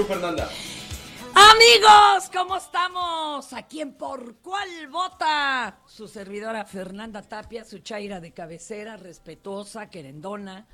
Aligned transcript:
Fernanda. 0.00 0.48
Amigos, 1.34 2.30
¿cómo 2.32 2.56
estamos? 2.56 3.52
¿A 3.52 3.66
quién 3.68 3.92
por 3.92 4.36
cuál 4.36 4.88
vota? 4.88 5.80
Su 5.86 6.08
servidora 6.08 6.64
Fernanda 6.64 7.20
Tapia, 7.20 7.62
su 7.66 7.80
chaira 7.80 8.18
de 8.18 8.32
cabecera, 8.32 8.96
respetuosa, 8.96 9.90
querendona. 9.90 10.66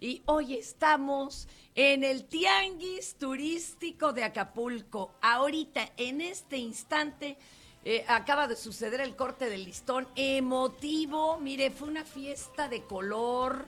Y 0.00 0.22
hoy 0.24 0.54
estamos 0.54 1.48
en 1.74 2.02
el 2.02 2.24
Tianguis 2.24 3.16
Turístico 3.16 4.14
de 4.14 4.24
Acapulco. 4.24 5.16
Ahorita, 5.20 5.92
en 5.98 6.22
este 6.22 6.56
instante, 6.56 7.36
eh, 7.84 8.06
acaba 8.08 8.48
de 8.48 8.56
suceder 8.56 9.02
el 9.02 9.16
corte 9.16 9.50
del 9.50 9.66
listón 9.66 10.08
emotivo. 10.16 11.36
Mire, 11.38 11.70
fue 11.70 11.88
una 11.88 12.06
fiesta 12.06 12.68
de 12.68 12.82
color 12.84 13.66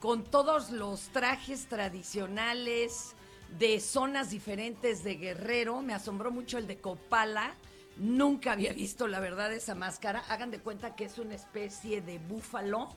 con 0.00 0.24
todos 0.24 0.70
los 0.70 1.02
trajes 1.12 1.68
tradicionales 1.68 3.14
de 3.58 3.80
zonas 3.80 4.30
diferentes 4.30 5.02
de 5.04 5.16
Guerrero. 5.16 5.82
Me 5.82 5.94
asombró 5.94 6.30
mucho 6.30 6.58
el 6.58 6.66
de 6.66 6.78
Copala. 6.78 7.54
Nunca 7.96 8.52
había 8.52 8.72
visto, 8.72 9.06
la 9.06 9.20
verdad, 9.20 9.52
esa 9.52 9.74
máscara. 9.74 10.22
Hagan 10.28 10.50
de 10.50 10.60
cuenta 10.60 10.94
que 10.94 11.04
es 11.04 11.18
una 11.18 11.34
especie 11.34 12.00
de 12.00 12.18
búfalo 12.18 12.88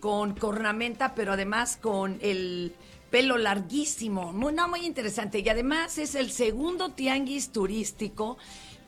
con 0.00 0.34
cornamenta, 0.34 1.14
pero 1.14 1.32
además 1.32 1.76
con 1.76 2.18
el 2.22 2.74
pelo 3.10 3.36
larguísimo. 3.36 4.32
Muy, 4.32 4.52
no, 4.52 4.68
muy 4.68 4.86
interesante. 4.86 5.40
Y 5.40 5.48
además 5.48 5.98
es 5.98 6.14
el 6.14 6.30
segundo 6.30 6.92
tianguis 6.92 7.52
turístico 7.52 8.38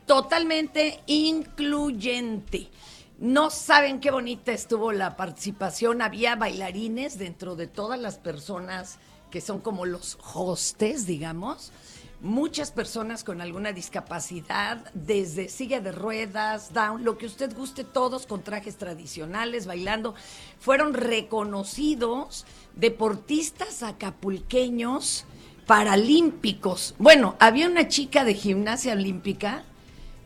totalmente 0.06 1.00
incluyente. 1.06 2.70
No 3.18 3.50
saben 3.50 4.00
qué 4.00 4.10
bonita 4.10 4.52
estuvo 4.52 4.92
la 4.92 5.16
participación. 5.16 6.02
Había 6.02 6.36
bailarines 6.36 7.18
dentro 7.18 7.54
de 7.54 7.68
todas 7.68 8.00
las 8.00 8.18
personas 8.18 8.98
que 9.34 9.40
son 9.40 9.58
como 9.58 9.84
los 9.84 10.16
hostes, 10.32 11.08
digamos. 11.08 11.72
Muchas 12.20 12.70
personas 12.70 13.24
con 13.24 13.40
alguna 13.40 13.72
discapacidad, 13.72 14.92
desde 14.94 15.48
silla 15.48 15.80
de 15.80 15.90
ruedas, 15.90 16.72
down, 16.72 17.02
lo 17.02 17.18
que 17.18 17.26
usted 17.26 17.52
guste, 17.52 17.82
todos 17.82 18.26
con 18.26 18.44
trajes 18.44 18.76
tradicionales, 18.76 19.66
bailando, 19.66 20.14
fueron 20.60 20.94
reconocidos 20.94 22.46
deportistas 22.76 23.82
acapulqueños 23.82 25.24
paralímpicos. 25.66 26.94
Bueno, 27.00 27.34
había 27.40 27.66
una 27.66 27.88
chica 27.88 28.22
de 28.22 28.34
gimnasia 28.34 28.92
olímpica 28.92 29.64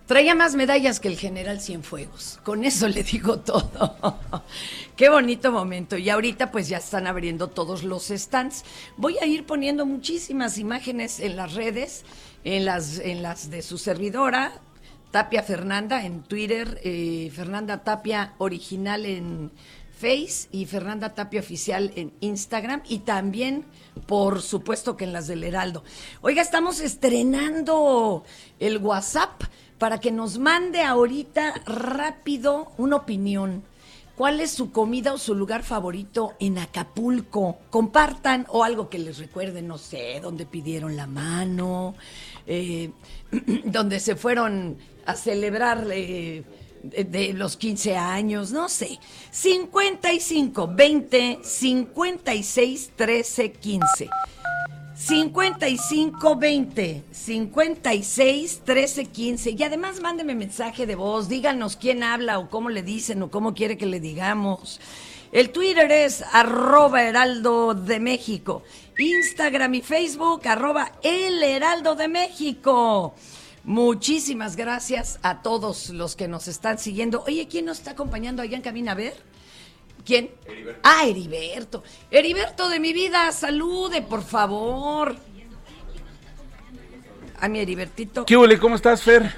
Traía 0.09 0.35
más 0.35 0.55
medallas 0.55 1.01
que 1.01 1.09
el 1.09 1.19
general 1.19 1.61
Cienfuegos. 1.61 2.41
Con 2.43 2.65
eso 2.65 2.89
le 2.89 3.03
digo 3.03 3.41
todo. 3.41 4.19
Qué 4.97 5.11
bonito 5.11 5.53
momento. 5.53 5.99
Y 5.99 6.09
ahorita 6.09 6.51
pues 6.51 6.67
ya 6.67 6.79
están 6.79 7.07
abriendo 7.07 7.49
todos 7.49 7.85
los 7.85 8.09
stands. 8.09 8.65
Voy 8.97 9.19
a 9.19 9.27
ir 9.27 9.45
poniendo 9.45 9.85
muchísimas 9.85 10.57
imágenes 10.57 11.21
en 11.21 11.37
las 11.37 11.53
redes, 11.53 12.07
en 12.43 12.65
las, 12.65 13.01
en 13.01 13.23
las 13.23 13.51
de 13.51 13.61
su 13.61 13.77
servidora, 13.77 14.53
Tapia 15.11 15.43
Fernanda 15.43 16.03
en 16.03 16.23
Twitter, 16.23 16.81
eh, 16.85 17.31
Fernanda 17.37 17.85
Tapia 17.85 18.33
original 18.39 19.05
en 19.05 19.51
Face 19.93 20.49
y 20.53 20.65
Fernanda 20.65 21.15
Tapia 21.15 21.41
oficial 21.41 21.93
en 21.97 22.15
Instagram 22.21 22.81
y 22.89 23.01
también, 23.01 23.67
por 24.07 24.41
supuesto, 24.41 24.97
que 24.97 25.05
en 25.05 25.13
las 25.13 25.27
del 25.27 25.45
Heraldo. 25.45 25.85
Oiga, 26.23 26.41
estamos 26.41 26.81
estrenando 26.81 28.25
el 28.59 28.79
WhatsApp 28.79 29.43
para 29.79 30.01
que 30.01 30.11
nos 30.11 30.39
mande 30.39 30.83
ahorita 30.83 31.55
rápido 31.67 32.73
una 32.77 32.97
opinión. 32.97 33.63
¿Cuál 34.17 34.41
es 34.41 34.51
su 34.51 34.73
comida 34.73 35.13
o 35.15 35.19
su 35.19 35.37
lugar 35.37 35.63
favorito 35.63 36.35
en 36.41 36.59
Acapulco? 36.59 37.59
Compartan 37.71 38.47
o 38.49 38.65
algo 38.65 38.89
que 38.91 38.99
les 38.99 39.19
recuerde, 39.19 39.63
no 39.63 39.79
sé, 39.79 40.19
donde 40.21 40.45
pidieron 40.45 40.97
la 40.97 41.07
mano, 41.07 41.95
eh, 42.45 42.91
donde 43.65 44.01
se 44.01 44.17
fueron 44.17 44.77
a 45.07 45.15
celebrar 45.15 45.87
eh, 45.93 46.43
de, 46.83 47.05
de 47.05 47.33
los 47.33 47.57
15 47.57 47.97
años, 47.97 48.51
no 48.51 48.69
sé. 48.69 48.99
55 49.31 50.69
20 50.75 51.39
56 51.41 52.91
13 52.97 53.53
15. 53.53 54.11
55 54.99 56.37
20 56.37 57.05
56 57.13 58.63
13 58.65 59.05
15 59.07 59.51
y 59.53 59.63
además 59.63 60.01
mándeme 60.01 60.35
mensaje 60.35 60.87
de 60.87 60.97
voz, 60.97 61.29
díganos 61.29 61.77
quién 61.77 62.03
habla 62.03 62.41
o 62.41 62.51
cómo 62.51 62.69
le 62.69 62.83
dicen 62.83 63.23
o 63.23 63.31
cómo 63.31 63.55
quiere 63.55 63.79
que 63.79 63.87
le 63.87 64.01
digamos. 64.01 64.81
El 65.31 65.51
Twitter 65.51 65.89
es 65.93 66.25
arroba 66.33 67.05
heraldo 67.05 67.75
de 67.75 68.01
México, 68.01 68.65
Instagram 68.99 69.75
y 69.77 69.83
Facebook 69.83 70.49
arroba 70.49 70.91
el 71.05 71.45
heraldo 71.45 71.95
de 71.95 72.09
México. 72.09 73.15
Muchísimas 73.63 74.57
gracias 74.57 75.21
a 75.23 75.43
todos 75.43 75.91
los 75.91 76.17
que 76.17 76.27
nos 76.27 76.49
están 76.49 76.81
siguiendo. 76.81 77.23
Oye, 77.25 77.47
¿quién 77.47 77.67
nos 77.67 77.79
está 77.79 77.93
acompañando 77.93 78.43
allá 78.43 78.57
en 78.57 78.63
Cabina? 78.63 78.93
A 78.93 78.97
ver. 78.97 79.38
¿Quién? 80.09 80.31
Ah, 80.83 81.05
Heriberto. 81.05 81.85
Heriberto 82.11 82.71
de 82.71 82.81
mi 82.81 82.95
vida, 82.95 83.31
salude, 83.31 84.01
por 84.01 84.23
favor. 84.23 85.15
A 87.39 87.47
mi 87.47 87.61
Heribertito. 87.61 88.25
¿Qué 88.25 88.35
huele? 88.35 88.59
¿Cómo 88.59 88.77
estás, 88.77 89.03
Fer? 89.03 89.31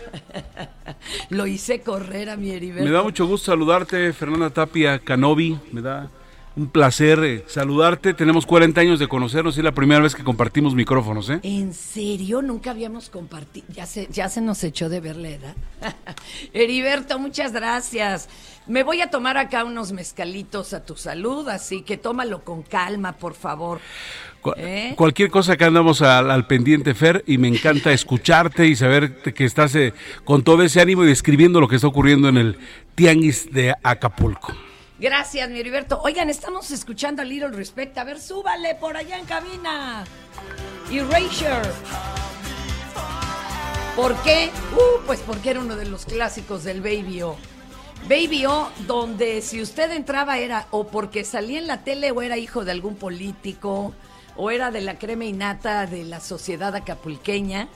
Lo 1.31 1.49
hice 1.49 1.81
correr 1.81 2.31
a 2.31 2.37
mi 2.37 2.53
Heriberto. 2.53 2.85
Me 2.85 2.93
da 2.93 3.03
mucho 3.03 3.27
gusto 3.27 3.51
saludarte, 3.51 4.13
Fernanda 4.13 4.51
Tapia 4.51 5.01
Canovi. 5.01 5.59
Me 5.73 5.83
da 5.83 6.09
un 6.57 6.69
placer 6.69 7.23
eh, 7.25 7.45
saludarte. 7.47 8.15
Tenemos 8.15 8.47
40 8.47 8.81
años 8.81 8.99
de 8.99 9.09
conocernos 9.09 9.57
y 9.57 9.61
es 9.61 9.65
la 9.65 9.73
primera 9.73 10.01
vez 10.01 10.15
que 10.15 10.25
compartimos 10.25 10.75
micrófonos, 10.75 11.31
¿eh? 11.31 11.41
¿En 11.43 11.73
serio? 11.73 12.43
Nunca 12.43 12.71
habíamos 12.71 13.09
compartido. 13.09 13.67
Ya 13.71 13.87
se, 13.87 14.09
ya 14.11 14.29
se 14.29 14.41
nos 14.41 14.63
echó 14.65 14.89
de 14.89 15.01
ver 15.01 15.17
la 15.17 15.29
edad. 15.31 15.57
Heriberto, 16.53 17.19
muchas 17.19 17.53
gracias. 17.53 18.29
Me 18.67 18.83
voy 18.83 19.01
a 19.01 19.11
tomar 19.11 19.37
acá 19.37 19.65
unos 19.65 19.93
mezcalitos 19.93 20.75
a 20.75 20.85
tu 20.85 20.97
salud, 20.97 21.49
así 21.49 21.83
que 21.83 21.97
tómalo 21.97 22.45
con 22.45 22.63
calma, 22.63 23.13
por 23.13 23.35
favor. 23.35 23.81
¿Eh? 24.57 24.95
Cualquier 24.97 25.31
cosa 25.31 25.57
que 25.57 25.65
andamos 25.65 26.03
al, 26.03 26.31
al 26.31 26.47
pendiente, 26.47 26.95
Fer, 26.95 27.25
y 27.27 27.39
me 27.39 27.49
encanta 27.49 27.93
escucharte 27.93 28.67
y 28.67 28.77
saber 28.77 29.23
que 29.23 29.45
estás 29.45 29.75
eh, 29.75 29.93
con 30.25 30.43
todo 30.43 30.63
ese 30.63 30.81
ánimo 30.81 31.05
y 31.05 31.09
describiendo 31.09 31.61
lo 31.61 31.69
que 31.69 31.77
está 31.77 31.89
ocurriendo 31.89 32.29
en 32.29 32.39
el 32.39 32.59
Tianguis 32.95 33.53
de 33.53 33.75
Acapulco. 33.83 34.55
Gracias, 35.01 35.49
mi 35.49 35.59
Heriberto. 35.59 35.99
Oigan, 36.03 36.29
estamos 36.29 36.71
escuchando 36.71 37.23
a 37.23 37.25
Little 37.25 37.49
Respect. 37.49 37.97
A 37.97 38.05
ver, 38.05 38.21
súbale 38.21 38.75
por 38.75 38.99
allá 38.99 39.19
en 39.19 39.25
cabina. 39.25 40.05
Erasure. 40.91 41.71
¿Por 43.97 44.15
qué? 44.23 44.51
Uh, 44.75 45.01
pues 45.07 45.21
porque 45.21 45.51
era 45.51 45.61
uno 45.61 45.77
de 45.77 45.87
los 45.87 46.05
clásicos 46.05 46.65
del 46.65 46.83
Baby 46.83 47.23
O. 47.23 47.37
Baby 48.11 48.45
O, 48.45 48.69
donde 48.87 49.41
si 49.41 49.63
usted 49.63 49.91
entraba 49.93 50.37
era 50.37 50.67
o 50.71 50.87
porque 50.87 51.25
salía 51.25 51.59
en 51.59 51.67
la 51.67 51.83
tele 51.83 52.11
o 52.11 52.21
era 52.21 52.37
hijo 52.37 52.67
de 52.67 52.73
algún 52.73 52.97
político 52.97 53.95
o 54.37 54.51
era 54.51 54.71
de 54.71 54.83
la 54.83 54.99
crema 54.99 55.25
innata 55.25 55.87
de 55.87 56.05
la 56.05 56.21
sociedad 56.21 56.75
acapulqueña. 56.75 57.69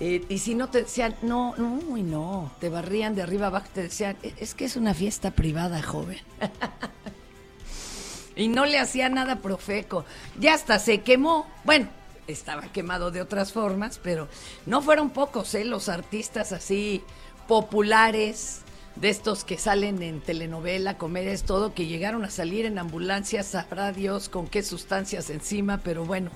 Eh, 0.00 0.24
y 0.28 0.38
si 0.38 0.54
no 0.54 0.68
te 0.68 0.82
decían, 0.82 1.14
no, 1.22 1.54
no, 1.56 1.78
uy, 1.88 2.02
no, 2.02 2.50
te 2.60 2.68
barrían 2.68 3.14
de 3.14 3.22
arriba 3.22 3.46
abajo, 3.48 3.66
te 3.72 3.82
decían, 3.84 4.16
"E- 4.22 4.34
es 4.38 4.54
que 4.54 4.64
es 4.64 4.76
una 4.76 4.94
fiesta 4.94 5.30
privada, 5.30 5.80
joven. 5.82 6.18
y 8.36 8.48
no 8.48 8.64
le 8.66 8.78
hacía 8.78 9.08
nada 9.08 9.36
profeco. 9.36 10.04
Ya 10.40 10.54
hasta 10.54 10.78
se 10.78 11.02
quemó. 11.02 11.46
Bueno, 11.64 11.88
estaba 12.26 12.62
quemado 12.72 13.10
de 13.10 13.20
otras 13.20 13.52
formas, 13.52 14.00
pero 14.02 14.28
no 14.66 14.80
fueron 14.82 15.10
pocos, 15.10 15.54
¿eh? 15.54 15.64
Los 15.64 15.88
artistas 15.88 16.52
así 16.52 17.02
populares, 17.46 18.60
de 18.96 19.08
estos 19.08 19.44
que 19.44 19.56
salen 19.58 20.02
en 20.02 20.20
telenovela, 20.20 20.98
comedias, 20.98 21.44
todo, 21.44 21.74
que 21.74 21.86
llegaron 21.86 22.24
a 22.24 22.30
salir 22.30 22.66
en 22.66 22.78
ambulancias, 22.78 23.46
sabrá 23.46 23.90
Dios 23.92 24.28
con 24.28 24.46
qué 24.46 24.62
sustancias 24.62 25.30
encima, 25.30 25.78
pero 25.78 26.04
bueno, 26.04 26.30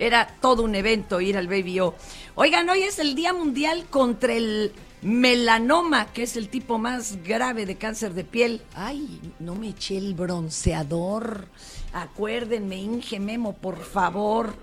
era 0.00 0.26
todo 0.40 0.62
un 0.62 0.74
evento 0.74 1.20
ir 1.20 1.36
al 1.36 1.46
Baby 1.46 1.80
O. 1.80 1.94
Oigan, 2.34 2.68
hoy 2.68 2.82
es 2.82 2.98
el 2.98 3.14
Día 3.14 3.32
Mundial 3.32 3.84
contra 3.90 4.32
el 4.32 4.72
melanoma, 5.02 6.12
que 6.12 6.24
es 6.24 6.36
el 6.36 6.48
tipo 6.48 6.78
más 6.78 7.22
grave 7.22 7.66
de 7.66 7.76
cáncer 7.76 8.14
de 8.14 8.24
piel. 8.24 8.62
Ay, 8.74 9.20
no 9.38 9.54
me 9.54 9.68
eché 9.68 9.98
el 9.98 10.14
bronceador. 10.14 11.46
Acuérdenme, 11.92 12.76
Inge 12.76 13.20
Memo, 13.20 13.54
por 13.54 13.84
favor. 13.84 14.54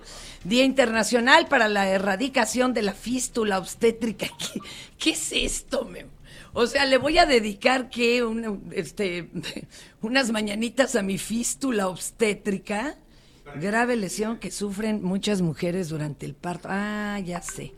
Día 0.44 0.64
Internacional 0.64 1.48
para 1.48 1.70
la 1.70 1.88
Erradicación 1.88 2.74
de 2.74 2.82
la 2.82 2.94
Fístula 2.94 3.60
Obstétrica. 3.60 4.28
¿Qué, 4.38 4.60
qué 4.98 5.10
es 5.12 5.32
esto, 5.32 5.86
Memo? 5.86 6.18
O 6.60 6.66
sea, 6.66 6.88
le 6.88 6.98
voy 6.98 7.20
a 7.20 7.28
dedicar 7.28 7.88
que 7.88 8.26
este, 8.72 9.30
unas 10.02 10.32
mañanitas 10.32 10.96
a 10.96 11.04
mi 11.04 11.20
fístula 11.20 11.88
obstétrica. 11.88 12.98
Grave 13.56 13.96
lesión 13.96 14.38
que 14.38 14.52
sufren 14.52 15.04
muchas 15.04 15.42
mujeres 15.42 15.90
durante 15.90 16.26
el 16.26 16.36
parto. 16.36 16.68
Ah, 16.72 17.20
ya 17.24 17.42
sé. 17.42 17.74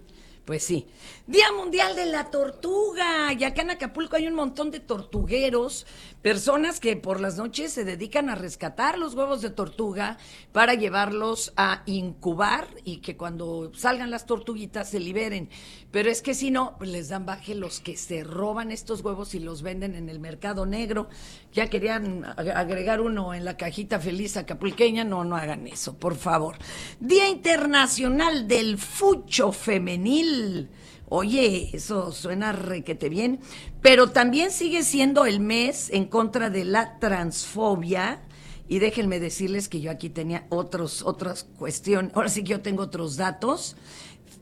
Pues 0.45 0.63
sí. 0.63 0.87
Día 1.27 1.51
Mundial 1.55 1.95
de 1.95 2.07
la 2.07 2.31
Tortuga. 2.31 3.31
Y 3.33 3.43
acá 3.43 3.61
en 3.61 3.69
Acapulco 3.69 4.15
hay 4.15 4.27
un 4.27 4.33
montón 4.33 4.71
de 4.71 4.79
tortugueros, 4.79 5.85
personas 6.21 6.79
que 6.81 6.97
por 6.97 7.21
las 7.21 7.37
noches 7.37 7.71
se 7.71 7.85
dedican 7.85 8.29
a 8.29 8.35
rescatar 8.35 8.97
los 8.99 9.13
huevos 9.15 9.41
de 9.41 9.49
tortuga 9.49 10.17
para 10.51 10.73
llevarlos 10.73 11.53
a 11.55 11.83
incubar 11.85 12.67
y 12.83 12.97
que 12.97 13.15
cuando 13.15 13.71
salgan 13.73 14.11
las 14.11 14.25
tortuguitas 14.25 14.89
se 14.89 14.99
liberen. 14.99 15.49
Pero 15.91 16.09
es 16.11 16.21
que 16.21 16.33
si 16.33 16.51
no, 16.51 16.75
pues 16.77 16.89
les 16.89 17.09
dan 17.09 17.25
baje 17.25 17.55
los 17.55 17.79
que 17.79 17.95
se 17.95 18.23
roban 18.23 18.69
estos 18.71 19.01
huevos 19.01 19.33
y 19.33 19.39
los 19.39 19.61
venden 19.61 19.95
en 19.95 20.09
el 20.09 20.19
mercado 20.19 20.65
negro. 20.65 21.07
Ya 21.53 21.69
querían 21.69 22.23
ag- 22.23 22.53
agregar 22.55 22.99
uno 23.01 23.33
en 23.33 23.45
la 23.45 23.55
cajita 23.57 23.99
feliz 23.99 24.35
acapulqueña. 24.37 25.03
No, 25.05 25.23
no 25.23 25.35
hagan 25.37 25.67
eso, 25.67 25.97
por 25.97 26.15
favor. 26.15 26.57
Día 26.99 27.29
Internacional 27.29 28.47
del 28.47 28.77
Fucho 28.77 29.51
Femenil. 29.51 30.69
Oye, 31.09 31.69
eso 31.73 32.11
suena 32.11 32.51
requete 32.51 33.09
bien, 33.09 33.39
pero 33.81 34.11
también 34.11 34.51
sigue 34.51 34.83
siendo 34.83 35.25
el 35.25 35.39
mes 35.39 35.89
en 35.91 36.05
contra 36.05 36.49
de 36.49 36.65
la 36.65 36.99
transfobia. 36.99 38.21
Y 38.67 38.77
déjenme 38.77 39.19
decirles 39.19 39.67
que 39.67 39.81
yo 39.81 39.89
aquí 39.89 40.09
tenía 40.09 40.45
otros, 40.49 41.01
otras 41.01 41.43
cuestiones. 41.57 42.11
Ahora 42.15 42.29
sí 42.29 42.43
que 42.43 42.51
yo 42.51 42.61
tengo 42.61 42.83
otros 42.83 43.17
datos. 43.17 43.75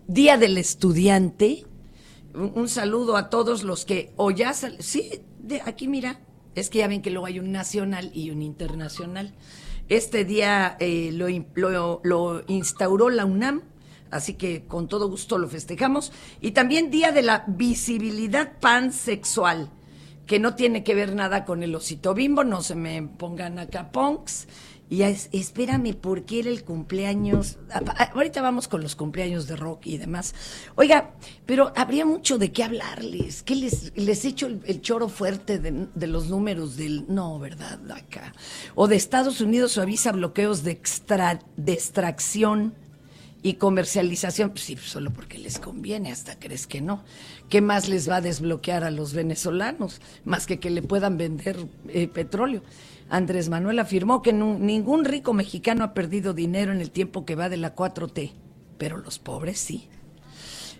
Día 0.07 0.37
del 0.37 0.57
Estudiante. 0.57 1.65
Un, 2.33 2.67
saludo 2.67 3.15
a 3.15 3.29
todos 3.29 3.63
los 3.63 3.85
que 3.85 4.11
o 4.17 4.29
ya 4.31 4.53
sal- 4.53 4.75
sí, 4.79 5.21
de 5.39 5.61
aquí 5.61 5.87
mira, 5.87 6.19
es 6.55 6.69
que 6.69 6.79
ya 6.79 6.87
ven 6.87 7.01
que 7.01 7.09
luego 7.09 7.25
hay 7.25 7.39
un 7.39 7.51
nacional 7.51 8.11
y 8.13 8.29
un 8.29 8.41
internacional. 8.41 9.33
Este 9.89 10.25
día 10.25 10.75
eh, 10.81 11.11
lo, 11.13 11.27
lo- 11.55 12.01
lo 12.03 12.43
instauró 12.47 13.09
la 13.09 13.25
UNAM, 13.25 13.63
así 14.12 14.33
que 14.33 14.65
con 14.65 14.88
todo 14.88 15.09
gusto 15.09 15.38
lo 15.38 15.48
festejamos. 15.48 16.12
Y 16.42 16.51
también 16.51 16.92
Día 16.92 17.12
de 17.12 17.21
la 17.24 17.44
Visibilidad 17.48 18.54
Pansexual, 18.59 19.69
que 20.25 20.39
no 20.39 20.56
tiene 20.56 20.83
que 20.83 20.95
ver 20.95 21.15
nada 21.15 21.45
con 21.45 21.63
el 21.63 21.74
osito 21.75 22.13
bimbo, 22.13 22.44
no 22.44 22.62
se 22.62 22.75
me 22.75 23.01
pongan 23.04 23.59
acá 23.59 23.92
punks. 23.92 24.48
Y 24.89 25.01
es- 25.01 25.27
espérame, 25.33 25.94
porque 25.95 26.39
era 26.39 26.50
el 26.50 26.63
cumpleaños. 26.63 27.57
Ah, 27.71 27.81
ah, 27.98 28.12
Ahorita 28.15 28.42
vamos 28.42 28.69
con 28.69 28.81
los 28.81 28.95
cumpleaños 28.95 29.45
de 29.45 29.57
rock 29.57 29.86
y 29.86 29.98
demás. 29.98 30.33
Oiga, 30.75 31.12
pero 31.45 31.74
habría 31.75 32.06
mucho 32.06 32.38
de 32.38 32.54
qué 32.54 32.63
hablarles. 32.63 33.44
¿Qué 33.44 33.56
les, 33.56 33.92
les 33.98 34.24
echo 34.24 34.48
el, 34.48 34.62
el 34.65 34.81
choro 34.81 35.09
fuerte 35.09 35.59
de, 35.59 36.07
los 36.07 36.27
números 36.30 36.77
del. 36.77 37.04
No, 37.09 37.38
¿verdad? 37.38 37.80
Acá. 37.92 38.33
O 38.75 38.88
de 38.88 38.95
Estados 38.95 39.42
Unidos 39.42 39.74
suaviza 39.74 40.13
bloqueos 40.13 40.63
de, 40.63 40.71
extra, 40.71 41.42
de 41.57 41.74
extracción 41.74 42.74
y 43.43 43.53
comercialización, 43.53 44.49
pues 44.49 44.61
sí, 44.61 44.75
solo 44.77 45.11
porque 45.11 45.37
les 45.37 45.59
conviene, 45.59 46.11
hasta 46.11 46.39
crees 46.39 46.67
que 46.67 46.81
no. 46.81 47.03
¿Qué 47.49 47.61
más 47.61 47.87
les 47.87 48.09
va 48.09 48.17
a 48.17 48.21
desbloquear 48.21 48.83
a 48.83 48.91
los 48.91 49.13
venezolanos? 49.13 50.01
Más 50.25 50.45
que 50.45 50.59
que 50.59 50.69
le 50.69 50.81
puedan 50.81 51.17
vender 51.17 51.57
eh, 51.87 52.07
petróleo. 52.07 52.63
Andrés 53.09 53.49
Manuel 53.49 53.79
afirmó 53.79 54.21
que 54.21 54.33
ningún 54.33 55.05
rico 55.05 55.33
mexicano 55.33 55.83
ha 55.85 55.93
perdido 55.93 56.33
dinero 56.33 56.73
en 56.73 56.81
el 56.81 56.91
tiempo 56.91 57.25
que 57.25 57.35
va 57.35 57.47
de 57.47 57.57
la 57.57 57.75
4T, 57.75 58.33
pero 58.77 58.97
los 58.97 59.19
pobres 59.19 59.59
sí. 59.59 59.87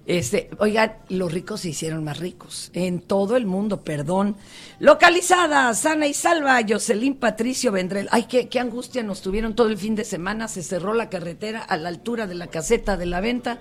Este, 0.08 0.50
oigan, 0.60 0.94
los 1.10 1.34
ricos 1.34 1.62
se 1.62 1.70
hicieron 1.70 2.06
más 2.06 2.18
ricos. 2.20 2.72
En 2.74 3.02
todo 3.02 3.36
el 3.36 3.46
mundo, 3.46 3.82
perdón. 3.82 4.38
Localizada, 4.80 5.74
sana 5.74 6.08
y 6.08 6.14
salva, 6.14 6.62
Jocelyn 6.68 7.16
Patricio 7.16 7.74
Vendrell. 7.74 8.08
Ay, 8.12 8.24
qué, 8.24 8.48
qué 8.48 8.62
angustia 8.62 9.04
nos 9.04 9.22
tuvieron 9.22 9.54
todo 9.54 9.68
el 9.68 9.78
fin 9.78 9.96
de 9.96 10.06
semana. 10.06 10.48
Se 10.48 10.64
cerró 10.64 10.94
la 10.94 11.10
carretera 11.10 11.62
a 11.62 11.76
la 11.76 11.90
altura 11.90 12.26
de 12.26 12.36
la 12.36 12.48
caseta 12.48 12.96
de 12.96 13.06
la 13.06 13.20
venta. 13.20 13.60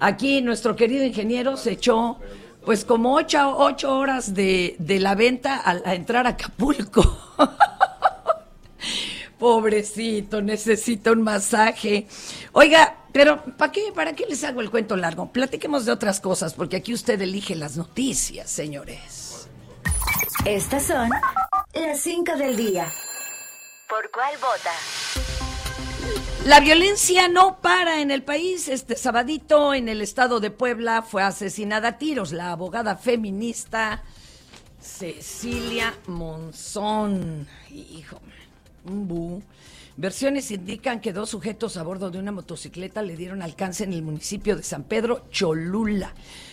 Aquí 0.00 0.42
nuestro 0.42 0.74
querido 0.74 1.04
ingeniero 1.04 1.56
se 1.56 1.70
echó, 1.70 2.18
pues, 2.64 2.84
como 2.84 3.14
ocho, 3.14 3.56
ocho 3.56 3.96
horas 3.96 4.34
de, 4.34 4.74
de 4.80 4.98
la 4.98 5.14
venta 5.14 5.62
a, 5.64 5.94
entrar 5.94 6.26
a 6.26 6.30
Acapulco. 6.30 7.36
Pobrecito, 9.38 10.40
necesita 10.40 11.12
un 11.12 11.22
masaje. 11.22 12.06
Oiga, 12.52 12.96
pero 13.12 13.42
¿para 13.56 13.72
qué, 13.72 13.92
¿para 13.94 14.14
qué 14.14 14.26
les 14.26 14.44
hago 14.44 14.60
el 14.60 14.70
cuento 14.70 14.96
largo? 14.96 15.30
Platiquemos 15.30 15.84
de 15.84 15.92
otras 15.92 16.20
cosas, 16.20 16.54
porque 16.54 16.76
aquí 16.76 16.94
usted 16.94 17.20
elige 17.20 17.54
las 17.54 17.76
noticias, 17.76 18.50
señores. 18.50 19.48
Estas 20.44 20.84
son 20.84 21.10
las 21.74 22.00
5 22.00 22.36
del 22.36 22.56
día. 22.56 22.92
¿Por 23.88 24.10
cuál 24.10 24.34
vota? 24.36 24.72
La 26.46 26.60
violencia 26.60 27.28
no 27.28 27.60
para 27.60 28.00
en 28.00 28.10
el 28.10 28.22
país. 28.22 28.68
Este 28.68 28.96
sabadito 28.96 29.74
en 29.74 29.88
el 29.88 30.00
estado 30.00 30.38
de 30.38 30.50
Puebla 30.50 31.02
fue 31.02 31.22
asesinada 31.22 31.88
a 31.88 31.98
tiros 31.98 32.32
la 32.32 32.52
abogada 32.52 32.96
feminista 32.96 34.02
Cecilia 34.80 35.94
Monzón. 36.06 37.48
Hijo, 37.70 38.20
Versiones 39.98 40.50
indican 40.50 41.00
que 41.00 41.14
dos 41.14 41.30
sujetos 41.30 41.78
a 41.78 41.82
bordo 41.82 42.10
de 42.10 42.18
una 42.18 42.30
motocicleta 42.30 43.00
le 43.00 43.16
dieron 43.16 43.40
alcance 43.40 43.82
en 43.82 43.94
el 43.94 44.02
municipio 44.02 44.54
de 44.54 44.62
San 44.62 44.84
Pedro 44.84 45.24
Cholula, 45.30 46.12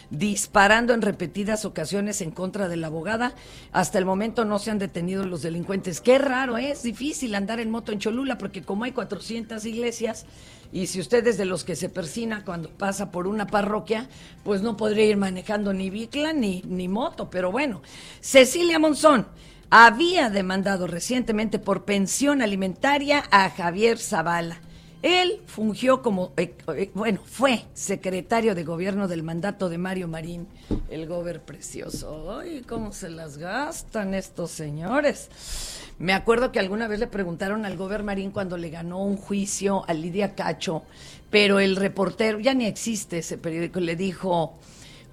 disparando 0.10 0.94
en 0.94 1.02
repetidas 1.02 1.66
ocasiones 1.66 2.22
en 2.22 2.32
contra 2.32 2.70
de 2.70 2.78
la 2.78 2.88
abogada. 2.88 3.36
Hasta 3.74 4.00
el 4.00 4.06
momento 4.06 4.46
no 4.46 4.60
se 4.60 4.72
han 4.72 4.80
detenido 4.80 5.26
los 5.26 5.42
delincuentes. 5.42 6.00
Qué 6.00 6.20
raro, 6.20 6.58
¿eh? 6.58 6.72
es 6.72 6.84
difícil 6.84 7.36
andar 7.36 7.60
en 7.60 7.70
moto 7.70 7.92
en 7.92 8.00
Cholula 8.00 8.38
porque 8.38 8.62
como 8.62 8.86
hay 8.86 8.94
400 8.94 9.66
iglesias 9.66 10.26
y 10.72 10.88
si 10.88 11.02
usted 11.02 11.28
es 11.28 11.38
de 11.38 11.44
los 11.44 11.66
que 11.66 11.76
se 11.76 11.90
persina 11.90 12.46
cuando 12.46 12.70
pasa 12.70 13.12
por 13.12 13.28
una 13.28 13.46
parroquia, 13.46 14.08
pues 14.46 14.62
no 14.62 14.78
podría 14.78 15.06
ir 15.06 15.18
manejando 15.18 15.74
ni 15.74 15.90
bicla 15.90 16.32
ni, 16.32 16.64
ni 16.66 16.88
moto. 16.88 17.30
Pero 17.30 17.52
bueno, 17.52 17.82
Cecilia 18.22 18.80
Monzón 18.80 19.28
había 19.76 20.30
demandado 20.30 20.86
recientemente 20.86 21.58
por 21.58 21.84
pensión 21.84 22.44
alimentaria 22.44 23.24
a 23.32 23.50
Javier 23.50 23.98
Zavala. 23.98 24.60
Él 25.02 25.42
fungió 25.48 26.04
como, 26.04 26.32
eh, 26.38 26.56
eh, 26.76 26.92
bueno, 26.94 27.20
fue 27.26 27.64
secretario 27.74 28.54
de 28.54 28.66
gobierno 28.66 29.08
del 29.08 29.24
mandato 29.24 29.70
de 29.70 29.80
Mario 29.80 30.08
Marín, 30.08 30.48
el 30.92 31.08
gober 31.08 31.42
precioso. 31.42 32.38
Ay, 32.40 32.62
cómo 32.70 32.94
se 32.94 33.10
las 33.10 33.40
gastan 33.40 34.14
estos 34.14 34.52
señores. 34.52 35.82
Me 35.98 36.14
acuerdo 36.14 36.52
que 36.52 36.60
alguna 36.60 36.88
vez 36.88 37.00
le 37.00 37.08
preguntaron 37.08 37.66
al 37.66 37.76
gober 37.76 38.04
Marín 38.04 38.30
cuando 38.30 38.58
le 38.58 38.70
ganó 38.70 39.04
un 39.04 39.18
juicio 39.18 39.86
a 39.88 39.96
Lidia 39.96 40.36
Cacho, 40.36 40.84
pero 41.32 41.60
el 41.60 41.78
reportero, 41.78 42.40
ya 42.40 42.54
ni 42.54 42.68
existe 42.68 43.18
ese 43.18 43.40
periódico, 43.40 43.80
le 43.80 43.96
dijo, 43.96 44.54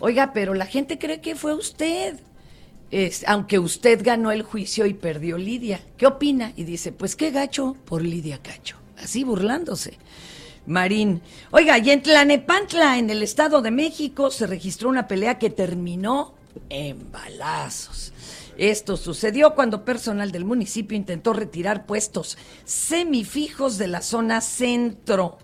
oiga, 0.00 0.34
pero 0.34 0.52
la 0.52 0.66
gente 0.66 0.98
cree 0.98 1.22
que 1.22 1.34
fue 1.34 1.54
usted. 1.54 2.20
Es, 2.90 3.24
aunque 3.28 3.58
usted 3.58 4.00
ganó 4.02 4.32
el 4.32 4.42
juicio 4.42 4.86
y 4.86 4.94
perdió 4.94 5.38
Lidia. 5.38 5.80
¿Qué 5.96 6.06
opina? 6.06 6.52
Y 6.56 6.64
dice, 6.64 6.92
pues 6.92 7.14
qué 7.14 7.30
gacho 7.30 7.76
por 7.84 8.02
Lidia 8.02 8.38
Cacho. 8.38 8.76
Así 8.98 9.24
burlándose. 9.24 9.98
Marín. 10.66 11.22
Oiga, 11.50 11.78
y 11.78 11.90
en 11.90 12.02
Tlanepantla, 12.02 12.98
en 12.98 13.10
el 13.10 13.22
Estado 13.22 13.62
de 13.62 13.70
México, 13.70 14.30
se 14.30 14.46
registró 14.46 14.88
una 14.88 15.08
pelea 15.08 15.38
que 15.38 15.50
terminó 15.50 16.34
en 16.68 17.10
balazos. 17.10 18.12
Esto 18.58 18.96
sucedió 18.96 19.54
cuando 19.54 19.84
personal 19.84 20.32
del 20.32 20.44
municipio 20.44 20.96
intentó 20.96 21.32
retirar 21.32 21.86
puestos 21.86 22.36
semifijos 22.64 23.78
de 23.78 23.88
la 23.88 24.02
zona 24.02 24.40
centro. 24.40 25.38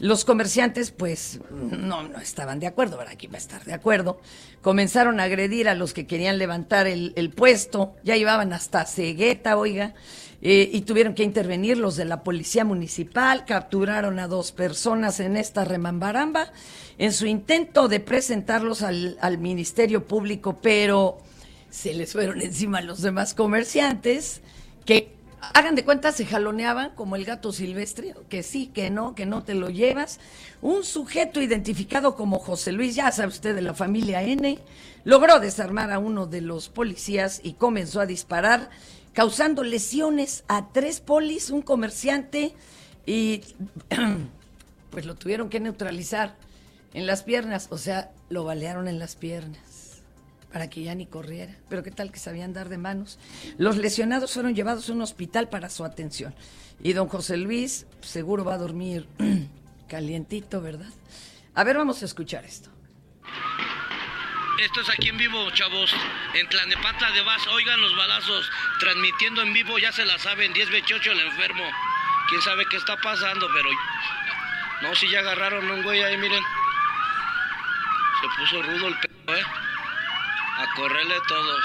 Los 0.00 0.24
comerciantes, 0.24 0.92
pues, 0.92 1.40
no, 1.50 2.02
no 2.04 2.18
estaban 2.20 2.58
de 2.58 2.66
acuerdo, 2.66 2.96
ahora 2.96 3.10
aquí 3.10 3.26
va 3.26 3.34
a 3.34 3.38
estar 3.38 3.62
de 3.66 3.74
acuerdo. 3.74 4.18
Comenzaron 4.62 5.20
a 5.20 5.24
agredir 5.24 5.68
a 5.68 5.74
los 5.74 5.92
que 5.92 6.06
querían 6.06 6.38
levantar 6.38 6.86
el, 6.86 7.30
puesto, 7.36 7.94
ya 8.02 8.16
llevaban 8.16 8.54
hasta 8.54 8.86
cegueta, 8.86 9.58
oiga, 9.58 9.92
eh, 10.40 10.70
y 10.72 10.80
tuvieron 10.80 11.12
que 11.12 11.22
intervenir 11.22 11.76
los 11.76 11.96
de 11.96 12.06
la 12.06 12.22
policía 12.22 12.64
municipal, 12.64 13.44
capturaron 13.44 14.18
a 14.20 14.26
dos 14.26 14.52
personas 14.52 15.20
en 15.20 15.36
esta 15.36 15.66
remambaramba, 15.66 16.50
en 16.96 17.12
su 17.12 17.26
intento 17.26 17.86
de 17.86 18.00
presentarlos 18.00 18.80
al, 18.80 19.18
al 19.20 19.36
Ministerio 19.36 20.06
Público, 20.06 20.60
pero 20.62 21.18
se 21.68 21.92
les 21.92 22.14
fueron 22.14 22.40
encima 22.40 22.80
los 22.80 23.02
demás 23.02 23.34
comerciantes 23.34 24.40
hagan 25.54 25.74
de 25.74 25.84
cuenta 25.84 26.12
se 26.12 26.26
jaloneaban 26.26 26.90
como 26.94 27.16
el 27.16 27.24
gato 27.24 27.52
silvestre, 27.52 28.14
que 28.28 28.42
sí, 28.42 28.66
que 28.66 28.90
no, 28.90 29.14
que 29.14 29.26
no 29.26 29.42
te 29.42 29.54
lo 29.54 29.70
llevas. 29.70 30.20
Un 30.62 30.84
sujeto 30.84 31.40
identificado 31.40 32.16
como 32.16 32.38
José 32.38 32.72
Luis, 32.72 32.94
ya 32.94 33.10
sabe 33.12 33.28
usted 33.28 33.54
de 33.54 33.62
la 33.62 33.74
familia 33.74 34.22
N, 34.22 34.58
logró 35.04 35.40
desarmar 35.40 35.90
a 35.92 35.98
uno 35.98 36.26
de 36.26 36.40
los 36.40 36.68
policías 36.68 37.40
y 37.42 37.54
comenzó 37.54 38.00
a 38.00 38.06
disparar, 38.06 38.70
causando 39.12 39.64
lesiones 39.64 40.44
a 40.48 40.68
tres 40.72 41.00
polis, 41.00 41.50
un 41.50 41.62
comerciante 41.62 42.54
y 43.06 43.42
pues 44.90 45.06
lo 45.06 45.14
tuvieron 45.14 45.48
que 45.48 45.60
neutralizar 45.60 46.36
en 46.92 47.06
las 47.06 47.22
piernas, 47.22 47.68
o 47.70 47.78
sea, 47.78 48.10
lo 48.28 48.44
balearon 48.44 48.88
en 48.88 48.98
las 48.98 49.16
piernas 49.16 49.69
para 50.52 50.68
que 50.68 50.82
ya 50.82 50.94
ni 50.94 51.06
corriera. 51.06 51.56
Pero 51.68 51.82
qué 51.82 51.90
tal 51.90 52.10
que 52.12 52.18
sabían 52.18 52.52
dar 52.52 52.68
de 52.68 52.78
manos. 52.78 53.18
Los 53.58 53.76
lesionados 53.76 54.32
fueron 54.32 54.54
llevados 54.54 54.88
a 54.88 54.92
un 54.92 55.02
hospital 55.02 55.48
para 55.48 55.70
su 55.70 55.84
atención. 55.84 56.34
Y 56.82 56.92
don 56.92 57.08
José 57.08 57.36
Luis 57.36 57.86
seguro 58.00 58.44
va 58.44 58.54
a 58.54 58.58
dormir 58.58 59.06
calientito, 59.88 60.60
¿verdad? 60.60 60.90
A 61.54 61.64
ver, 61.64 61.76
vamos 61.76 62.02
a 62.02 62.04
escuchar 62.04 62.44
esto. 62.44 62.70
Esto 64.58 64.80
es 64.82 64.90
aquí 64.90 65.08
en 65.08 65.16
vivo, 65.16 65.50
chavos. 65.52 65.90
En 66.34 66.48
Tlanepantla 66.48 67.10
de 67.12 67.22
Vaz, 67.22 67.46
oigan 67.48 67.80
los 67.80 67.96
balazos. 67.96 68.50
Transmitiendo 68.78 69.42
en 69.42 69.52
vivo, 69.54 69.78
ya 69.78 69.90
se 69.90 70.04
la 70.04 70.18
saben. 70.18 70.52
1028 70.52 71.12
el 71.12 71.20
enfermo. 71.20 71.64
Quién 72.28 72.42
sabe 72.42 72.66
qué 72.70 72.76
está 72.76 72.96
pasando, 72.98 73.48
pero. 73.54 73.70
No, 74.82 74.94
si 74.94 75.10
ya 75.10 75.20
agarraron 75.20 75.70
un 75.70 75.82
güey 75.82 76.02
ahí, 76.02 76.16
miren. 76.18 76.42
Se 78.20 78.26
puso 78.38 78.62
rudo 78.62 78.88
el 78.88 78.98
pedo, 78.98 79.36
¿eh? 79.36 79.42
A 80.60 80.74
correrle 80.76 81.14
todos. 81.28 81.62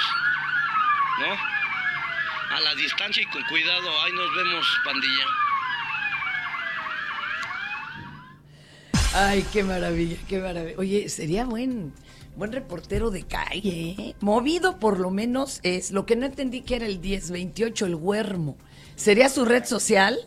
¿No? 1.20 2.56
A 2.56 2.60
la 2.62 2.76
distancia 2.76 3.22
y 3.24 3.26
con 3.28 3.44
cuidado. 3.44 3.90
Ahí 4.04 4.12
nos 4.14 4.36
vemos, 4.36 4.66
pandilla. 4.86 5.26
Ay, 9.14 9.46
qué 9.54 9.64
maravilla, 9.64 10.18
qué 10.28 10.40
maravilla. 10.40 10.76
Oye, 10.78 11.08
sería 11.10 11.46
buen, 11.46 11.94
buen 12.36 12.52
reportero 12.52 13.12
de 13.12 13.24
calle, 13.24 13.96
¿eh? 13.98 14.16
Movido 14.20 14.78
por 14.78 15.00
lo 15.00 15.10
menos 15.10 15.60
es. 15.64 15.92
Lo 15.92 16.06
que 16.06 16.16
no 16.18 16.26
entendí 16.26 16.62
que 16.62 16.76
era 16.76 16.86
el 16.86 17.00
1028, 17.00 17.86
el 17.86 17.96
Huermo. 17.96 18.58
¿Sería 18.96 19.30
su 19.30 19.46
red 19.46 19.64
social? 19.66 20.18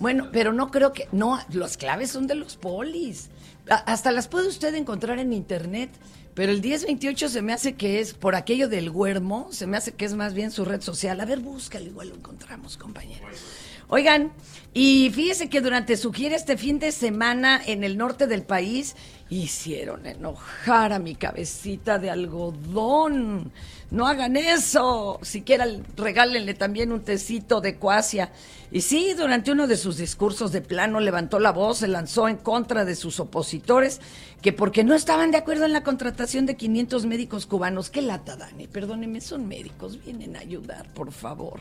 Bueno, 0.00 0.28
pero 0.32 0.52
no 0.52 0.70
creo 0.70 0.92
que. 0.92 1.08
No, 1.12 1.40
las 1.52 1.76
claves 1.76 2.10
son 2.10 2.26
de 2.26 2.34
los 2.36 2.56
polis. 2.56 3.30
A- 3.70 3.74
hasta 3.92 4.10
las 4.12 4.26
puede 4.28 4.48
usted 4.48 4.74
encontrar 4.74 5.18
en 5.20 5.32
internet. 5.32 5.90
Pero 6.38 6.52
el 6.52 6.62
1028 6.62 7.30
se 7.30 7.42
me 7.42 7.52
hace 7.52 7.74
que 7.74 7.98
es, 7.98 8.14
por 8.14 8.36
aquello 8.36 8.68
del 8.68 8.90
Huermo, 8.90 9.48
se 9.50 9.66
me 9.66 9.76
hace 9.76 9.90
que 9.90 10.04
es 10.04 10.14
más 10.14 10.34
bien 10.34 10.52
su 10.52 10.64
red 10.64 10.80
social. 10.80 11.20
A 11.20 11.24
ver, 11.24 11.40
búscalo, 11.40 11.86
igual 11.86 12.10
lo 12.10 12.14
encontramos, 12.14 12.76
compañeros. 12.76 13.40
Oigan, 13.88 14.30
y 14.72 15.10
fíjese 15.10 15.48
que 15.48 15.60
durante 15.60 15.96
su 15.96 16.12
gira 16.12 16.36
este 16.36 16.56
fin 16.56 16.78
de 16.78 16.92
semana 16.92 17.60
en 17.66 17.82
el 17.82 17.98
norte 17.98 18.28
del 18.28 18.44
país 18.44 18.94
hicieron 19.28 20.06
enojar 20.06 20.92
a 20.92 21.00
mi 21.00 21.16
cabecita 21.16 21.98
de 21.98 22.10
algodón. 22.10 23.50
No 23.90 24.06
hagan 24.06 24.36
eso. 24.36 25.18
Siquiera 25.22 25.66
regálenle 25.96 26.54
también 26.54 26.92
un 26.92 27.00
tecito 27.00 27.60
de 27.60 27.76
cuasia. 27.76 28.30
Y 28.70 28.82
sí, 28.82 29.14
durante 29.16 29.50
uno 29.50 29.66
de 29.66 29.78
sus 29.78 29.96
discursos 29.96 30.52
de 30.52 30.60
plano 30.60 31.00
levantó 31.00 31.38
la 31.38 31.52
voz, 31.52 31.78
se 31.78 31.88
lanzó 31.88 32.28
en 32.28 32.36
contra 32.36 32.84
de 32.84 32.96
sus 32.96 33.18
opositores, 33.18 34.00
que 34.42 34.52
porque 34.52 34.84
no 34.84 34.94
estaban 34.94 35.30
de 35.30 35.38
acuerdo 35.38 35.64
en 35.64 35.72
la 35.72 35.82
contratación 35.82 36.44
de 36.44 36.56
500 36.56 37.06
médicos 37.06 37.46
cubanos. 37.46 37.88
Qué 37.88 38.02
lata, 38.02 38.36
Dani, 38.36 38.66
perdónenme, 38.66 39.22
son 39.22 39.48
médicos, 39.48 40.04
vienen 40.04 40.36
a 40.36 40.40
ayudar, 40.40 40.86
por 40.92 41.12
favor. 41.12 41.60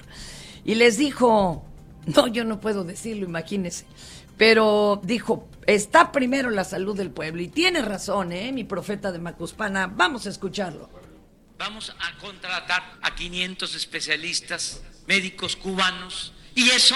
Y 0.65 0.75
les 0.75 0.97
dijo, 0.97 1.63
no, 2.07 2.27
yo 2.27 2.43
no 2.43 2.59
puedo 2.59 2.83
decirlo, 2.83 3.25
imagínese. 3.25 3.85
Pero 4.37 4.99
dijo, 5.01 5.47
está 5.65 6.11
primero 6.11 6.49
la 6.49 6.65
salud 6.65 6.95
del 6.95 7.09
pueblo. 7.09 7.41
Y 7.41 7.47
tiene 7.47 7.81
razón, 7.81 8.33
¿eh? 8.33 8.51
Mi 8.51 8.65
profeta 8.65 9.13
de 9.13 9.19
Macuspana. 9.19 9.87
Vamos 9.87 10.27
a 10.27 10.29
escucharlo. 10.29 11.06
Vamos 11.57 11.91
a 11.99 12.17
contratar 12.19 12.97
a 13.01 13.15
500 13.15 13.73
especialistas 13.73 14.81
médicos 15.07 15.55
cubanos 15.55 16.31
y 16.53 16.69
eso 16.69 16.95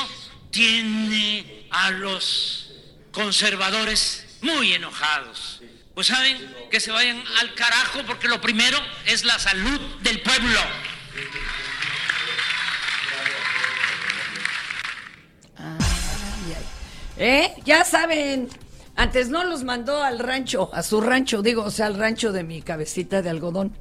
tiene 0.51 1.67
a 1.71 1.89
los 1.89 2.71
conservadores 3.11 4.37
muy 4.41 4.73
enojados. 4.73 5.61
Pues 5.95 6.07
saben 6.07 6.37
que 6.69 6.79
se 6.79 6.91
vayan 6.91 7.23
al 7.39 7.55
carajo 7.55 8.01
porque 8.05 8.27
lo 8.27 8.39
primero 8.39 8.77
es 9.07 9.25
la 9.25 9.39
salud 9.39 9.79
del 10.01 10.21
pueblo. 10.21 10.59
Ay, 15.57 16.55
ay. 16.55 16.65
¿Eh? 17.17 17.53
Ya 17.65 17.83
saben. 17.83 18.47
Antes 18.95 19.29
no 19.29 19.43
los 19.43 19.63
mandó 19.63 20.03
al 20.03 20.19
rancho, 20.19 20.69
a 20.73 20.83
su 20.83 21.01
rancho, 21.01 21.41
digo, 21.41 21.63
o 21.63 21.71
sea, 21.71 21.87
al 21.87 21.97
rancho 21.97 22.31
de 22.31 22.43
mi 22.43 22.61
cabecita 22.61 23.21
de 23.21 23.29
algodón. 23.31 23.75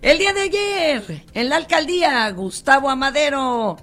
El 0.00 0.18
día 0.18 0.32
de 0.32 0.42
ayer, 0.42 1.24
en 1.34 1.48
la 1.48 1.56
alcaldía, 1.56 2.30
Gustavo 2.30 2.88
Amadero, 2.88 3.76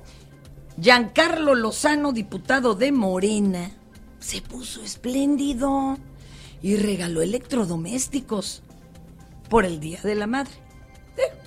Giancarlo 0.80 1.56
Lozano, 1.56 2.14
diputado 2.14 2.74
de 2.74 2.94
Morena, 2.94 3.72
se 4.20 4.42
puso 4.42 4.82
espléndido 4.82 5.98
y 6.62 6.78
regaló 6.78 7.22
electrodomésticos 7.22 8.64
por 9.50 9.66
el 9.66 9.82
Día 9.82 10.00
de 10.04 10.16
la 10.16 10.26
Madre. 10.26 10.65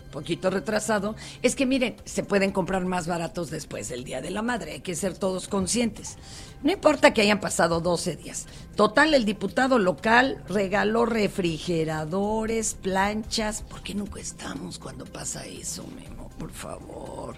Eh, 0.09 0.11
poquito 0.11 0.51
retrasado. 0.51 1.15
Es 1.43 1.55
que 1.55 1.67
miren, 1.67 1.97
se 2.05 2.23
pueden 2.23 2.51
comprar 2.51 2.85
más 2.85 3.07
baratos 3.07 3.51
después 3.51 3.89
del 3.89 4.05
Día 4.05 4.21
de 4.21 4.31
la 4.31 4.43
Madre. 4.43 4.73
Hay 4.73 4.81
que 4.81 4.95
ser 4.95 5.17
todos 5.17 5.49
conscientes. 5.49 6.17
No 6.63 6.73
importa 6.73 7.13
que 7.13 7.23
hayan 7.23 7.41
pasado 7.41 7.81
12 7.81 8.17
días. 8.17 8.47
Total, 8.75 9.15
el 9.15 9.25
diputado 9.25 9.79
local 9.79 10.43
regaló 10.49 11.07
refrigeradores, 11.07 12.75
planchas. 12.75 13.63
¿Por 13.63 13.83
qué 13.83 13.95
nunca 13.95 14.21
estamos 14.21 14.79
cuando 14.79 15.05
pasa 15.05 15.47
eso, 15.47 15.85
Memo? 15.95 16.31
Por 16.39 16.53
favor. 16.53 17.37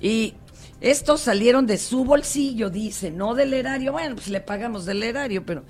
Y 0.00 0.34
estos 0.80 1.20
salieron 1.20 1.66
de 1.66 1.78
su 1.78 2.04
bolsillo, 2.04 2.70
dice, 2.70 3.10
no 3.10 3.34
del 3.34 3.54
erario. 3.54 3.92
Bueno, 3.92 4.14
pues 4.16 4.28
le 4.28 4.40
pagamos 4.40 4.84
del 4.84 5.02
erario, 5.02 5.44
pero. 5.44 5.64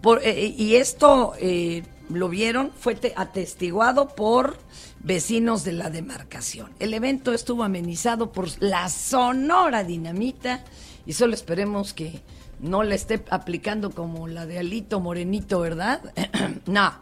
Por, 0.00 0.20
eh, 0.22 0.54
y 0.56 0.76
esto 0.76 1.34
eh, 1.40 1.82
lo 2.08 2.28
vieron, 2.28 2.72
fue 2.78 2.94
te- 2.94 3.12
atestiguado 3.16 4.08
por 4.14 4.58
vecinos 5.00 5.64
de 5.64 5.72
la 5.72 5.90
demarcación. 5.90 6.72
El 6.78 6.94
evento 6.94 7.32
estuvo 7.32 7.64
amenizado 7.64 8.32
por 8.32 8.48
la 8.62 8.88
Sonora 8.88 9.84
Dinamita 9.84 10.64
y 11.04 11.12
solo 11.12 11.34
esperemos 11.34 11.92
que 11.92 12.20
no 12.60 12.82
le 12.82 12.94
esté 12.94 13.24
aplicando 13.30 13.90
como 13.90 14.28
la 14.28 14.46
de 14.46 14.58
Alito 14.58 15.00
Morenito, 15.00 15.60
¿verdad? 15.60 16.00
no. 16.66 16.92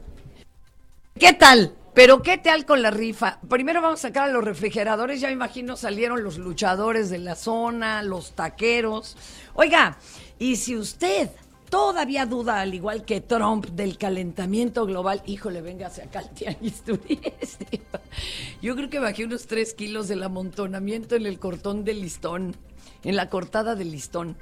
¿Qué 1.18 1.32
tal? 1.32 1.74
Pero 1.94 2.22
¿qué 2.22 2.38
tal 2.38 2.66
con 2.66 2.82
la 2.82 2.92
rifa? 2.92 3.40
Primero 3.48 3.82
vamos 3.82 4.00
a 4.00 4.08
sacar 4.10 4.30
a 4.30 4.34
los 4.34 4.44
refrigeradores, 4.44 5.22
ya 5.22 5.28
me 5.28 5.34
imagino 5.34 5.78
salieron 5.78 6.24
los 6.24 6.40
luchadores 6.40 7.10
de 7.10 7.20
la 7.20 7.36
zona, 7.36 8.04
los 8.04 8.36
taqueros. 8.36 9.16
Oiga, 9.54 9.98
y 10.40 10.58
si 10.58 10.76
usted 10.76 11.30
todavía 11.74 12.28
duda, 12.28 12.62
al 12.62 12.76
igual 12.76 13.04
que 13.04 13.20
Trump, 13.20 13.66
del 13.66 13.98
calentamiento 13.98 14.86
global, 14.86 15.24
híjole, 15.26 15.60
véngase 15.60 16.04
acá 16.04 16.20
al 16.20 16.30
tianguis 16.30 16.84
turístico. 16.84 17.98
Yo 18.62 18.76
creo 18.76 18.92
que 18.92 19.00
bajé 19.00 19.26
unos 19.26 19.48
3 19.48 19.74
kilos 19.74 20.08
del 20.08 20.22
amontonamiento 20.22 21.16
en 21.16 21.26
el 21.26 21.40
cortón 21.40 21.84
del 21.84 22.02
listón, 22.02 22.56
en 23.04 23.16
la 23.16 23.28
cortada 23.28 23.74
del 23.74 23.90
listón. 23.90 24.38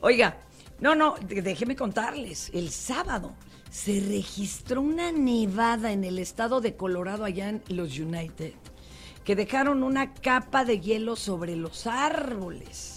Oiga, 0.00 0.38
no, 0.78 0.94
no, 0.94 1.16
déjeme 1.26 1.74
contarles, 1.74 2.52
el 2.54 2.70
sábado 2.70 3.34
se 3.68 3.98
registró 3.98 4.80
una 4.80 5.10
nevada 5.10 5.90
en 5.90 6.04
el 6.04 6.20
estado 6.20 6.60
de 6.60 6.76
Colorado, 6.76 7.24
allá 7.24 7.48
en 7.48 7.64
los 7.66 7.98
United, 7.98 8.52
que 9.24 9.34
dejaron 9.34 9.82
una 9.82 10.14
capa 10.14 10.64
de 10.64 10.78
hielo 10.78 11.16
sobre 11.16 11.56
los 11.56 11.88
árboles. 11.88 12.95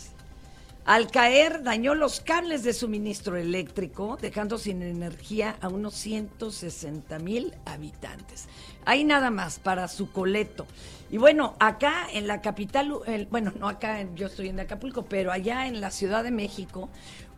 Al 0.90 1.06
caer, 1.06 1.62
dañó 1.62 1.94
los 1.94 2.20
cables 2.20 2.64
de 2.64 2.74
suministro 2.74 3.38
eléctrico, 3.38 4.18
dejando 4.20 4.58
sin 4.58 4.82
energía 4.82 5.56
a 5.62 5.68
unos 5.68 5.94
160 5.94 7.20
mil 7.20 7.54
habitantes. 7.66 8.48
Ahí 8.86 9.04
nada 9.04 9.30
más 9.30 9.60
para 9.60 9.88
su 9.88 10.12
coleto. 10.12 10.66
Y 11.12 11.18
bueno, 11.18 11.54
acá 11.60 12.08
en 12.12 12.26
la 12.26 12.42
capital, 12.42 12.92
bueno, 13.30 13.54
no 13.60 13.70
acá, 13.70 14.04
yo 14.16 14.26
estoy 14.26 14.48
en 14.50 14.62
Acapulco, 14.62 15.06
pero 15.06 15.32
allá 15.32 15.68
en 15.68 15.80
la 15.80 15.92
Ciudad 15.92 16.24
de 16.24 16.32
México, 16.32 16.90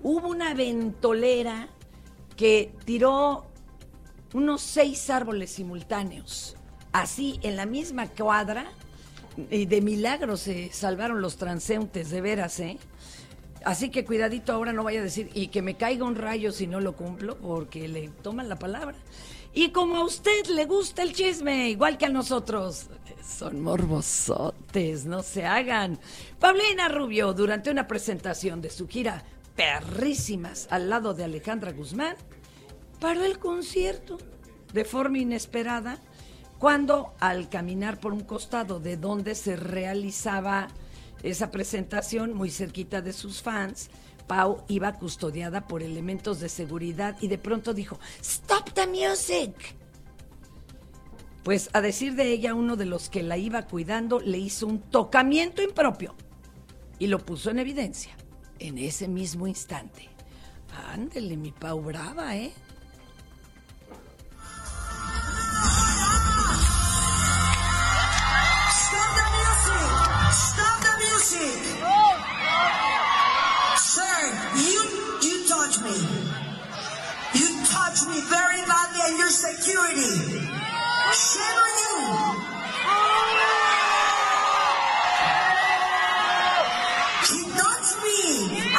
hubo 0.01 0.29
una 0.29 0.53
ventolera 0.53 1.67
que 2.37 2.73
tiró 2.85 3.47
unos 4.33 4.61
seis 4.61 5.09
árboles 5.09 5.51
simultáneos. 5.51 6.55
Así, 6.93 7.37
en 7.43 7.57
la 7.57 7.65
misma 7.65 8.07
cuadra, 8.07 8.71
y 9.49 9.65
de 9.65 9.81
milagro 9.81 10.37
se 10.37 10.71
salvaron 10.71 11.21
los 11.21 11.35
transeúntes, 11.35 12.11
de 12.11 12.21
veras, 12.21 12.57
¿eh? 12.61 12.77
Así 13.63 13.89
que 13.89 14.05
cuidadito 14.05 14.53
ahora 14.53 14.73
no 14.73 14.83
vaya 14.83 14.99
a 14.99 15.03
decir, 15.03 15.29
y 15.33 15.47
que 15.47 15.61
me 15.61 15.75
caiga 15.75 16.05
un 16.05 16.15
rayo 16.15 16.51
si 16.51 16.67
no 16.67 16.79
lo 16.79 16.95
cumplo, 16.95 17.37
porque 17.37 17.87
le 17.87 18.09
toman 18.09 18.49
la 18.49 18.57
palabra. 18.57 18.97
Y 19.53 19.69
como 19.69 19.97
a 19.97 20.05
usted 20.05 20.45
le 20.47 20.65
gusta 20.65 21.03
el 21.03 21.13
chisme, 21.13 21.69
igual 21.69 21.97
que 21.97 22.05
a 22.05 22.09
nosotros, 22.09 22.87
son 23.23 23.61
morbosotes, 23.61 25.05
no 25.05 25.23
se 25.23 25.45
hagan. 25.45 25.99
Paulina 26.39 26.87
Rubio, 26.87 27.33
durante 27.33 27.69
una 27.69 27.87
presentación 27.87 28.61
de 28.61 28.69
su 28.69 28.87
gira 28.87 29.23
Perrísimas 29.55 30.67
al 30.71 30.89
lado 30.89 31.13
de 31.13 31.25
Alejandra 31.25 31.73
Guzmán, 31.73 32.15
paró 32.99 33.23
el 33.23 33.39
concierto 33.39 34.17
de 34.73 34.85
forma 34.85 35.19
inesperada 35.19 35.97
cuando 36.57 37.13
al 37.19 37.49
caminar 37.49 37.99
por 37.99 38.13
un 38.13 38.21
costado 38.21 38.79
de 38.79 38.95
donde 38.95 39.35
se 39.35 39.55
realizaba 39.55 40.69
esa 41.23 41.51
presentación 41.51 42.33
muy 42.33 42.49
cerquita 42.49 43.01
de 43.01 43.13
sus 43.13 43.41
fans, 43.41 43.89
Pau 44.27 44.63
iba 44.67 44.93
custodiada 44.93 45.67
por 45.67 45.83
elementos 45.83 46.39
de 46.39 46.49
seguridad 46.49 47.17
y 47.21 47.27
de 47.27 47.37
pronto 47.37 47.73
dijo, 47.73 47.99
Stop 48.21 48.71
the 48.73 48.87
music. 48.87 49.75
Pues 51.43 51.69
a 51.73 51.81
decir 51.81 52.15
de 52.15 52.31
ella, 52.31 52.53
uno 52.53 52.75
de 52.75 52.85
los 52.85 53.09
que 53.09 53.23
la 53.23 53.37
iba 53.37 53.63
cuidando 53.63 54.19
le 54.19 54.37
hizo 54.37 54.67
un 54.67 54.79
tocamiento 54.79 55.61
impropio 55.61 56.15
y 56.99 57.07
lo 57.07 57.19
puso 57.19 57.49
en 57.49 57.59
evidencia 57.59 58.15
en 58.59 58.77
ese 58.77 59.07
mismo 59.07 59.47
instante. 59.47 60.07
Ándele, 60.93 61.35
mi 61.35 61.51
Pau 61.51 61.81
brava, 61.81 62.37
¿eh? 62.37 62.53
Music! 71.31 71.63
Sir, 73.77 74.17
you 74.55 74.81
you 75.21 75.35
touch 75.47 75.79
me. 75.79 75.95
You 77.39 77.47
touch 77.65 77.99
me 78.09 78.19
very 78.27 78.61
badly 78.67 79.01
and 79.07 79.17
your 79.17 79.29
security. 79.29 80.15
Shame 81.11 81.59
on 81.65 81.73
you! 81.83 81.95
He 87.29 87.39
touched 87.61 87.97
me 88.05 88.19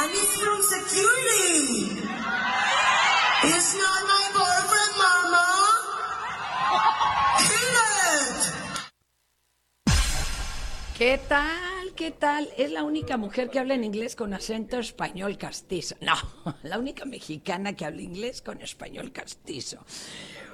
and 0.00 0.11
it's 0.20 0.35
from 0.44 0.61
security. 0.74 1.57
It's 3.44 3.70
not 3.83 4.00
my 4.12 4.24
boyfriend, 4.37 4.94
mama. 5.03 5.46
Kill 7.46 7.76
it! 8.12 8.40
¿Qué 10.98 11.12
tal? 11.29 11.62
¿Qué 11.96 12.11
tal? 12.11 12.48
Es 12.57 12.72
la 12.72 12.85
única 12.85 13.16
mujer 13.16 13.50
que 13.50 13.59
habla 13.59 13.74
en 13.74 13.85
inglés 13.85 14.16
con 14.16 14.33
acento 14.33 14.78
español 14.78 15.37
castizo. 15.37 15.94
No, 16.00 16.14
la 16.62 16.78
única 16.78 17.05
mexicana 17.05 17.74
que 17.74 17.85
habla 17.85 18.02
inglés 18.02 18.40
con 18.40 18.62
español 18.62 19.12
castizo. 19.12 19.85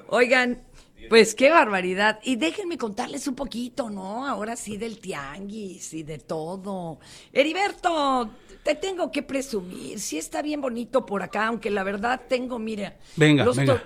Oigan, 0.08 0.62
pues 1.08 1.34
qué 1.34 1.50
barbaridad. 1.50 2.18
Y 2.24 2.36
déjenme 2.36 2.76
contarles 2.76 3.28
un 3.28 3.34
poquito, 3.34 3.88
¿no? 3.88 4.26
Ahora 4.26 4.56
sí 4.56 4.76
del 4.76 4.98
tianguis 4.98 5.94
y 5.94 6.02
de 6.02 6.18
todo. 6.18 6.98
Heriberto, 7.32 8.30
te 8.64 8.74
tengo 8.74 9.12
que 9.12 9.22
presumir. 9.22 10.00
Sí 10.00 10.18
está 10.18 10.42
bien 10.42 10.60
bonito 10.60 11.06
por 11.06 11.22
acá, 11.22 11.46
aunque 11.46 11.70
la 11.70 11.84
verdad 11.84 12.20
tengo, 12.28 12.58
mira. 12.58 12.96
Venga, 13.16 13.44
venga. 13.44 13.82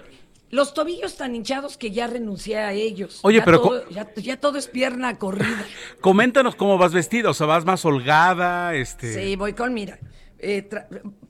Los 0.52 0.74
tobillos 0.74 1.16
tan 1.16 1.34
hinchados 1.34 1.78
que 1.78 1.90
ya 1.90 2.06
renuncié 2.06 2.58
a 2.58 2.72
ellos. 2.74 3.20
Oye, 3.22 3.38
Ya 3.38 3.44
pero 3.44 3.60
todo- 3.62 3.88
ya, 3.88 4.14
ya 4.14 4.38
todo 4.38 4.58
es 4.58 4.68
pierna 4.68 5.18
corrida. 5.18 5.64
Coméntanos 6.02 6.54
cómo 6.54 6.76
vas 6.76 6.92
vestida, 6.92 7.30
o 7.30 7.34
sea, 7.34 7.46
vas 7.46 7.64
más 7.64 7.84
holgada, 7.86 8.74
este... 8.74 9.14
Sí, 9.14 9.34
voy 9.34 9.54
con, 9.54 9.72
mira, 9.72 9.98
eh, 10.38 10.68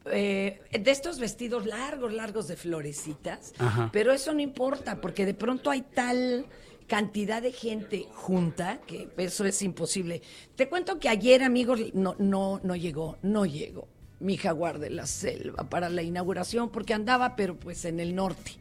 eh, 0.07 0.61
de 0.77 0.91
estos 0.91 1.21
vestidos 1.21 1.67
largos, 1.67 2.13
largos 2.13 2.49
de 2.49 2.57
florecitas, 2.57 3.53
Ajá. 3.59 3.91
pero 3.93 4.13
eso 4.13 4.35
no 4.35 4.41
importa, 4.41 5.01
porque 5.01 5.25
de 5.25 5.35
pronto 5.35 5.71
hay 5.71 5.83
tal 5.83 6.47
cantidad 6.89 7.41
de 7.41 7.53
gente 7.53 8.09
junta 8.13 8.81
que 8.89 9.09
eso 9.19 9.45
es 9.45 9.63
imposible. 9.63 10.21
Te 10.57 10.69
cuento 10.69 10.99
que 10.99 11.09
ayer, 11.09 11.45
amigos, 11.45 11.79
no, 11.95 12.17
no, 12.19 12.61
no 12.65 12.75
llegó, 12.75 13.19
no 13.23 13.47
llegó 13.47 13.87
mi 14.19 14.37
jaguar 14.37 14.81
de 14.81 14.91
la 14.91 15.07
selva 15.07 15.69
para 15.71 15.89
la 15.89 16.03
inauguración, 16.03 16.71
porque 16.71 16.93
andaba, 16.93 17.37
pero 17.37 17.57
pues 17.57 17.85
en 17.85 18.01
el 18.01 18.17
norte. 18.17 18.59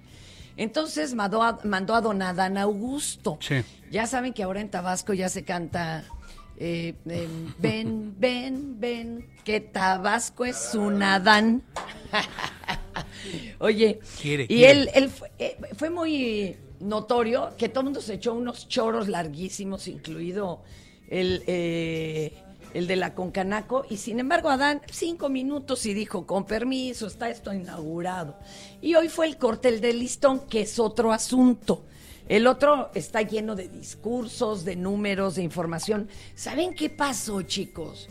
Entonces 0.57 1.13
mandó 1.13 1.43
a, 1.43 1.59
mandó 1.63 1.95
a 1.95 2.01
don 2.01 2.21
Adán 2.21 2.57
Augusto. 2.57 3.37
Sí. 3.41 3.61
Ya 3.91 4.05
saben 4.07 4.33
que 4.33 4.43
ahora 4.43 4.61
en 4.61 4.69
Tabasco 4.69 5.13
ya 5.13 5.29
se 5.29 5.43
canta 5.43 6.03
eh, 6.57 6.93
em, 7.07 7.53
ven, 7.57 8.15
ven, 8.19 8.79
ven, 8.79 9.29
que 9.43 9.59
Tabasco 9.61 10.45
es 10.45 10.75
un 10.75 11.01
Adán. 11.01 11.63
Oye, 13.59 13.99
Quiere, 14.21 14.43
y 14.43 14.47
quiere. 14.47 14.71
él, 14.71 14.89
él 14.93 15.09
fue, 15.09 15.31
eh, 15.39 15.57
fue 15.75 15.89
muy 15.89 16.55
notorio 16.79 17.55
que 17.57 17.69
todo 17.69 17.81
el 17.81 17.85
mundo 17.85 18.01
se 18.01 18.15
echó 18.15 18.33
unos 18.33 18.67
choros 18.67 19.07
larguísimos, 19.07 19.87
incluido 19.87 20.63
el, 21.09 21.43
eh, 21.47 22.33
el 22.73 22.87
de 22.87 22.95
la 22.95 23.13
Concanaco, 23.15 23.85
y 23.89 23.97
sin 23.97 24.19
embargo 24.19 24.49
Adán 24.49 24.81
cinco 24.91 25.29
minutos 25.29 25.85
y 25.85 25.93
dijo, 25.93 26.25
con 26.25 26.45
permiso, 26.45 27.07
está 27.07 27.29
esto 27.29 27.53
inaugurado. 27.53 28.37
Y 28.81 28.95
hoy 28.95 29.09
fue 29.09 29.25
el 29.27 29.37
corte 29.37 29.71
del 29.79 29.99
listón, 29.99 30.41
que 30.47 30.61
es 30.61 30.79
otro 30.79 31.11
asunto. 31.11 31.85
El 32.29 32.47
otro 32.47 32.91
está 32.93 33.21
lleno 33.23 33.55
de 33.55 33.67
discursos, 33.67 34.63
de 34.63 34.75
números, 34.75 35.35
de 35.35 35.43
información. 35.43 36.07
¿Saben 36.35 36.73
qué 36.73 36.89
pasó, 36.89 37.41
chicos? 37.41 38.07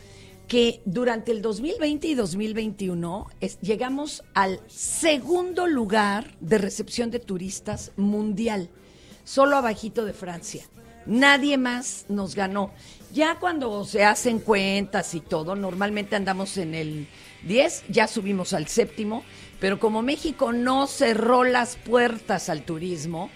Que 0.46 0.82
durante 0.84 1.30
el 1.30 1.40
2020 1.42 2.08
y 2.08 2.14
2021 2.14 3.28
es- 3.40 3.58
llegamos 3.60 4.24
al 4.34 4.60
segundo 4.66 5.66
lugar 5.66 6.36
de 6.40 6.58
recepción 6.58 7.10
de 7.10 7.20
turistas 7.20 7.92
mundial, 7.96 8.68
solo 9.24 9.56
abajito 9.56 10.04
de 10.04 10.12
Francia. 10.12 10.64
Nadie 11.06 11.56
más 11.56 12.04
nos 12.08 12.34
ganó. 12.34 12.72
Ya 13.12 13.36
cuando 13.40 13.84
se 13.84 14.04
hacen 14.04 14.38
cuentas 14.38 15.14
y 15.14 15.20
todo, 15.20 15.56
normalmente 15.56 16.16
andamos 16.16 16.56
en 16.56 16.74
el 16.74 17.08
10, 17.42 17.84
ya 17.88 18.06
subimos 18.06 18.52
al 18.52 18.68
séptimo, 18.68 19.24
pero 19.58 19.80
como 19.80 20.02
México 20.02 20.52
no 20.52 20.86
cerró 20.86 21.44
las 21.44 21.76
puertas 21.76 22.48
al 22.48 22.62
turismo, 22.62 23.30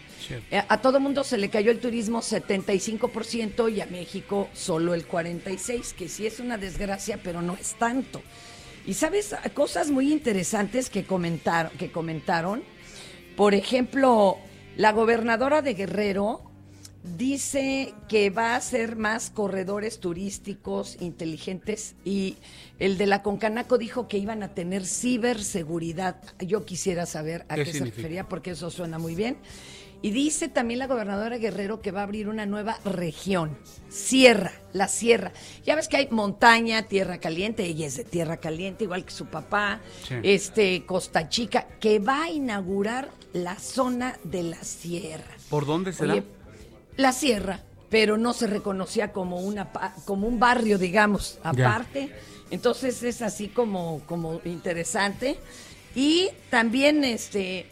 eh, 0.51 0.63
A 0.69 0.81
todo 0.81 1.01
mundo 1.01 1.25
se 1.25 1.37
le 1.37 1.51
cayó 1.51 1.71
el 1.71 1.81
turismo 1.81 2.23
75% 2.23 3.69
y 3.69 3.81
a 3.81 3.87
México 3.87 4.49
solo 4.55 4.95
el 4.95 5.07
46%, 5.07 5.95
que 5.95 6.09
sí 6.09 6.27
es 6.27 6.41
una 6.41 6.57
desgracia, 6.57 7.21
pero 7.23 7.43
no 7.43 7.55
es 7.55 7.75
tanto. 7.75 8.23
Y 8.87 8.95
sabes, 8.95 9.35
cosas 9.55 9.91
muy 9.91 10.13
interesantes 10.13 10.91
que, 10.91 11.05
comentar, 11.05 11.71
que 11.73 11.91
comentaron. 11.91 12.63
Por 13.37 13.55
ejemplo, 13.55 14.39
la 14.77 14.93
gobernadora 14.93 15.63
de 15.63 15.75
Guerrero 15.75 16.43
dice 17.05 17.95
que 18.09 18.31
va 18.31 18.53
a 18.53 18.57
hacer 18.57 18.97
más 18.97 19.31
corredores 19.31 20.01
turísticos 20.01 20.97
inteligentes 21.01 21.95
y 22.05 22.37
el 22.79 22.97
de 22.99 23.07
la 23.07 23.23
Concanaco 23.23 23.79
dijo 23.79 24.09
que 24.09 24.19
iban 24.19 24.43
a 24.43 24.55
tener 24.55 24.87
ciberseguridad. 24.87 26.17
Yo 26.41 26.65
quisiera 26.65 27.07
saber 27.07 27.45
a 27.49 27.57
¿Qué 27.57 27.65
qué, 27.65 27.73
se 27.73 27.85
refería 27.85 28.29
porque 28.29 28.53
eso 28.53 28.71
suena 28.71 28.99
muy 28.99 29.15
bien. 29.15 29.37
Y 30.01 30.11
dice 30.11 30.49
también 30.49 30.81
la 30.81 30.87
gobernadora 30.87 31.39
Guerrero 31.39 31.81
que 31.81 31.91
va 31.91 32.01
a 32.01 32.03
abrir 32.03 32.29
una 32.29 32.45
nueva 32.45 32.79
región, 32.85 33.57
Sierra, 33.89 34.53
la 34.75 34.87
Sierra. 34.87 35.33
Ya 35.65 35.77
ves 35.77 35.89
que 35.89 35.97
hay 35.97 36.09
montaña, 36.11 36.83
tierra 36.83 37.19
caliente, 37.21 37.65
ella 37.65 37.87
es 37.87 37.97
de 37.97 38.05
tierra 38.05 38.37
caliente, 38.37 38.85
igual 38.85 39.07
que 39.07 39.13
su 39.13 39.27
papá, 39.27 39.81
Sí. 40.07 40.17
este 40.23 40.85
Costa 40.85 41.31
Chica, 41.31 41.67
que 41.81 42.01
va 42.01 42.25
a 42.25 42.31
inaugurar 42.31 43.09
la 43.33 43.59
zona 43.59 44.19
de 44.25 44.43
la 44.43 44.63
Sierra. 44.63 45.37
¿Por 45.49 45.65
dónde 45.65 45.95
será? 45.95 46.13
Oye, 46.15 46.25
la 46.97 47.13
sierra, 47.13 47.61
pero 47.91 48.17
no 48.17 48.33
se 48.33 48.47
reconocía 48.47 49.13
como 49.13 49.41
una 49.41 49.71
como 50.05 50.27
un 50.27 50.39
barrio, 50.39 50.79
digamos, 50.79 51.39
aparte. 51.43 52.11
Entonces 52.51 53.03
es 53.03 53.23
así 53.23 53.49
como 53.49 54.03
como 54.07 54.41
interesante 54.45 55.39
y 55.95 56.29
también 56.51 57.05
este 57.05 57.67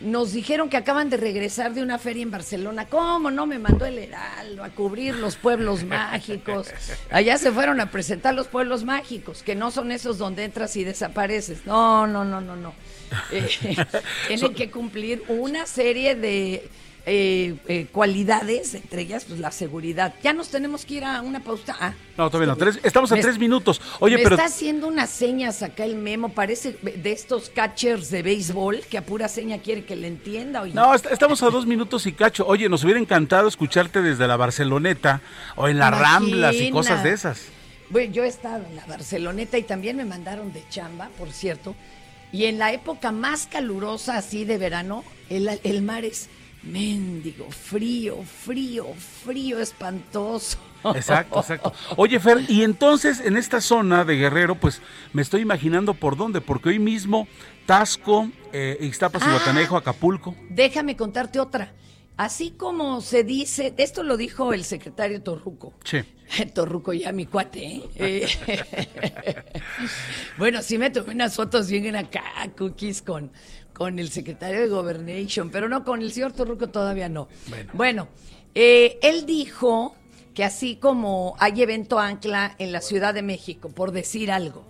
nos 0.00 0.32
dijeron 0.32 0.68
que 0.68 0.76
acaban 0.76 1.08
de 1.08 1.16
regresar 1.16 1.72
de 1.72 1.82
una 1.82 1.98
feria 1.98 2.22
en 2.22 2.30
Barcelona. 2.30 2.86
¿Cómo 2.86 3.30
no 3.30 3.46
me 3.46 3.58
mandó 3.58 3.86
el 3.86 3.98
Heraldo 3.98 4.62
a 4.62 4.68
cubrir 4.68 5.14
los 5.14 5.36
pueblos 5.36 5.84
mágicos? 5.84 6.68
Allá 7.10 7.38
se 7.38 7.50
fueron 7.50 7.80
a 7.80 7.90
presentar 7.90 8.34
los 8.34 8.46
pueblos 8.46 8.84
mágicos, 8.84 9.42
que 9.42 9.54
no 9.54 9.70
son 9.70 9.92
esos 9.92 10.18
donde 10.18 10.44
entras 10.44 10.76
y 10.76 10.84
desapareces. 10.84 11.64
No, 11.64 12.06
no, 12.06 12.24
no, 12.24 12.40
no, 12.40 12.56
no. 12.56 12.74
Eh, 13.30 13.48
tienen 14.26 14.52
que 14.52 14.68
cumplir 14.68 15.22
una 15.28 15.64
serie 15.66 16.16
de 16.16 16.68
eh, 17.08 17.54
eh, 17.68 17.86
cualidades, 17.92 18.74
entre 18.74 19.02
ellas 19.02 19.24
pues 19.26 19.38
la 19.38 19.52
seguridad. 19.52 20.14
Ya 20.24 20.32
nos 20.32 20.48
tenemos 20.48 20.84
que 20.84 20.94
ir 20.94 21.04
a 21.04 21.22
una 21.22 21.38
pausa. 21.40 21.76
Ah, 21.80 21.94
No, 22.18 22.28
todavía 22.28 22.52
no. 22.52 22.56
Tres- 22.56 22.80
estamos 22.82 23.12
a 23.12 23.14
Me- 23.14 23.22
tres 23.22 23.38
minutos. 23.38 23.80
Oye, 24.00 24.16
me 24.16 24.24
pero 24.24 24.34
está 24.34 24.46
haciendo 24.46 24.88
unas 24.88 25.08
señas 25.10 25.62
acá 25.62 25.84
el 25.84 25.94
memo, 25.94 26.30
parece 26.30 26.76
de 26.82 27.12
estos 27.12 27.48
catchers 27.50 28.10
de 28.10 28.22
béisbol 28.22 28.80
que 28.90 28.98
a 28.98 29.06
pura 29.06 29.28
seña 29.28 29.58
quiere 29.58 29.84
que 29.84 29.94
le 29.94 30.08
entienda. 30.08 30.62
Oye. 30.62 30.74
No, 30.74 30.92
est- 30.94 31.06
estamos 31.06 31.40
a 31.44 31.50
dos 31.50 31.64
minutos 31.64 32.06
y 32.06 32.12
cacho. 32.12 32.44
Oye, 32.46 32.68
nos 32.68 32.82
hubiera 32.82 32.98
encantado 32.98 33.46
escucharte 33.46 34.02
desde 34.02 34.26
la 34.26 34.36
Barceloneta 34.36 35.20
o 35.54 35.68
en 35.68 35.78
las 35.78 35.96
Ramblas 35.96 36.56
y 36.56 36.70
cosas 36.70 37.04
de 37.04 37.12
esas. 37.12 37.42
Bueno, 37.88 38.12
yo 38.12 38.24
he 38.24 38.28
estado 38.28 38.64
en 38.68 38.74
la 38.74 38.84
Barceloneta 38.86 39.58
y 39.58 39.62
también 39.62 39.96
me 39.96 40.04
mandaron 40.04 40.52
de 40.52 40.64
chamba, 40.70 41.08
por 41.16 41.30
cierto. 41.30 41.76
Y 42.32 42.46
en 42.46 42.58
la 42.58 42.72
época 42.72 43.12
más 43.12 43.46
calurosa, 43.46 44.16
así 44.16 44.44
de 44.44 44.58
verano, 44.58 45.04
el, 45.30 45.48
el 45.62 45.82
mar 45.82 46.04
es 46.04 46.28
mendigo, 46.66 47.50
frío, 47.50 48.22
frío, 48.22 48.86
frío, 49.24 49.58
espantoso. 49.60 50.58
Exacto, 50.94 51.40
exacto. 51.40 51.72
Oye, 51.96 52.20
Fer, 52.20 52.44
y 52.48 52.62
entonces 52.62 53.20
en 53.20 53.36
esta 53.36 53.60
zona 53.60 54.04
de 54.04 54.16
Guerrero, 54.16 54.54
pues 54.56 54.80
me 55.12 55.22
estoy 55.22 55.40
imaginando 55.42 55.94
por 55.94 56.16
dónde, 56.16 56.40
porque 56.40 56.68
hoy 56.70 56.78
mismo 56.78 57.26
Tasco, 57.66 58.30
eh, 58.52 58.76
Ixtapas 58.80 59.22
y 59.22 59.26
Ah. 59.26 59.32
Guatanejo, 59.32 59.76
Acapulco. 59.76 60.34
Déjame 60.50 60.96
contarte 60.96 61.40
otra. 61.40 61.72
Así 62.16 62.52
como 62.52 63.02
se 63.02 63.24
dice, 63.24 63.74
esto 63.76 64.02
lo 64.02 64.16
dijo 64.16 64.54
el 64.54 64.64
secretario 64.64 65.22
Torruco. 65.22 65.74
Sí. 65.84 65.98
Torruco 66.54 66.92
ya 66.92 67.12
mi 67.12 67.26
cuate, 67.26 67.66
¿eh? 67.66 67.82
Eh, 67.96 69.36
bueno, 70.38 70.62
sí 70.62 70.78
me 70.78 70.90
tomé 70.90 71.14
unas 71.14 71.34
fotos 71.34 71.68
bien 71.68 71.94
acá, 71.96 72.22
cookies, 72.56 73.02
con, 73.02 73.30
con 73.76 73.98
el 73.98 74.08
secretario 74.10 74.60
de 74.60 74.68
Governation, 74.68 75.50
pero 75.50 75.68
no 75.68 75.84
con 75.84 76.00
el 76.00 76.10
señor 76.10 76.32
Torruco 76.32 76.68
todavía 76.68 77.10
no. 77.10 77.28
Bueno, 77.74 78.08
eh, 78.54 78.98
él 79.02 79.26
dijo 79.26 79.94
que 80.32 80.44
así 80.44 80.76
como 80.76 81.36
hay 81.38 81.60
evento 81.60 81.98
ancla 81.98 82.54
en 82.58 82.72
la 82.72 82.80
Ciudad 82.80 83.12
de 83.12 83.20
México, 83.20 83.68
por 83.68 83.92
decir 83.92 84.30
algo, 84.32 84.64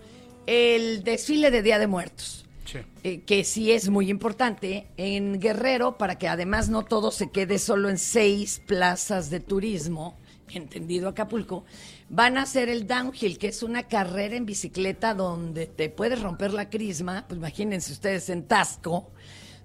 el 0.47 1.05
desfile 1.05 1.53
de 1.53 1.63
Día 1.63 1.79
de 1.79 1.87
Muertos, 1.87 2.45
Sí. 2.65 2.79
eh, 3.05 3.21
que 3.21 3.45
sí 3.45 3.71
es 3.71 3.89
muy 3.91 4.11
importante 4.11 4.89
en 4.97 5.39
Guerrero 5.39 5.99
para 5.99 6.19
que 6.19 6.27
además 6.27 6.69
no 6.69 6.85
todo 6.85 7.13
se 7.13 7.31
quede 7.31 7.61
solo 7.61 7.89
en 7.89 7.99
seis 7.99 8.61
plazas 8.67 9.31
de 9.31 9.39
turismo, 9.39 10.19
entendido 10.55 11.09
Acapulco, 11.09 11.65
van 12.09 12.39
a 12.39 12.43
hacer 12.43 12.69
el 12.69 12.87
downhill, 12.87 13.39
que 13.39 13.49
es 13.49 13.63
una 13.63 13.85
carrera 13.85 14.37
en 14.37 14.47
bicicleta 14.47 15.15
donde 15.15 15.67
te 15.67 15.89
puedes 15.89 16.21
romper 16.21 16.53
la 16.53 16.71
crisma, 16.71 17.25
pues 17.29 17.39
imagínense 17.39 17.93
ustedes 17.93 18.29
en 18.31 18.47
Tasco, 18.47 19.11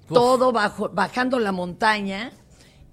todo 0.07 0.51
bajo, 0.51 0.89
bajando 0.89 1.39
la 1.39 1.51
montaña 1.51 2.31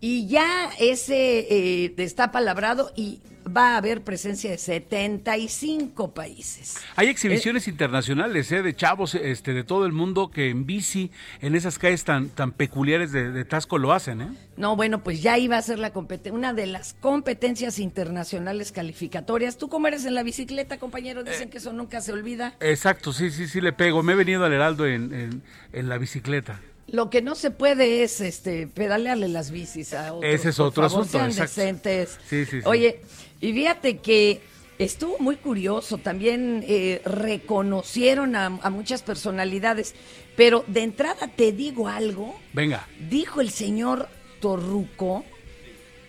y 0.00 0.26
ya 0.28 0.70
ese 0.78 1.40
eh, 1.84 1.94
está 1.96 2.30
palabrado 2.30 2.92
y 2.94 3.20
va 3.56 3.74
a 3.74 3.76
haber 3.78 4.02
presencia 4.02 4.50
de 4.50 4.58
75 4.58 6.14
países. 6.14 6.76
Hay 6.96 7.08
exhibiciones 7.08 7.68
internacionales, 7.68 8.50
¿eh? 8.52 8.62
De 8.62 8.74
chavos 8.74 9.14
este, 9.14 9.52
de 9.52 9.64
todo 9.64 9.86
el 9.86 9.92
mundo 9.92 10.30
que 10.30 10.50
en 10.50 10.66
bici, 10.66 11.10
en 11.40 11.54
esas 11.54 11.78
calles 11.78 12.04
tan, 12.04 12.28
tan 12.28 12.52
peculiares 12.52 13.12
de, 13.12 13.30
de 13.30 13.44
Tasco 13.44 13.78
lo 13.78 13.92
hacen, 13.92 14.20
¿eh? 14.20 14.28
No, 14.56 14.74
bueno, 14.74 15.04
pues 15.04 15.22
ya 15.22 15.38
iba 15.38 15.56
a 15.56 15.62
ser 15.62 15.78
la 15.78 15.92
una 16.32 16.52
de 16.52 16.66
las 16.66 16.94
competencias 16.94 17.78
internacionales 17.78 18.72
calificatorias. 18.72 19.56
¿Tú 19.58 19.68
cómo 19.68 19.88
eres 19.88 20.04
en 20.04 20.14
la 20.14 20.22
bicicleta, 20.22 20.78
compañero? 20.78 21.22
Dicen 21.24 21.50
que 21.50 21.58
eso 21.58 21.72
nunca 21.72 22.00
se 22.00 22.12
olvida. 22.12 22.54
Exacto, 22.60 23.12
sí, 23.12 23.30
sí, 23.30 23.46
sí 23.46 23.60
le 23.60 23.72
pego. 23.72 24.02
Me 24.02 24.12
he 24.12 24.16
venido 24.16 24.44
al 24.44 24.52
Heraldo 24.52 24.86
en, 24.86 25.12
en, 25.12 25.42
en 25.72 25.88
la 25.88 25.98
bicicleta. 25.98 26.60
Lo 26.90 27.10
que 27.10 27.20
no 27.20 27.34
se 27.34 27.50
puede 27.50 28.02
es 28.02 28.20
este 28.22 28.66
pedalearle 28.66 29.28
las 29.28 29.50
bicis 29.50 29.92
a 29.92 30.14
otros. 30.14 30.32
Ese 30.32 30.48
es 30.48 30.56
por 30.56 30.66
otro 30.68 30.88
favor, 30.88 31.04
asunto, 31.04 31.18
sean 31.18 31.46
decentes. 31.46 32.18
Sí, 32.26 32.46
sí, 32.46 32.60
sí. 32.62 32.62
Oye, 32.64 33.02
y 33.40 33.52
fíjate 33.52 33.98
que 33.98 34.40
estuvo 34.78 35.18
muy 35.18 35.36
curioso. 35.36 35.98
También 35.98 36.64
eh, 36.66 37.00
reconocieron 37.04 38.36
a, 38.36 38.46
a 38.46 38.70
muchas 38.70 39.02
personalidades. 39.02 39.94
Pero 40.36 40.64
de 40.68 40.82
entrada 40.82 41.28
te 41.34 41.52
digo 41.52 41.88
algo. 41.88 42.38
Venga. 42.52 42.86
Dijo 43.10 43.40
el 43.40 43.50
señor 43.50 44.08
Torruco 44.40 45.24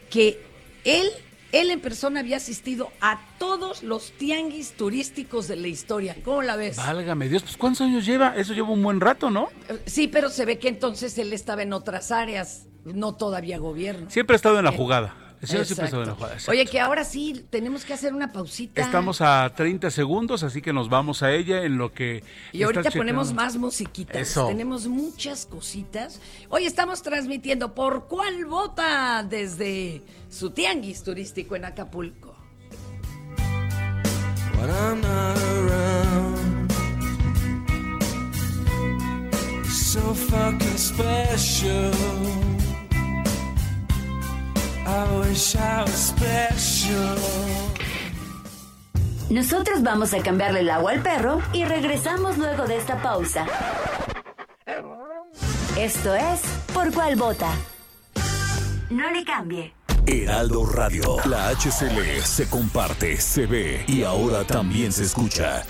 que 0.09 0.39
él, 0.83 1.07
él 1.51 1.71
en 1.71 1.79
persona 1.81 2.19
había 2.19 2.37
asistido 2.37 2.91
a 3.01 3.19
todos 3.39 3.81
los 3.83 4.11
tianguis 4.13 4.73
turísticos 4.73 5.47
de 5.47 5.55
la 5.55 5.67
historia. 5.67 6.15
¿Cómo 6.23 6.41
la 6.41 6.55
ves? 6.55 6.77
Válgame 6.77 7.27
Dios, 7.29 7.43
pues 7.43 7.57
¿cuántos 7.57 7.81
años 7.81 8.05
lleva? 8.05 8.35
Eso 8.35 8.53
lleva 8.53 8.69
un 8.69 8.83
buen 8.83 8.99
rato, 9.01 9.29
¿no? 9.31 9.49
Eh, 9.67 9.79
Sí, 9.85 10.07
pero 10.07 10.29
se 10.29 10.45
ve 10.45 10.59
que 10.59 10.67
entonces 10.67 11.17
él 11.17 11.33
estaba 11.33 11.63
en 11.63 11.73
otras 11.73 12.11
áreas, 12.11 12.67
no 12.85 13.15
todavía 13.15 13.57
gobierno. 13.57 14.09
Siempre 14.09 14.35
ha 14.35 14.37
estado 14.37 14.59
en 14.59 14.65
la 14.65 14.71
Eh, 14.71 14.77
jugada. 14.77 15.28
Siempre 15.41 15.85
exacto. 15.85 16.17
Oye, 16.49 16.65
que 16.65 16.79
ahora 16.79 17.03
sí 17.03 17.45
tenemos 17.49 17.85
que 17.85 17.93
hacer 17.93 18.13
una 18.13 18.31
pausita. 18.31 18.81
Estamos 18.81 19.21
a 19.21 19.51
30 19.55 19.89
segundos, 19.89 20.43
así 20.43 20.61
que 20.61 20.73
nos 20.73 20.89
vamos 20.89 21.23
a 21.23 21.31
ella 21.31 21.63
en 21.63 21.77
lo 21.77 21.93
que... 21.93 22.23
Y 22.51 22.63
ahorita 22.63 22.81
estás 22.81 22.95
ponemos 22.95 23.29
checando. 23.29 23.43
más 23.43 23.57
musiquitas. 23.57 24.17
Eso. 24.17 24.47
Tenemos 24.47 24.87
muchas 24.87 25.45
cositas. 25.45 26.19
Hoy 26.49 26.65
estamos 26.65 27.01
transmitiendo 27.01 27.73
por 27.73 28.07
cuál 28.07 28.45
vota 28.45 29.23
desde 29.23 30.01
su 30.29 30.51
tianguis 30.51 31.03
turístico 31.03 31.55
en 31.55 31.65
Acapulco. 31.65 32.28
Nosotros 49.29 49.83
vamos 49.83 50.13
a 50.13 50.23
cambiarle 50.23 50.61
el 50.61 50.69
agua 50.71 50.91
al 50.91 51.03
perro 51.03 51.39
y 51.53 51.63
regresamos 51.63 52.37
luego 52.39 52.65
de 52.65 52.77
esta 52.77 53.01
pausa. 53.01 53.45
Esto 55.77 56.15
es 56.15 56.41
Por 56.73 56.91
cuál 56.91 57.15
vota. 57.15 57.51
No 58.89 59.11
le 59.11 59.23
cambie. 59.23 59.73
Heraldo 60.07 60.65
Radio. 60.65 61.17
La 61.25 61.49
HCL 61.49 62.23
se 62.23 62.49
comparte, 62.49 63.17
se 63.21 63.45
ve 63.45 63.83
y 63.87 64.01
ahora 64.01 64.43
también 64.45 64.91
se 64.91 65.03
escucha. 65.03 65.63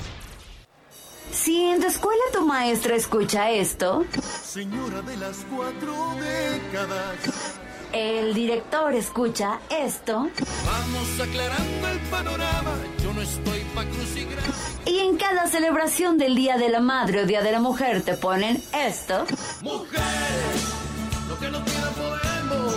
Si 1.31 1.65
en 1.65 1.81
tu 1.81 1.87
escuela 1.87 2.21
tu 2.31 2.45
maestra 2.45 2.95
escucha 2.95 3.51
esto, 3.51 4.05
Señora 4.41 5.01
de 5.01 5.17
las 5.17 5.45
cuatro 5.53 5.93
décadas. 6.15 7.58
El 7.93 8.33
director 8.33 8.93
escucha 8.93 9.59
esto, 9.69 10.29
Vamos 10.65 11.19
aclarando 11.29 11.87
el 11.87 11.99
panorama. 12.09 12.71
Yo 13.03 13.13
no 13.13 13.21
estoy 13.21 13.61
pa' 13.75 13.85
crucigramas. 13.85 14.77
y 14.85 14.99
en 14.99 15.17
cada 15.17 15.47
celebración 15.47 16.17
del 16.17 16.35
Día 16.35 16.57
de 16.57 16.69
la 16.69 16.79
Madre 16.79 17.23
o 17.23 17.25
Día 17.25 17.41
de 17.41 17.51
la 17.51 17.59
Mujer 17.59 18.01
te 18.03 18.15
ponen 18.15 18.61
esto, 18.73 19.25
Mujeres, 19.61 20.03
lo 21.27 21.39
que 21.39 21.49
no 21.49 21.59
podemos. 21.65 22.75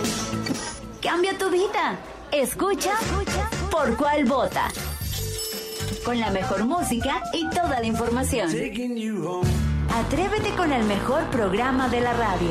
cambia 1.01 1.37
tu 1.37 1.49
vida. 1.49 1.97
Escucha 2.31 2.93
por 3.69 3.95
cuál 3.95 4.25
vota. 4.25 4.67
Con 6.03 6.19
la 6.19 6.31
mejor 6.31 6.65
música 6.65 7.21
y 7.31 7.47
toda 7.49 7.79
la 7.79 7.85
información. 7.85 8.49
Atrévete 9.95 10.49
con 10.55 10.71
el 10.73 10.83
mejor 10.85 11.23
programa 11.29 11.87
de 11.89 12.01
la 12.01 12.13
radio. 12.13 12.49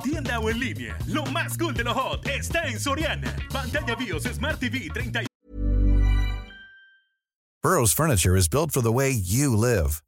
En 0.00 0.10
tienda 0.10 0.40
o 0.40 0.48
en 0.48 0.58
línea. 0.58 0.96
Lo 1.06 1.24
más 1.26 1.58
cool 1.58 1.74
de 1.74 1.84
lo 1.84 1.92
hot 1.92 2.24
está 2.26 2.66
en 2.66 2.78
Soriana. 2.78 3.34
Pantalla 3.50 3.94
BIOS 3.96 4.22
Smart 4.22 4.58
TV 4.58 4.90
30. 4.92 5.26
Burrow's 7.62 7.92
furniture 7.92 8.36
is 8.36 8.48
built 8.48 8.72
for 8.72 8.80
the 8.80 8.92
way 8.92 9.10
you 9.10 9.54
live. 9.54 10.02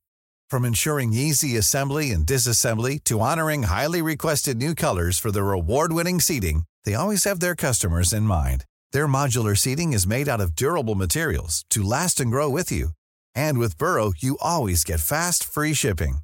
From 0.49 0.65
ensuring 0.65 1.13
easy 1.13 1.57
assembly 1.59 2.11
and 2.11 2.27
disassembly 2.27 3.03
to 3.05 3.21
honoring 3.21 3.65
highly 3.65 4.01
requested 4.01 4.57
new 4.57 4.75
colors 4.75 5.19
for 5.19 5.31
their 5.31 5.53
award-winning 5.53 6.21
seating, 6.21 6.65
they 6.85 6.95
always 6.95 7.25
have 7.25 7.41
their 7.41 7.55
customers 7.55 8.13
in 8.13 8.23
mind. 8.23 8.65
Their 8.93 9.07
modular 9.07 9.57
seating 9.57 9.93
is 9.93 10.07
made 10.07 10.29
out 10.29 10.41
of 10.41 10.57
durable 10.57 10.95
materials 10.95 11.65
to 11.71 11.83
last 11.83 12.21
and 12.21 12.31
grow 12.31 12.49
with 12.49 12.73
you. 12.73 12.91
And 13.35 13.59
with 13.59 13.79
Burrow, 13.79 14.13
you 14.19 14.39
always 14.41 14.85
get 14.85 15.01
fast, 15.01 15.45
free 15.45 15.75
shipping. 15.75 16.19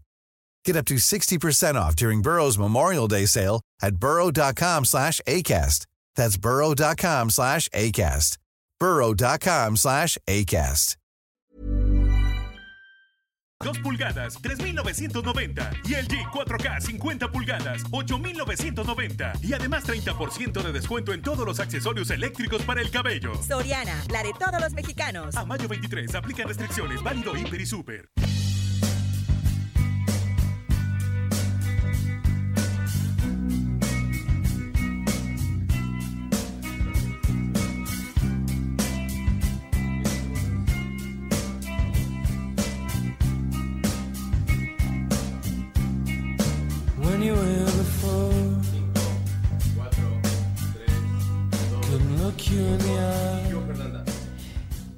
Get 0.69 0.77
up 0.77 0.85
to 0.89 0.97
60% 0.97 1.77
off 1.77 1.97
during 1.97 2.21
Burrow's 2.21 2.59
Memorial 2.59 3.09
Day 3.09 3.25
sale 3.25 3.63
at 3.81 3.97
burrow.com 3.97 4.85
slash 4.85 5.19
ACAST. 5.27 5.87
That's 6.15 6.37
burrow.com 6.37 7.31
slash 7.31 7.71
ACAST. 7.71 8.37
burrow.com 8.79 9.77
slash 9.77 10.19
ACAST. 10.29 10.97
2 13.61 13.79
pulgadas, 13.79 14.37
3,990. 14.43 15.71
Y 15.89 15.95
el 15.95 16.07
G 16.07 16.23
4K 16.31 16.81
50 16.83 17.33
pulgadas, 17.33 17.83
8,990. 17.91 19.33
Y 19.43 19.55
además 19.55 19.89
30% 19.89 20.63
de 20.63 20.73
descuento 20.73 21.15
en 21.15 21.23
todos 21.23 21.47
los 21.47 21.61
accesorios 21.61 22.11
eléctricos 22.11 22.61
para 22.61 22.83
el 22.83 22.91
cabello. 22.91 23.33
Soriana, 23.43 24.05
la 24.11 24.23
de 24.23 24.35
todos 24.39 24.61
los 24.61 24.75
mexicanos. 24.75 25.35
A 25.35 25.47
mayo 25.47 25.67
23, 25.67 26.15
aplica 26.15 26.45
restricciones, 26.45 27.03
válido 27.03 27.35
Hiper 27.35 27.59
y 27.59 27.67
Super. 27.67 28.11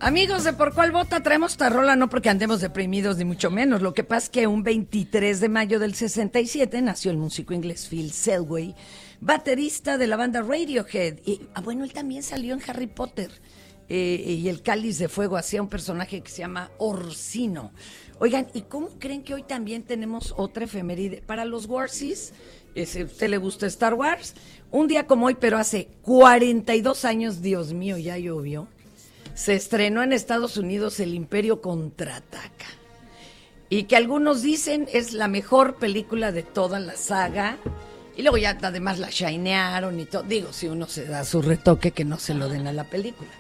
Amigos 0.03 0.45
de 0.45 0.53
Por 0.53 0.75
Cuál 0.75 0.93
Vota, 0.93 1.23
traemos 1.23 1.53
esta 1.53 1.69
rola 1.71 1.97
no 1.97 2.09
porque 2.09 2.29
andemos 2.31 2.61
deprimidos 2.61 3.17
ni 3.19 3.25
mucho 3.25 3.51
menos. 3.51 3.81
Lo 3.83 3.95
que 3.95 4.05
pasa 4.05 4.25
es 4.25 4.31
que 4.31 4.47
un 4.47 4.63
23 4.63 5.41
de 5.41 5.49
mayo 5.49 5.79
del 5.79 5.95
67 5.95 6.83
nació 6.83 7.11
el 7.11 7.17
músico 7.17 7.55
inglés 7.55 7.87
Phil 7.89 8.11
Selway, 8.13 8.75
baterista 9.21 9.99
de 9.99 10.07
la 10.07 10.17
banda 10.17 10.43
Radiohead. 10.43 11.21
Y, 11.25 11.43
ah, 11.55 11.61
bueno, 11.61 11.85
él 11.85 11.93
también 11.93 12.23
salió 12.23 12.55
en 12.55 12.61
Harry 12.67 12.87
Potter. 12.87 13.31
eh, 13.89 14.37
y 14.39 14.49
el 14.49 14.63
Cáliz 14.63 14.99
de 14.99 15.09
Fuego 15.09 15.37
hacía 15.37 15.61
un 15.61 15.69
personaje 15.69 16.21
que 16.21 16.31
se 16.31 16.39
llama 16.39 16.71
Orsino. 16.79 17.73
Oigan, 18.23 18.49
¿y 18.53 18.61
cómo 18.61 18.91
creen 18.99 19.23
que 19.23 19.33
hoy 19.33 19.43
también 19.43 19.83
tenemos 19.83 20.35
otra 20.37 20.67
efeméride? 20.67 21.23
Para 21.27 21.47
los 21.47 21.65
Warsies, 21.65 22.35
eh, 22.75 22.85
si 22.85 23.01
a 23.01 23.05
usted 23.07 23.31
le 23.31 23.39
gusta 23.39 23.67
Star 23.67 23.95
Wars, 23.95 24.35
un 24.71 24.89
día 24.89 25.07
como 25.07 25.27
hoy, 25.27 25.37
pero 25.41 25.57
hace 25.57 25.89
42 26.03 27.07
años, 27.07 27.41
Dios 27.41 27.73
mío, 27.73 27.97
ya 27.97 28.19
llovió, 28.19 28.69
se 29.35 29.55
estrenó 29.55 30.03
en 30.03 30.13
Estados 30.13 30.59
Unidos 30.59 31.01
El 31.01 31.15
Imperio 31.15 31.63
Contraataca. 31.63 32.67
Y 33.71 33.85
que 33.85 33.97
algunos 33.97 34.43
dicen 34.43 34.87
es 34.93 35.15
la 35.15 35.27
mejor 35.27 35.77
película 35.77 36.31
de 36.31 36.43
toda 36.43 36.79
la 36.79 36.97
saga. 36.97 37.57
Y 38.19 38.23
luego 38.23 38.37
ya 38.37 38.59
además 38.61 38.99
la 38.99 39.09
shinearon 39.09 39.99
y 39.99 40.05
todo. 40.05 40.25
Digo, 40.25 40.53
si 40.53 40.67
uno 40.67 40.87
se 40.89 41.07
da 41.07 41.25
su 41.25 41.41
retoque, 41.41 41.93
que 41.93 42.05
no 42.05 42.19
se 42.19 42.35
lo 42.35 42.51
den 42.51 42.67
a 42.67 42.73
la 42.75 42.85
película. 42.85 43.31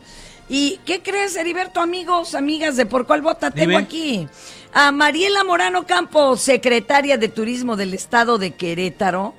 ¿Y 0.53 0.81
qué 0.85 1.01
crees, 1.01 1.37
Heriberto, 1.37 1.81
amigos, 1.81 2.35
amigas 2.35 2.77
de 2.77 2.85
Por 2.85 3.07
Cuál 3.07 3.23
Vota? 3.23 3.53
Tengo 3.53 3.71
Dime. 3.71 3.83
aquí 3.85 4.29
a 4.75 4.91
Mariela 4.91 5.45
Morano 5.45 5.87
Campos, 5.87 6.41
secretaria 6.41 7.17
de 7.17 7.29
Turismo 7.29 7.77
del 7.77 7.95
Estado 7.95 8.37
de 8.37 8.51
Querétaro. 8.51 9.35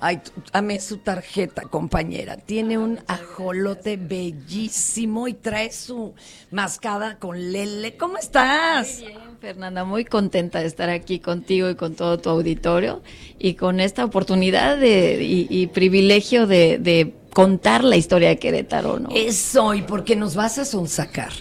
Ay, 0.00 0.22
dame 0.54 0.80
su 0.80 0.98
tarjeta, 0.98 1.62
compañera. 1.62 2.38
Tiene 2.38 2.78
un 2.78 2.98
ajolote 3.06 3.98
bellísimo 3.98 5.28
y 5.28 5.34
trae 5.34 5.70
su 5.70 6.14
mascada 6.50 7.18
con 7.18 7.52
lele. 7.52 7.98
¿Cómo 7.98 8.16
estás? 8.16 9.00
Muy 9.00 9.08
bien, 9.08 9.20
Fernanda, 9.42 9.84
muy 9.84 10.06
contenta 10.06 10.60
de 10.60 10.66
estar 10.66 10.88
aquí 10.88 11.20
contigo 11.20 11.68
y 11.68 11.74
con 11.74 11.94
todo 11.94 12.18
tu 12.18 12.30
auditorio 12.30 13.02
y 13.38 13.54
con 13.54 13.80
esta 13.80 14.02
oportunidad 14.04 14.78
de, 14.78 15.22
y, 15.22 15.46
y 15.50 15.66
privilegio 15.66 16.46
de, 16.46 16.78
de 16.78 17.14
contar 17.34 17.84
la 17.84 17.96
historia 17.96 18.30
de 18.30 18.38
Querétaro, 18.38 18.98
¿no? 18.98 19.10
Eso, 19.14 19.74
y 19.74 19.82
porque 19.82 20.16
nos 20.16 20.34
vas 20.34 20.56
a 20.58 20.64
sonsacar. 20.64 21.32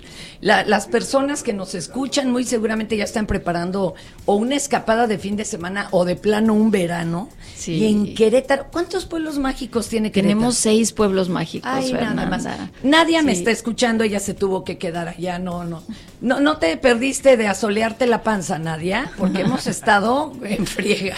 La- 0.43 0.63
las 0.65 0.87
personas 0.87 1.41
que 1.41 1.53
nos 1.53 1.73
escuchan 1.73 2.29
muy 2.31 2.43
seguramente 2.43 2.97
ya 2.97 3.05
están 3.05 3.25
preparando 3.27 3.95
o 4.25 4.35
una 4.35 4.55
escapada 4.55 5.07
de 5.07 5.17
fin 5.17 5.35
de 5.37 5.45
semana 5.45 5.87
o 5.91 6.03
de 6.05 6.15
plano 6.15 6.53
un 6.53 6.69
verano. 6.69 7.29
Sí. 7.55 7.75
Y 7.75 7.85
en 7.87 8.13
Querétaro, 8.13 8.65
¿cuántos 8.71 9.05
pueblos 9.05 9.37
mágicos 9.39 9.87
tiene 9.87 10.11
Querétaro? 10.11 10.37
Tenemos 10.39 10.55
seis 10.55 10.91
pueblos 10.91 11.29
mágicos, 11.29 11.69
Ay, 11.71 11.93
nada 11.93 12.25
más. 12.25 12.45
Nadia 12.83 13.21
me 13.21 13.31
está 13.31 13.51
escuchando, 13.51 14.03
ella 14.03 14.19
se 14.19 14.33
tuvo 14.33 14.63
que 14.65 14.77
quedar 14.77 15.07
allá, 15.07 15.39
no, 15.39 15.63
no. 15.63 15.81
No, 16.19 16.39
no 16.41 16.57
te 16.57 16.75
perdiste 16.77 17.35
de 17.37 17.47
asolearte 17.47 18.05
la 18.07 18.21
panza, 18.23 18.59
Nadia, 18.59 19.11
porque 19.17 19.41
hemos 19.45 19.65
estado 19.67 20.33
en 20.43 20.65
friega. 20.67 21.15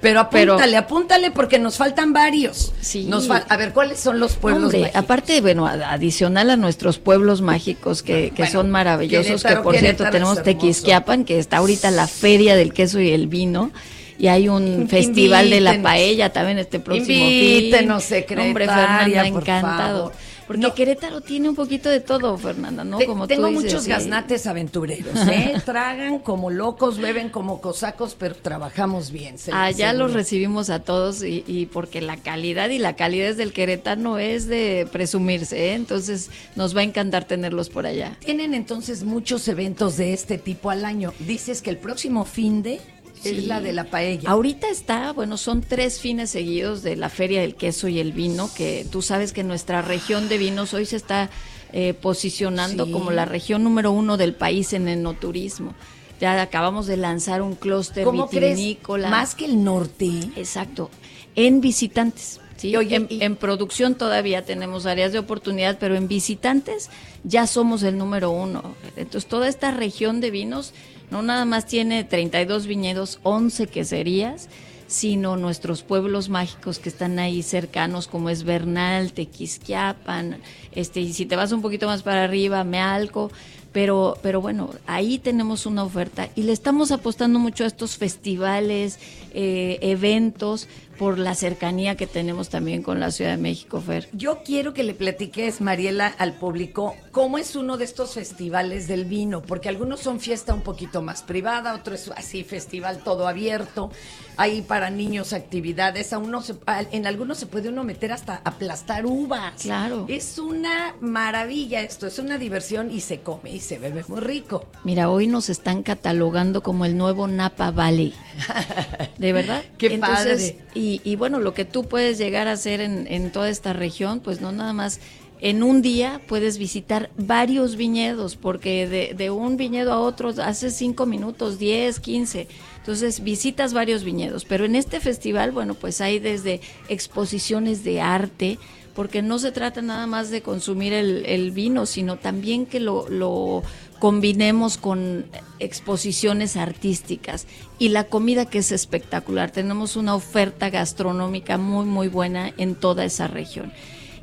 Pero 0.00 0.28
Pero- 0.30 0.52
apúntale, 0.54 0.76
apúntale 0.76 1.30
porque 1.30 1.58
nos 1.60 1.76
faltan 1.76 2.12
varios. 2.12 2.72
Sí. 2.80 3.04
Nos 3.04 3.28
fal- 3.28 3.44
a 3.48 3.56
ver, 3.56 3.72
¿cuáles 3.72 4.00
son 4.00 4.18
los 4.18 4.34
pueblos 4.34 4.64
Hombre, 4.64 4.80
mágicos? 4.80 5.00
aparte, 5.02 5.40
bueno, 5.40 5.66
adicional 5.66 6.50
a 6.50 6.56
nuestros 6.56 6.98
pueblos 6.98 7.40
mágicos 7.40 8.02
que, 8.02 8.31
que 8.32 8.42
Bueno, 8.42 8.52
son 8.52 8.70
maravillosos, 8.70 9.42
que 9.42 9.56
por 9.56 9.76
cierto 9.76 10.04
tenemos. 10.10 10.42
Tequisquiapan, 10.42 11.24
que 11.24 11.38
está 11.38 11.58
ahorita 11.58 11.90
la 11.90 12.06
feria 12.06 12.56
del 12.56 12.72
queso 12.72 13.00
y 13.00 13.10
el 13.10 13.26
vino. 13.28 13.70
Y 14.18 14.28
hay 14.28 14.48
un 14.48 14.88
festival 14.90 15.50
de 15.50 15.60
la 15.60 15.80
paella 15.82 16.32
también 16.32 16.58
este 16.58 16.78
próximo 16.80 17.06
Invítenos, 17.08 18.04
fin. 18.04 18.16
secretaria, 18.18 18.48
Hombre, 18.48 18.66
Fernanda, 18.66 19.26
encantado. 19.26 19.98
favor. 20.08 20.12
Porque 20.46 20.62
No. 20.62 20.74
Querétaro 20.74 21.20
tiene 21.20 21.48
un 21.48 21.54
poquito 21.54 21.88
de 21.88 22.00
todo, 22.00 22.36
Fernanda, 22.38 22.84
¿no? 22.84 22.98
Te- 22.98 23.06
Como 23.06 23.26
tengo 23.26 23.42
tú 23.48 23.48
dices, 23.50 23.64
muchos 23.64 23.84
sí. 23.84 23.90
gaznates 23.90 24.46
aventureros, 24.46 25.14
¿eh? 25.28 25.54
Tragan 25.64 26.18
como 26.18 26.50
locos, 26.50 26.98
beben 26.98 27.28
como 27.30 27.60
cosacos, 27.60 28.16
pero 28.18 28.34
trabajamos 28.34 29.10
bien. 29.10 29.38
se- 29.38 29.52
Allá 29.52 29.90
seguro. 29.90 30.06
los 30.08 30.14
recibimos 30.14 30.70
a 30.70 30.80
todos 30.80 31.22
y, 31.22 31.44
y 31.46 31.66
porque 31.66 32.00
la 32.00 32.16
calidad 32.16 32.70
y 32.70 32.78
la 32.78 32.96
calidez 32.96 33.36
del 33.36 33.52
querétano 33.52 34.18
es 34.18 34.46
de 34.46 34.86
presumirse, 34.90 35.70
¿eh? 35.70 35.74
entonces 35.74 36.30
nos 36.56 36.76
va 36.76 36.80
a 36.80 36.84
encantar 36.84 37.24
tenerlos 37.24 37.68
por 37.70 37.86
allá. 37.86 38.16
Tienen 38.20 38.54
entonces 38.54 39.04
muchos 39.04 39.46
eventos 39.48 39.96
de 39.96 40.12
este 40.12 40.38
tipo 40.38 40.70
al 40.70 40.84
año. 40.84 41.12
Dices 41.20 41.62
que 41.62 41.70
el 41.70 41.78
próximo 41.78 42.24
fin 42.24 42.62
de 42.62 42.80
es 43.24 43.46
la 43.46 43.60
de 43.60 43.72
la 43.72 43.84
paella. 43.84 44.28
Ahorita 44.30 44.68
está, 44.68 45.12
bueno, 45.12 45.36
son 45.36 45.60
tres 45.62 46.00
fines 46.00 46.30
seguidos 46.30 46.82
de 46.82 46.96
la 46.96 47.08
Feria 47.08 47.40
del 47.40 47.54
Queso 47.54 47.88
y 47.88 47.98
el 48.00 48.12
Vino, 48.12 48.50
que 48.54 48.86
tú 48.90 49.02
sabes 49.02 49.32
que 49.32 49.42
nuestra 49.44 49.82
región 49.82 50.28
de 50.28 50.38
vinos 50.38 50.74
hoy 50.74 50.86
se 50.86 50.96
está 50.96 51.30
eh, 51.72 51.94
posicionando 51.94 52.84
Sí. 52.86 52.92
como 52.92 53.10
la 53.12 53.24
región 53.24 53.64
número 53.64 53.92
uno 53.92 54.16
del 54.16 54.34
país 54.34 54.72
en 54.74 54.88
enoturismo. 54.88 55.74
Ya 56.20 56.40
acabamos 56.40 56.86
de 56.86 56.96
lanzar 56.98 57.42
un 57.42 57.54
clúster 57.56 58.06
vitivinícola. 58.10 59.08
Más 59.08 59.34
que 59.34 59.46
el 59.46 59.64
norte. 59.64 60.10
Exacto, 60.36 60.90
en 61.34 61.60
visitantes. 61.60 62.40
¿sí? 62.56 62.68
Y 62.68 62.76
oye, 62.76 62.96
en, 62.96 63.06
y- 63.08 63.22
en 63.24 63.34
producción 63.36 63.94
todavía 63.96 64.44
tenemos 64.44 64.86
áreas 64.86 65.12
de 65.12 65.18
oportunidad, 65.18 65.78
pero 65.80 65.96
en 65.96 66.06
visitantes 66.06 66.90
ya 67.24 67.46
somos 67.46 67.82
el 67.82 67.96
número 67.98 68.30
uno. 68.30 68.74
Entonces, 68.96 69.28
toda 69.28 69.48
esta 69.48 69.70
región 69.72 70.20
de 70.20 70.30
vinos 70.30 70.74
no 71.12 71.20
nada 71.20 71.44
más 71.44 71.66
tiene 71.66 72.04
32 72.04 72.66
viñedos, 72.66 73.20
11 73.22 73.66
queserías, 73.66 74.48
sino 74.86 75.36
nuestros 75.36 75.82
pueblos 75.82 76.30
mágicos 76.30 76.78
que 76.78 76.88
están 76.88 77.18
ahí 77.18 77.42
cercanos, 77.42 78.08
como 78.08 78.30
es 78.30 78.44
Bernal, 78.44 79.12
Tequisquiapan, 79.12 80.38
este, 80.72 81.00
y 81.00 81.12
si 81.12 81.26
te 81.26 81.36
vas 81.36 81.52
un 81.52 81.60
poquito 81.60 81.86
más 81.86 82.02
para 82.02 82.24
arriba, 82.24 82.64
Mealco. 82.64 83.30
Pero, 83.72 84.18
pero 84.22 84.42
bueno, 84.42 84.68
ahí 84.86 85.18
tenemos 85.18 85.64
una 85.64 85.82
oferta 85.82 86.28
y 86.36 86.42
le 86.42 86.52
estamos 86.52 86.92
apostando 86.92 87.38
mucho 87.38 87.64
a 87.64 87.66
estos 87.66 87.96
festivales, 87.96 88.98
eh, 89.32 89.78
eventos, 89.80 90.68
por 90.98 91.18
la 91.18 91.34
cercanía 91.34 91.96
que 91.96 92.06
tenemos 92.06 92.48
también 92.48 92.82
con 92.82 93.00
la 93.00 93.10
Ciudad 93.10 93.32
de 93.32 93.36
México, 93.36 93.80
Fer. 93.80 94.08
Yo 94.12 94.42
quiero 94.44 94.72
que 94.74 94.82
le 94.82 94.94
platiques, 94.94 95.60
Mariela, 95.60 96.06
al 96.18 96.34
público, 96.34 96.94
cómo 97.10 97.38
es 97.38 97.56
uno 97.56 97.76
de 97.76 97.84
estos 97.84 98.14
festivales 98.14 98.88
del 98.88 99.04
vino, 99.04 99.42
porque 99.42 99.68
algunos 99.68 100.00
son 100.00 100.20
fiesta 100.20 100.54
un 100.54 100.62
poquito 100.62 101.02
más 101.02 101.22
privada, 101.22 101.74
otros 101.74 102.10
así, 102.16 102.44
festival 102.44 102.98
todo 103.04 103.26
abierto, 103.28 103.90
hay 104.36 104.62
para 104.62 104.90
niños 104.90 105.32
actividades, 105.32 106.12
a 106.12 106.18
uno 106.18 106.40
se- 106.42 106.54
en 106.92 107.06
algunos 107.06 107.38
se 107.38 107.46
puede 107.46 107.68
uno 107.68 107.84
meter 107.84 108.12
hasta 108.12 108.40
aplastar 108.44 109.06
uvas. 109.06 109.62
Claro. 109.62 110.06
Es 110.08 110.38
una 110.38 110.94
maravilla 111.00 111.80
esto, 111.80 112.06
es 112.06 112.18
una 112.18 112.38
diversión 112.38 112.90
y 112.90 113.00
se 113.00 113.20
come. 113.20 113.50
Y 113.52 113.60
se 113.60 113.78
bebe 113.78 114.04
muy 114.08 114.20
rico. 114.20 114.66
Mira, 114.84 115.10
hoy 115.10 115.26
nos 115.26 115.48
están 115.50 115.82
catalogando 115.82 116.62
como 116.62 116.84
el 116.84 116.96
nuevo 116.96 117.26
Napa 117.28 117.70
Valley. 117.70 118.14
¿De 119.18 119.32
verdad? 119.32 119.62
Qué 119.78 119.98
padre. 119.98 120.58
Y, 120.82 121.00
y 121.04 121.14
bueno, 121.14 121.38
lo 121.38 121.54
que 121.54 121.64
tú 121.64 121.84
puedes 121.84 122.18
llegar 122.18 122.48
a 122.48 122.52
hacer 122.52 122.80
en, 122.80 123.30
toda 123.30 123.48
esta 123.48 123.72
región, 123.72 124.18
pues 124.18 124.40
no 124.40 124.50
nada 124.50 124.72
más 124.72 124.98
en 125.40 125.62
un 125.62 125.80
día 125.80 126.20
puedes 126.26 126.58
visitar 126.58 127.08
varios 127.16 127.76
viñedos, 127.76 128.34
porque 128.34 129.14
de, 129.16 129.30
un 129.30 129.56
viñedo 129.56 129.92
a 129.92 130.00
otro 130.00 130.30
hace 130.42 130.72
cinco 130.72 131.06
minutos, 131.06 131.60
10, 131.60 132.00
15. 132.00 132.48
Entonces 132.78 133.22
visitas 133.22 133.74
varios 133.74 134.02
viñedos. 134.02 134.44
Pero 134.44 134.64
en 134.64 134.74
este 134.74 134.98
festival, 134.98 135.52
bueno, 135.52 135.74
pues 135.74 136.00
hay 136.00 136.18
desde 136.18 136.60
exposiciones 136.88 137.84
de 137.84 138.00
arte, 138.00 138.58
porque 138.92 139.22
no 139.22 139.38
se 139.38 139.52
trata 139.52 139.82
nada 139.82 140.08
más 140.08 140.30
de 140.30 140.42
consumir 140.42 140.94
el, 140.94 141.24
el 141.26 141.52
vino, 141.52 141.86
sino 141.86 142.16
también 142.16 142.66
que 142.66 142.80
lo 142.80 143.62
combinemos 144.02 144.78
con 144.78 145.26
exposiciones 145.60 146.56
artísticas 146.56 147.46
y 147.78 147.90
la 147.90 148.02
comida 148.08 148.46
que 148.46 148.58
es 148.58 148.72
espectacular. 148.72 149.52
Tenemos 149.52 149.94
una 149.94 150.16
oferta 150.16 150.70
gastronómica 150.70 151.56
muy, 151.56 151.84
muy 151.84 152.08
buena 152.08 152.52
en 152.56 152.74
toda 152.74 153.04
esa 153.04 153.28
región. 153.28 153.72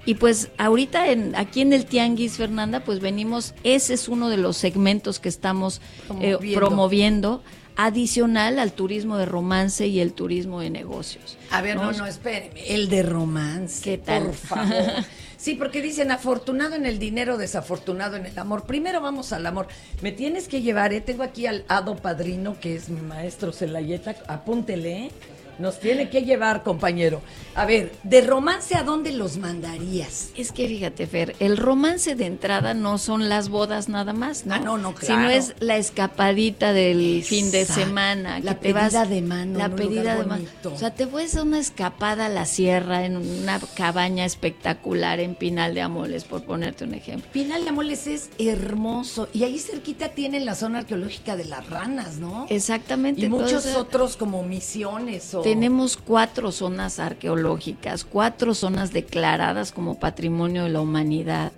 Y 0.05 0.15
pues 0.15 0.49
ahorita 0.57 1.07
en, 1.07 1.33
aquí 1.37 1.61
en 1.61 1.71
el 1.71 1.85
Tianguis, 1.85 2.33
Fernanda, 2.33 2.81
pues 2.81 2.99
venimos, 2.99 3.53
ese 3.63 3.93
es 3.93 4.09
uno 4.09 4.27
de 4.27 4.35
los 4.35 4.57
segmentos 4.57 5.21
que 5.21 5.29
estamos 5.29 5.79
eh, 6.19 6.35
Promoviendo. 6.55 7.41
adicional 7.77 8.59
al 8.59 8.73
turismo 8.73 9.15
de 9.15 9.27
romance 9.27 9.87
y 9.87 10.01
el 10.01 10.11
turismo 10.11 10.59
de 10.59 10.71
negocios. 10.71 11.37
A 11.51 11.61
ver, 11.61 11.77
no, 11.77 11.93
no, 11.93 12.05
espéreme. 12.05 12.67
El 12.67 12.89
de 12.89 13.01
romance. 13.01 13.81
¿Qué 13.81 13.97
tal? 13.97 14.23
Por 14.25 14.33
favor. 14.33 15.05
Sí, 15.39 15.55
porque 15.55 15.81
dicen 15.81 16.11
afortunado 16.11 16.75
en 16.75 16.85
el 16.85 16.99
dinero, 16.99 17.37
desafortunado 17.37 18.17
en 18.17 18.25
el 18.25 18.37
amor. 18.37 18.65
Primero 18.65 18.99
vamos 18.99 19.31
al 19.31 19.45
amor. 19.45 19.69
Me 20.01 20.11
tienes 20.11 20.49
que 20.49 20.61
llevar, 20.61 20.91
¿eh? 20.91 20.99
tengo 20.99 21.23
aquí 21.23 21.47
al 21.47 21.63
hado 21.69 21.95
padrino, 21.95 22.59
que 22.59 22.75
es 22.75 22.89
mi 22.89 22.99
maestro 22.99 23.53
Celayeta. 23.53 24.17
Apúntele, 24.27 25.05
¿eh? 25.05 25.11
Nos 25.59 25.79
tiene 25.79 26.09
que 26.09 26.23
llevar, 26.23 26.63
compañero. 26.63 27.21
A 27.55 27.65
ver, 27.65 27.91
de 28.03 28.21
romance, 28.21 28.75
¿a 28.75 28.83
dónde 28.83 29.11
los 29.11 29.37
mandarías? 29.37 30.29
Es 30.37 30.51
que 30.51 30.67
fíjate, 30.67 31.05
Fer, 31.07 31.35
el 31.39 31.57
romance 31.57 32.15
de 32.15 32.25
entrada 32.25 32.73
no 32.73 32.97
son 32.97 33.27
las 33.27 33.49
bodas 33.49 33.89
nada 33.89 34.13
más, 34.13 34.45
¿no? 34.45 34.53
Ah, 34.55 34.59
no, 34.59 34.77
no, 34.77 34.89
Sino 34.99 35.17
claro. 35.17 35.29
es 35.29 35.55
la 35.59 35.77
escapadita 35.77 36.71
del 36.73 37.23
fin 37.23 37.51
de 37.51 37.65
semana. 37.65 38.39
La 38.39 38.55
que 38.55 38.67
te 38.69 38.73
vas- 38.73 38.93
pedida 38.93 39.05
de 39.05 39.21
mano 39.21 39.59
La 39.59 39.69
pedida 39.75 40.15
de 40.15 40.23
mano. 40.25 40.45
O 40.63 40.77
sea, 40.77 40.93
te 40.95 41.05
puedes 41.07 41.35
a 41.35 41.43
una 41.43 41.59
escapada 41.59 42.27
a 42.27 42.29
la 42.29 42.45
sierra 42.45 43.05
en 43.05 43.17
una 43.17 43.59
cabaña 43.75 44.23
espectacular 44.25 45.19
en 45.19 45.35
Pinal 45.35 45.73
de 45.75 45.81
Amoles, 45.81 46.23
por 46.23 46.43
ponerte 46.43 46.85
un 46.85 46.93
ejemplo. 46.93 47.29
Pinal 47.33 47.63
de 47.63 47.69
Amoles 47.71 48.07
es 48.07 48.29
hermoso. 48.39 49.27
Y 49.33 49.43
ahí 49.43 49.59
cerquita 49.59 50.09
tienen 50.09 50.45
la 50.45 50.55
zona 50.55 50.79
arqueológica 50.79 51.35
de 51.35 51.45
las 51.45 51.69
ranas, 51.69 52.17
¿no? 52.17 52.45
Exactamente. 52.49 53.21
Y 53.21 53.29
muchos 53.29 53.49
entonces, 53.49 53.75
otros 53.75 54.15
como 54.17 54.43
misiones 54.43 55.33
o... 55.33 55.41
Tenemos 55.49 55.97
cuatro 55.97 56.51
zonas 56.51 56.99
arqueológicas, 56.99 58.03
cuatro 58.05 58.53
zonas 58.53 58.93
declaradas 58.93 59.71
como 59.71 59.99
patrimonio 59.99 60.63
de 60.65 60.69
la 60.69 60.81
humanidad. 60.81 61.51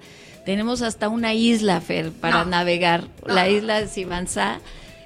Tenemos 0.46 0.82
hasta 0.82 1.10
una 1.10 1.34
isla, 1.34 1.82
Fer, 1.82 2.12
para 2.12 2.46
No. 2.46 2.50
navegar, 2.52 3.08
No. 3.28 3.34
la 3.34 3.50
isla 3.50 3.82
de 3.82 3.88
Sibanzá. 3.88 4.60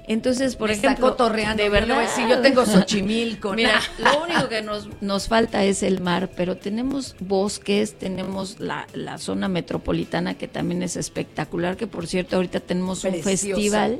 Entonces, 0.08 0.54
por 0.54 0.68
Me 0.68 0.76
ejemplo, 0.76 1.08
cotorreando, 1.10 1.60
de 1.64 1.68
verdad. 1.68 1.98
decir, 2.00 2.28
yo 2.28 2.40
tengo 2.40 2.64
Xochimilco, 2.64 3.54
Mira, 3.54 3.80
lo 3.98 4.22
único 4.22 4.48
que 4.48 4.62
nos, 4.62 4.88
nos 5.02 5.26
falta 5.26 5.64
es 5.64 5.82
el 5.82 6.00
mar, 6.00 6.30
pero 6.36 6.56
tenemos 6.56 7.16
bosques, 7.18 7.98
tenemos 7.98 8.60
la, 8.60 8.86
la 8.94 9.18
zona 9.18 9.48
metropolitana 9.48 10.34
que 10.34 10.46
también 10.46 10.84
es 10.84 10.94
espectacular, 10.94 11.76
que 11.76 11.88
por 11.88 12.06
cierto 12.06 12.36
ahorita 12.36 12.60
tenemos 12.60 13.02
un 13.02 13.14
festival 13.20 13.98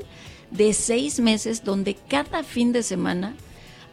de 0.49 0.71
seis 0.73 1.19
meses 1.19 1.65
donde 1.65 1.95
cada 2.07 2.41
fin 2.43 2.71
de 2.71 2.83
semana 2.83 3.35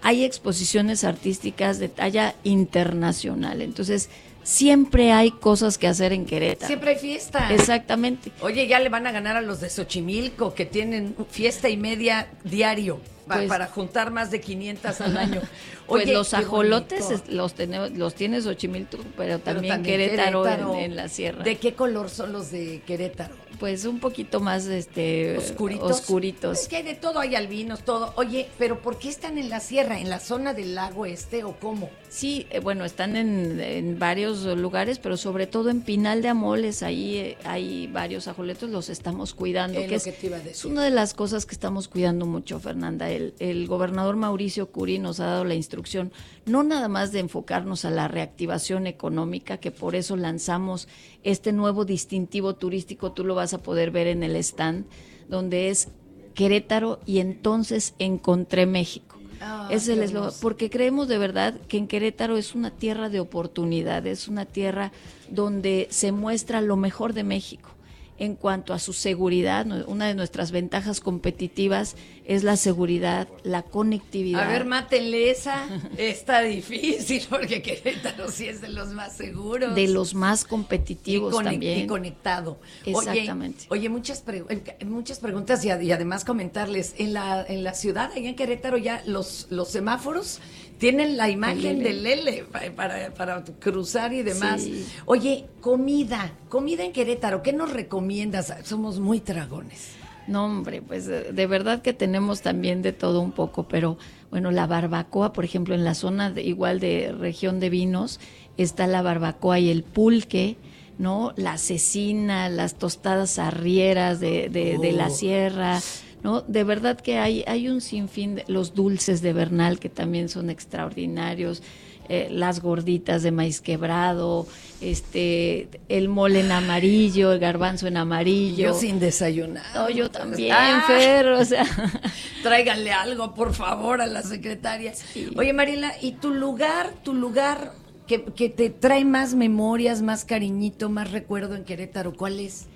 hay 0.04 0.22
exposiciones 0.22 1.02
artísticas 1.02 1.78
de 1.78 1.88
talla 1.88 2.34
internacional. 2.44 3.62
Entonces, 3.62 4.10
siempre 4.42 5.12
hay 5.12 5.30
cosas 5.30 5.78
que 5.78 5.88
hacer 5.88 6.12
en 6.12 6.26
Querétaro. 6.26 6.66
Siempre 6.66 6.90
hay 6.90 6.98
fiesta. 6.98 7.50
Exactamente. 7.52 8.30
Oye, 8.42 8.68
ya 8.68 8.80
le 8.80 8.90
van 8.90 9.06
a 9.06 9.12
ganar 9.12 9.36
a 9.36 9.40
los 9.40 9.62
de 9.62 9.70
Xochimilco, 9.70 10.54
que 10.54 10.66
tienen 10.66 11.16
fiesta 11.30 11.70
y 11.70 11.78
media 11.78 12.28
diario 12.44 13.00
Pues- 13.26 13.48
para 13.48 13.66
juntar 13.66 14.10
más 14.10 14.30
de 14.30 14.40
500 14.40 15.00
al 15.00 15.16
año. 15.16 15.40
Pues 15.86 16.08
los 16.08 16.32
ajolotes 16.32 17.28
los 17.28 17.52
tenemos, 17.54 17.90
los 17.90 18.14
tiene 18.14 18.40
Xochimilco, 18.40 18.96
pero 18.96 19.12
Pero 19.16 19.38
también, 19.40 19.74
también 19.74 19.98
Querétaro, 20.00 20.42
Querétaro. 20.42 20.74
En, 20.76 20.80
en 20.80 20.96
la 20.96 21.08
sierra. 21.08 21.44
¿De 21.44 21.56
qué 21.58 21.74
color 21.74 22.08
son 22.08 22.32
los 22.32 22.50
de 22.50 22.80
Querétaro? 22.86 23.34
Pues 23.60 23.84
un 23.84 24.00
poquito 24.00 24.40
más 24.40 24.64
este 24.64 25.36
¿Oscuritos? 25.36 25.90
oscuritos. 25.90 26.58
Es 26.62 26.68
que 26.68 26.76
hay 26.76 26.82
de 26.84 26.94
todo, 26.94 27.20
hay 27.20 27.34
albinos, 27.34 27.84
todo. 27.84 28.14
Oye, 28.16 28.48
pero 28.58 28.80
¿por 28.80 28.98
qué 28.98 29.10
están 29.10 29.36
en 29.36 29.50
la 29.50 29.60
sierra? 29.60 30.00
¿En 30.00 30.08
la 30.08 30.20
zona 30.20 30.54
del 30.54 30.74
lago 30.74 31.04
este 31.04 31.44
o 31.44 31.52
cómo? 31.60 31.90
Sí, 32.14 32.46
eh, 32.50 32.60
bueno, 32.60 32.84
están 32.84 33.16
en, 33.16 33.58
en 33.58 33.98
varios 33.98 34.44
lugares, 34.44 35.00
pero 35.00 35.16
sobre 35.16 35.48
todo 35.48 35.68
en 35.68 35.80
Pinal 35.80 36.22
de 36.22 36.28
Amoles, 36.28 36.84
ahí 36.84 37.16
eh, 37.16 37.36
hay 37.42 37.88
varios 37.88 38.28
ajoletos, 38.28 38.70
los 38.70 38.88
estamos 38.88 39.34
cuidando. 39.34 39.80
Es 39.80 39.88
que 39.88 39.94
es, 39.96 40.04
que 40.04 40.68
una 40.68 40.84
de 40.84 40.92
las 40.92 41.12
cosas 41.12 41.44
que 41.44 41.56
estamos 41.56 41.88
cuidando 41.88 42.24
mucho, 42.24 42.60
Fernanda. 42.60 43.10
El, 43.10 43.34
el 43.40 43.66
gobernador 43.66 44.14
Mauricio 44.14 44.70
Curi 44.70 45.00
nos 45.00 45.18
ha 45.18 45.26
dado 45.26 45.44
la 45.44 45.56
instrucción, 45.56 46.12
no 46.46 46.62
nada 46.62 46.86
más 46.86 47.10
de 47.10 47.18
enfocarnos 47.18 47.84
a 47.84 47.90
la 47.90 48.06
reactivación 48.06 48.86
económica, 48.86 49.56
que 49.56 49.72
por 49.72 49.96
eso 49.96 50.14
lanzamos 50.14 50.86
este 51.24 51.52
nuevo 51.52 51.84
distintivo 51.84 52.54
turístico, 52.54 53.10
tú 53.10 53.24
lo 53.24 53.34
vas 53.34 53.54
a 53.54 53.58
poder 53.58 53.90
ver 53.90 54.06
en 54.06 54.22
el 54.22 54.36
stand, 54.36 54.86
donde 55.28 55.68
es 55.68 55.88
Querétaro 56.34 57.00
y 57.06 57.18
entonces 57.18 57.94
encontré 57.98 58.66
México. 58.66 59.13
Ah, 59.44 59.68
es 59.70 59.88
el 59.88 60.02
eslogan, 60.02 60.32
porque 60.40 60.70
creemos 60.70 61.06
de 61.08 61.18
verdad 61.18 61.54
que 61.68 61.76
en 61.76 61.86
Querétaro 61.86 62.36
es 62.36 62.54
una 62.54 62.70
tierra 62.70 63.08
de 63.08 63.20
oportunidades, 63.20 64.20
es 64.22 64.28
una 64.28 64.46
tierra 64.46 64.92
donde 65.28 65.86
se 65.90 66.12
muestra 66.12 66.60
lo 66.60 66.76
mejor 66.76 67.12
de 67.12 67.24
México 67.24 67.70
en 68.18 68.36
cuanto 68.36 68.72
a 68.74 68.78
su 68.78 68.92
seguridad. 68.92 69.66
Una 69.88 70.06
de 70.06 70.14
nuestras 70.14 70.50
ventajas 70.52 71.00
competitivas 71.00 71.96
es 72.24 72.42
la 72.44 72.56
seguridad, 72.56 73.28
la 73.42 73.62
conectividad. 73.62 74.42
A 74.44 74.48
ver, 74.48 74.64
mátenle 74.64 75.30
esa. 75.30 75.66
Está 75.98 76.40
difícil 76.42 77.22
porque 77.30 77.60
Querétaro 77.62 78.30
sí 78.30 78.46
es 78.46 78.60
de 78.60 78.68
los 78.68 78.88
más 78.90 79.16
seguros. 79.16 79.74
de 79.74 79.88
los 79.88 80.14
más 80.14 80.42
y, 80.44 80.46
competitivos 80.46 81.34
conec- 81.34 81.44
también. 81.44 81.78
y 81.80 81.86
conectado. 81.86 82.58
Exactamente. 82.86 83.64
Oye, 83.68 83.80
oye 83.80 83.88
muchas, 83.88 84.20
pre- 84.22 84.44
muchas 84.86 85.18
preguntas 85.18 85.64
y, 85.64 85.68
y 85.68 85.92
además 85.92 86.24
comentarles. 86.24 86.94
En 86.98 87.12
la, 87.12 87.44
en 87.46 87.64
la 87.64 87.74
ciudad, 87.74 88.10
allá 88.14 88.28
en 88.28 88.36
Querétaro, 88.36 88.78
ya 88.78 89.02
los, 89.06 89.48
los 89.50 89.68
semáforos 89.70 90.40
tienen 90.78 91.16
la 91.16 91.30
imagen 91.30 91.78
El 91.78 91.82
del 91.82 92.06
L. 92.06 92.30
L 92.30 92.44
pa- 92.44 92.60
para, 92.74 93.12
para 93.14 93.44
cruzar 93.60 94.12
y 94.12 94.22
demás. 94.22 94.62
Sí. 94.62 94.84
Oye, 95.06 95.46
comida, 95.60 96.32
comida 96.48 96.84
en 96.84 96.92
Querétaro, 96.92 97.42
¿qué 97.42 97.52
nos 97.52 97.72
recomiendas? 97.72 98.52
Somos 98.64 98.98
muy 99.00 99.20
dragones. 99.20 99.92
No, 100.26 100.46
hombre, 100.46 100.80
pues 100.80 101.04
de, 101.06 101.32
de 101.32 101.46
verdad 101.46 101.82
que 101.82 101.92
tenemos 101.92 102.40
también 102.40 102.80
de 102.80 102.92
todo 102.92 103.20
un 103.20 103.32
poco, 103.32 103.68
pero 103.68 103.98
bueno, 104.30 104.50
la 104.50 104.66
barbacoa, 104.66 105.32
por 105.34 105.44
ejemplo, 105.44 105.74
en 105.74 105.84
la 105.84 105.94
zona 105.94 106.30
de- 106.30 106.42
igual 106.42 106.80
de 106.80 107.12
región 107.12 107.60
de 107.60 107.68
vinos, 107.70 108.20
está 108.56 108.86
la 108.86 109.02
barbacoa 109.02 109.58
y 109.58 109.68
el 109.70 109.82
pulque, 109.82 110.56
¿no? 110.96 111.32
La 111.36 111.58
cecina, 111.58 112.48
las 112.48 112.76
tostadas 112.76 113.38
arrieras 113.38 114.18
de, 114.20 114.48
de, 114.48 114.78
de 114.78 114.92
la 114.92 115.08
Oh. 115.08 115.10
sierra, 115.10 115.80
¿no? 116.24 116.40
De 116.40 116.64
verdad 116.64 116.98
que 117.00 117.18
hay, 117.18 117.44
hay 117.46 117.68
un 117.68 117.80
sinfín 117.80 118.34
de 118.34 118.44
los 118.48 118.74
dulces 118.74 119.22
de 119.22 119.32
Bernal 119.32 119.78
que 119.78 119.88
también 119.90 120.28
son 120.28 120.50
extraordinarios. 120.50 121.62
eh, 122.10 122.28
las 122.30 122.60
gorditas 122.60 123.22
de 123.22 123.30
maíz 123.30 123.62
quebrado, 123.62 124.46
este, 124.82 125.68
el 125.88 126.08
mole 126.10 126.40
en 126.40 126.52
amarillo, 126.52 127.32
el 127.32 127.38
garbanzo 127.38 127.86
en 127.86 127.96
amarillo. 127.96 128.68
Yo 128.68 128.74
sin 128.74 129.00
desayunar. 129.00 129.64
No, 129.74 129.88
yo 129.88 130.10
también, 130.10 130.52
Ah. 130.54 130.84
Fer, 130.86 131.28
o 131.28 131.42
sea. 131.46 131.64
Tráiganle 132.42 132.92
algo, 132.92 133.32
por 133.34 133.54
favor, 133.54 134.02
a 134.02 134.06
la 134.06 134.22
secretaria. 134.22 134.92
Oye, 135.36 135.54
Mariela, 135.54 135.92
¿y 136.02 136.12
tu 136.12 136.30
lugar, 136.34 136.92
tu 137.02 137.14
lugar 137.14 137.72
que, 138.06 138.22
que 138.22 138.50
te 138.50 138.68
trae 138.68 139.06
más 139.06 139.34
memorias, 139.34 140.02
más 140.02 140.26
cariñito, 140.26 140.90
más 140.90 141.10
recuerdo 141.10 141.54
en 141.54 141.64
Querétaro, 141.64 142.12
cuál 142.12 142.38
es? 142.38 142.66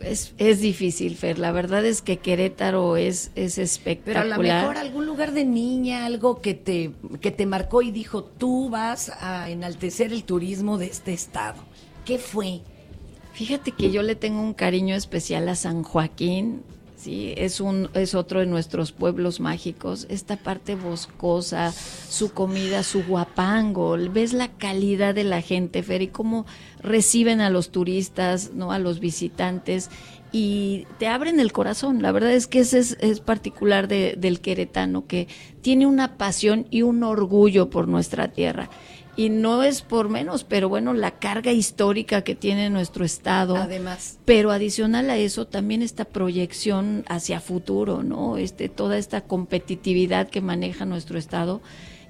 Es, 0.00 0.34
es 0.38 0.60
difícil, 0.60 1.16
Fer. 1.16 1.38
La 1.38 1.52
verdad 1.52 1.84
es 1.84 2.02
que 2.02 2.18
Querétaro 2.18 2.96
es, 2.96 3.30
es 3.34 3.54
Pero 3.54 3.62
a 3.62 3.64
espectacular. 3.64 4.38
lo 4.38 4.42
mejor 4.68 4.76
algún 4.76 5.06
lugar 5.06 5.32
de 5.32 5.44
niña, 5.44 6.04
algo 6.04 6.40
que 6.40 6.54
te, 6.54 6.92
que 7.20 7.30
te 7.30 7.46
marcó 7.46 7.80
y 7.82 7.90
dijo, 7.90 8.22
tú 8.24 8.68
vas 8.70 9.10
a 9.20 9.48
enaltecer 9.50 10.12
el 10.12 10.24
turismo 10.24 10.78
de 10.78 10.86
este 10.86 11.12
estado. 11.12 11.62
¿Qué 12.04 12.18
fue? 12.18 12.60
Fíjate 13.32 13.72
que 13.72 13.90
yo 13.90 14.02
le 14.02 14.14
tengo 14.14 14.42
un 14.42 14.52
cariño 14.52 14.94
especial 14.94 15.48
a 15.48 15.54
San 15.54 15.82
Joaquín. 15.82 16.62
Sí, 17.02 17.34
es 17.36 17.60
un 17.60 17.90
es 17.94 18.14
otro 18.14 18.38
de 18.38 18.46
nuestros 18.46 18.92
pueblos 18.92 19.40
mágicos. 19.40 20.06
Esta 20.08 20.36
parte 20.36 20.76
boscosa, 20.76 21.72
su 21.72 22.32
comida, 22.32 22.84
su 22.84 23.02
guapango. 23.02 23.96
Ves 24.12 24.32
la 24.32 24.46
calidad 24.46 25.12
de 25.12 25.24
la 25.24 25.40
gente, 25.40 25.82
Fer, 25.82 26.02
y 26.02 26.06
cómo 26.06 26.46
reciben 26.80 27.40
a 27.40 27.50
los 27.50 27.70
turistas, 27.70 28.52
no 28.54 28.70
a 28.70 28.78
los 28.78 29.00
visitantes 29.00 29.90
y 30.30 30.86
te 31.00 31.08
abren 31.08 31.40
el 31.40 31.50
corazón. 31.50 32.02
La 32.02 32.12
verdad 32.12 32.30
es 32.30 32.46
que 32.46 32.60
ese 32.60 32.78
es, 32.78 32.96
es 33.00 33.18
particular 33.18 33.88
de, 33.88 34.14
del 34.16 34.40
queretano, 34.40 35.08
que 35.08 35.26
tiene 35.60 35.86
una 35.86 36.16
pasión 36.16 36.68
y 36.70 36.82
un 36.82 37.02
orgullo 37.02 37.68
por 37.68 37.88
nuestra 37.88 38.28
tierra 38.28 38.70
y 39.16 39.28
no 39.28 39.62
es 39.62 39.82
por 39.82 40.08
menos, 40.08 40.44
pero 40.44 40.68
bueno, 40.68 40.94
la 40.94 41.18
carga 41.18 41.52
histórica 41.52 42.22
que 42.22 42.34
tiene 42.34 42.70
nuestro 42.70 43.04
estado. 43.04 43.56
Además. 43.56 44.18
Pero 44.24 44.50
adicional 44.50 45.10
a 45.10 45.16
eso 45.16 45.46
también 45.46 45.82
esta 45.82 46.04
proyección 46.04 47.04
hacia 47.08 47.40
futuro, 47.40 48.02
¿no? 48.02 48.38
Este 48.38 48.68
toda 48.68 48.96
esta 48.96 49.20
competitividad 49.22 50.28
que 50.28 50.40
maneja 50.40 50.86
nuestro 50.86 51.18
estado 51.18 51.60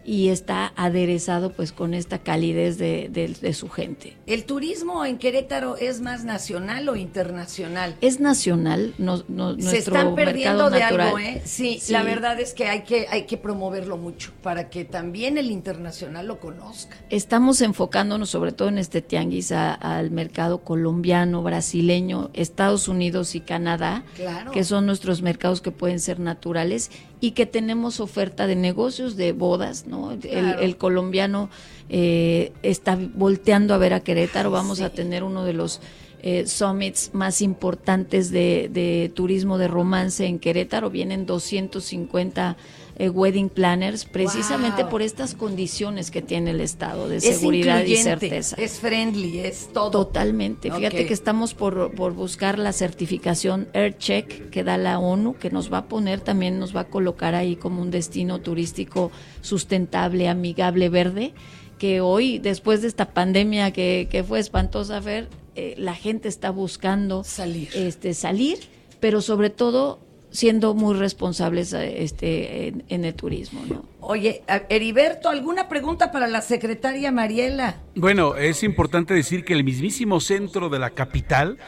y 0.05 0.29
está 0.29 0.73
aderezado 0.77 1.53
pues 1.53 1.73
con 1.73 1.95
esta 1.95 2.19
calidez 2.19 2.79
de, 2.79 3.09
de, 3.11 3.29
de, 3.29 3.53
su 3.55 3.69
gente. 3.69 4.17
¿El 4.27 4.45
turismo 4.45 5.05
en 5.05 5.19
Querétaro 5.19 5.77
es 5.77 6.01
más 6.01 6.25
nacional 6.25 6.89
o 6.89 6.97
internacional? 6.97 7.97
Es 8.01 8.21
nacional, 8.21 8.95
no, 8.99 9.23
no, 9.29 9.59
Se 9.61 9.79
están 9.79 10.15
perdiendo 10.15 10.71
de 10.71 10.83
algo, 10.83 11.19
¿eh? 11.19 11.43
Sí, 11.45 11.79
sí, 11.81 11.93
la 11.93 12.03
verdad 12.03 12.41
es 12.41 12.55
que 12.55 12.67
hay, 12.67 12.83
que 12.83 13.07
hay 13.11 13.27
que 13.27 13.37
promoverlo 13.37 13.97
mucho 13.97 14.33
para 14.43 14.71
que 14.71 14.85
también 14.85 15.39
el 15.39 15.51
internacional 15.51 16.27
lo 16.27 16.41
conozca. 16.41 16.97
Estamos 17.11 17.61
enfocándonos 17.61 18.31
sobre 18.31 18.53
todo 18.53 18.69
en 18.69 18.79
este 18.79 19.03
tianguis 19.03 19.53
a, 19.53 19.73
al 19.75 20.11
mercado 20.11 20.63
colombiano, 20.63 21.43
brasileño, 21.43 22.31
Estados 22.33 22.89
Unidos 22.89 23.35
y 23.35 23.41
Canadá, 23.41 24.05
claro. 24.17 24.51
que 24.51 24.65
son 24.65 24.87
nuestros 24.87 25.23
mercados 25.23 25.61
que 25.61 25.71
pueden 25.71 26.01
ser 26.01 26.19
naturales 26.19 26.91
y 27.23 27.31
que 27.31 27.47
tenemos 27.47 28.01
oferta 28.01 28.49
de 28.49 28.57
negocios, 28.57 29.16
de 29.16 29.31
bodas, 29.33 29.87
¿no? 29.87 30.09
Claro. 30.20 30.59
El, 30.59 30.64
el, 30.64 30.77
colombiano 30.77 31.49
eh, 31.89 32.53
está 32.64 32.99
volteando 33.14 33.75
a 33.75 33.79
ver 33.79 33.95
a 33.95 34.01
Querétaro, 34.01 34.51
vamos 34.51 34.79
Sí. 34.79 34.85
a 34.85 34.91
tener 34.91 35.23
uno 35.23 35.45
de 35.45 35.53
los 35.53 35.81
eh, 36.25 36.49
summits 36.49 37.11
más 37.14 37.41
importantes 37.41 38.33
de, 38.33 38.68
de 38.73 39.12
turismo 39.14 39.57
de 39.57 39.68
romance 39.68 40.27
en 40.27 40.41
Querétaro, 40.41 40.91
vienen 40.91 41.25
250 41.25 42.57
eh, 42.97 43.09
wedding 43.09 43.49
planners, 43.49 44.05
precisamente 44.05 44.82
Wow. 44.82 44.90
por 44.90 45.03
estas 45.03 45.34
condiciones 45.34 46.11
que 46.11 46.22
tiene 46.22 46.51
el 46.51 46.61
Estado 46.61 47.09
de 47.09 47.16
Es 47.16 47.24
seguridad 47.24 47.84
y 47.84 47.97
certeza. 47.97 48.57
Es 48.57 48.78
friendly, 48.78 49.40
es 49.40 49.70
todo. 49.72 49.90
Totalmente. 49.90 50.70
Fíjate 50.70 51.07
que 51.07 51.14
estamos 51.14 51.55
por, 51.55 51.95
por 51.95 52.12
buscar 52.12 52.59
la 52.59 52.72
certificación 52.72 53.68
AirCheck 53.72 54.51
que 54.51 54.64
da 54.64 54.76
la 54.78 54.99
ONU, 54.99 55.34
que 55.34 55.51
nos 55.51 55.72
va 55.72 55.78
a 55.78 55.84
poner 55.86 56.20
también, 56.20 56.59
nos 56.59 56.74
va 56.76 56.80
a 56.80 56.88
colocar 56.88 57.34
ahí 57.34 57.57
como 57.57 57.80
un 57.82 57.90
destino 57.90 58.40
turístico 58.40 59.11
sustentable, 59.40 60.28
amigable, 60.28 60.88
verde, 60.88 61.32
que 61.78 62.01
hoy, 62.01 62.38
después 62.38 62.82
de 62.82 62.88
esta 62.88 63.12
pandemia 63.12 63.72
que, 63.72 64.09
que 64.11 64.22
fue 64.22 64.38
espantosa, 64.38 65.01
Fer, 65.03 65.28
eh, 65.55 65.74
la 65.78 65.95
gente 65.95 66.28
está 66.28 66.51
buscando 66.51 67.24
salir. 67.24 67.68
Este, 67.74 68.14
salir, 68.14 68.59
pero 69.01 69.20
sobre 69.20 69.51
todo 69.51 69.99
siendo 70.33 70.74
muy 70.74 70.95
responsables 70.97 71.72
eh, 71.72 72.03
este, 72.03 72.68
en, 72.68 72.85
en 72.89 73.05
el 73.05 73.14
turismo, 73.14 73.62
¿no? 73.68 73.85
Oye, 74.01 74.43
Heriberto, 74.68 75.28
¿alguna 75.28 75.68
pregunta 75.68 76.11
para 76.11 76.26
la 76.26 76.41
secretaria 76.43 77.12
Mariela? 77.12 77.76
Bueno, 77.95 78.35
es 78.35 78.64
importante 78.64 79.14
decir 79.14 79.45
que 79.45 79.53
el 79.53 79.62
mismísimo 79.62 80.18
centro 80.20 80.68
de 80.70 80.80
la 80.80 80.91
capital 80.91 81.59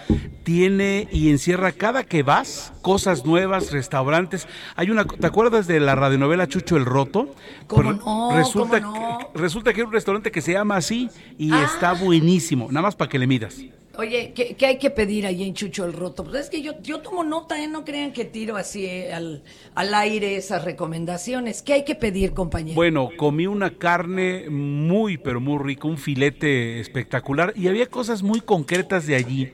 tiene 0.43 1.07
y 1.13 1.31
encierra 1.31 1.71
cada 1.71 2.03
que 2.03 2.25
vas 2.25 2.73
cosas 2.83 3.25
nuevas, 3.25 3.71
restaurantes. 3.71 4.49
Hay 4.75 4.91
una, 4.91 5.05
¿te 5.05 5.27
acuerdas 5.27 5.69
de 5.69 5.79
la 5.79 5.95
radionovela 5.95 6.49
Chucho 6.49 6.77
el 6.77 6.85
Roto? 6.87 7.35
¿Cómo 7.69 7.93
no? 7.93 8.31
Resulta, 8.37 8.81
¿Cómo 8.83 8.99
no? 8.99 9.19
que, 9.33 9.39
resulta 9.39 9.73
que 9.73 9.83
hay 9.83 9.87
un 9.87 9.93
restaurante 9.93 10.33
que 10.33 10.41
se 10.41 10.53
llama 10.55 10.77
así 10.77 11.09
y 11.39 11.53
Ah. 11.53 11.63
está 11.65 11.93
buenísimo, 11.93 12.67
nada 12.69 12.83
más 12.83 12.97
para 12.97 13.09
que 13.09 13.19
le 13.21 13.29
midas. 13.29 13.57
Oye, 13.97 14.33
¿qué, 14.35 14.55
qué 14.57 14.67
hay 14.67 14.79
que 14.79 14.91
pedir 14.91 15.25
ahí 15.27 15.45
en 15.45 15.55
Chucho 15.55 15.85
el 15.85 15.93
Roto? 15.93 16.25
Pues 16.25 16.37
es 16.45 16.51
que 16.51 16.63
yo, 16.63 16.73
yo 16.83 17.01
tomo 17.01 17.23
nota, 17.23 17.63
¿eh? 17.63 17.69
No 17.69 17.85
crean 17.85 18.13
que 18.13 18.25
tiro 18.25 18.57
así 18.57 18.85
eh, 18.87 19.13
al, 19.13 19.43
al 19.75 19.95
aire 19.95 20.37
esas 20.37 20.65
recomendaciones. 20.65 21.63
¿Qué 21.63 21.75
hay 21.75 21.85
que 21.85 21.95
pedir, 21.95 22.33
compañero? 22.33 22.75
Bueno, 22.75 23.11
comí 23.17 23.47
una 23.47 23.71
carne 23.71 24.51
muy, 24.51 25.17
pero 25.19 25.41
muy 25.41 25.59
rica, 25.63 25.87
un 25.87 25.99
filete 25.99 26.81
espectacular 26.81 27.53
y 27.57 27.69
había 27.69 27.87
cosas 27.87 28.23
muy 28.23 28.41
concretas 28.41 29.07
de 29.07 29.15
allí. 29.15 29.53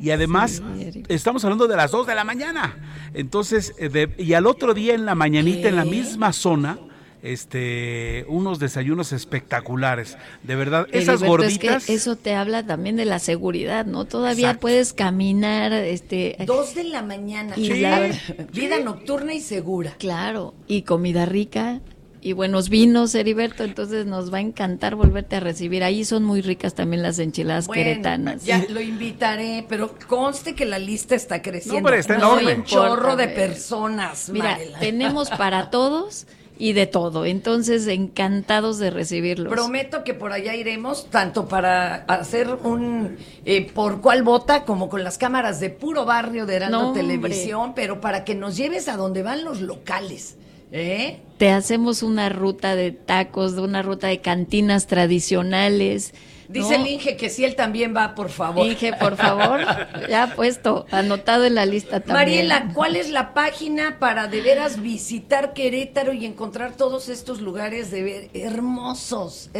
Y 0.00 0.10
además, 0.10 0.62
estamos 1.08 1.44
hablando 1.44 1.66
de 1.68 1.76
las 1.76 1.90
2 1.92 2.06
de 2.06 2.14
la 2.14 2.24
mañana. 2.24 3.10
Entonces, 3.14 3.74
eh, 3.78 3.88
de- 3.88 4.10
y 4.18 4.32
al 4.34 4.46
otro 4.46 4.74
día 4.74 4.94
en 4.94 5.04
la 5.06 5.14
mañanita, 5.14 5.68
en 5.68 5.76
la 5.76 5.84
misma 5.84 6.32
zona, 6.32 6.78
este, 7.22 8.24
unos 8.28 8.58
desayunos 8.58 9.12
espectaculares. 9.12 10.16
De 10.42 10.56
verdad, 10.56 10.86
esas 10.92 11.20
Heriberto, 11.22 11.44
es 11.46 11.58
que 11.58 11.68
gorditas. 11.68 11.90
eso 11.90 12.16
te 12.16 12.34
habla 12.34 12.64
también 12.66 12.96
de 12.96 13.04
la 13.04 13.18
seguridad, 13.18 13.86
¿no? 13.86 14.04
Todavía 14.04 14.48
Exacto. 14.48 14.60
puedes 14.60 14.92
caminar, 14.92 15.72
este, 15.72 16.36
Dos 16.46 16.74
de 16.74 16.84
la 16.84 17.02
mañana. 17.02 17.54
Y 17.56 17.68
la 17.80 18.00
ver- 18.00 18.48
Vida 18.52 18.78
nocturna 18.80 19.34
y 19.34 19.40
segura. 19.40 19.94
claro, 19.98 20.54
y 20.66 20.82
comida 20.82 21.24
rica 21.26 21.80
y 22.24 22.34
buenos 22.34 22.68
vinos, 22.68 23.14
Heriberto, 23.16 23.64
entonces 23.64 24.06
nos 24.06 24.32
va 24.32 24.38
a 24.38 24.42
encantar 24.42 24.94
volverte 24.94 25.34
a 25.36 25.40
recibir. 25.40 25.82
Ahí 25.82 26.04
son 26.04 26.22
muy 26.22 26.40
ricas 26.40 26.72
también 26.74 27.02
las 27.02 27.18
enchiladas 27.18 27.66
Bueno, 27.66 27.82
queretanas. 27.82 28.44
Ya 28.44 28.64
lo 28.68 28.80
invitaré, 28.80 29.66
pero 29.68 29.96
conste 30.06 30.54
que 30.54 30.64
la 30.64 30.78
lista 30.78 31.16
está 31.16 31.42
creciendo. 31.42 31.74
No, 31.74 31.78
hombre, 31.78 31.98
está 31.98 32.18
No 32.18 32.38
enorme. 32.38 32.54
un 32.60 32.64
chorro 32.64 33.16
de 33.16 33.26
personas. 33.26 34.28
Mira, 34.28 34.56
tenemos 34.78 35.30
para 35.30 35.70
todos 35.70 36.26
y 36.58 36.74
de 36.74 36.86
todo, 36.86 37.24
entonces 37.24 37.86
encantados 37.86 38.78
de 38.78 38.90
recibirlos. 38.90 39.52
Prometo 39.52 40.04
que 40.04 40.14
por 40.14 40.32
allá 40.32 40.54
iremos, 40.54 41.06
tanto 41.10 41.48
para 41.48 42.04
hacer 42.04 42.48
un 42.62 43.16
eh, 43.44 43.70
por 43.72 44.00
cuál 44.00 44.22
vota, 44.22 44.64
como 44.64 44.88
con 44.88 45.02
las 45.02 45.18
cámaras 45.18 45.60
de 45.60 45.70
puro 45.70 46.04
barrio 46.04 46.46
de 46.46 46.56
Heraldo 46.56 46.78
No, 46.80 46.88
hombre. 46.88 47.02
Televisión, 47.02 47.72
pero 47.74 48.00
para 48.00 48.24
que 48.24 48.34
nos 48.34 48.56
lleves 48.56 48.88
a 48.88 48.96
donde 48.96 49.22
van 49.22 49.44
los 49.44 49.60
locales. 49.60 50.36
¿Eh? 50.72 51.20
Te 51.36 51.50
hacemos 51.50 52.02
una 52.02 52.30
ruta 52.30 52.74
de 52.74 52.92
tacos, 52.92 53.54
de 53.54 53.62
una 53.62 53.82
ruta 53.82 54.06
de 54.06 54.20
cantinas 54.20 54.86
tradicionales. 54.86 56.14
Dice 56.48 56.78
¿no? 56.78 56.84
el 56.84 56.90
Inge 56.92 57.16
que 57.16 57.30
si 57.30 57.44
él 57.44 57.56
también 57.56 57.94
va, 57.96 58.14
por 58.14 58.28
favor. 58.28 58.66
Inge, 58.66 58.92
por 58.94 59.16
favor, 59.16 59.60
ya 60.08 60.34
puesto, 60.34 60.86
anotado 60.90 61.44
en 61.44 61.54
la 61.54 61.66
lista 61.66 62.00
también. 62.00 62.48
Mariela, 62.48 62.72
¿cuál 62.74 62.96
es 62.96 63.10
la 63.10 63.34
página 63.34 63.98
para 63.98 64.28
de 64.28 64.40
veras 64.40 64.80
visitar 64.80 65.52
Querétaro 65.52 66.12
y 66.12 66.26
encontrar 66.26 66.72
todos 66.76 67.08
estos 67.08 67.40
lugares 67.40 67.90
de 67.90 68.02
ver 68.02 68.30
hermosos? 68.34 69.50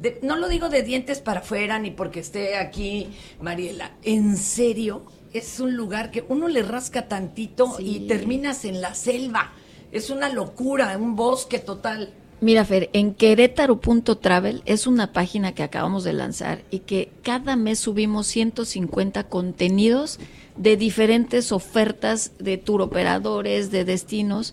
de- 0.00 0.18
no 0.22 0.36
lo 0.36 0.48
digo 0.48 0.68
de 0.68 0.82
dientes 0.82 1.20
para 1.20 1.40
afuera 1.40 1.78
ni 1.78 1.90
porque 1.90 2.20
esté 2.20 2.56
aquí, 2.56 3.08
Mariela. 3.40 3.92
En 4.02 4.36
serio, 4.36 5.04
es 5.32 5.60
un 5.60 5.76
lugar 5.76 6.10
que 6.10 6.24
uno 6.28 6.48
le 6.48 6.62
rasca 6.62 7.08
tantito 7.08 7.76
y 7.78 8.06
terminas 8.06 8.64
en 8.64 8.80
la 8.80 8.94
selva. 8.94 9.52
Es 9.92 10.10
una 10.10 10.28
locura, 10.28 10.96
un 10.98 11.16
bosque 11.16 11.58
total. 11.58 12.12
Mira, 12.40 12.66
Fer, 12.66 12.90
en 12.92 13.14
querétaro.travel 13.14 14.62
es 14.66 14.86
una 14.86 15.12
página 15.12 15.52
que 15.52 15.62
acabamos 15.62 16.04
de 16.04 16.12
lanzar 16.12 16.64
y 16.70 16.80
que 16.80 17.10
cada 17.22 17.56
mes 17.56 17.78
subimos 17.78 18.26
150 18.26 19.24
contenidos 19.24 20.20
de 20.56 20.76
diferentes 20.76 21.50
ofertas 21.50 22.32
de 22.38 22.58
tour 22.58 22.82
operadores, 22.82 23.70
de 23.70 23.86
destinos, 23.86 24.52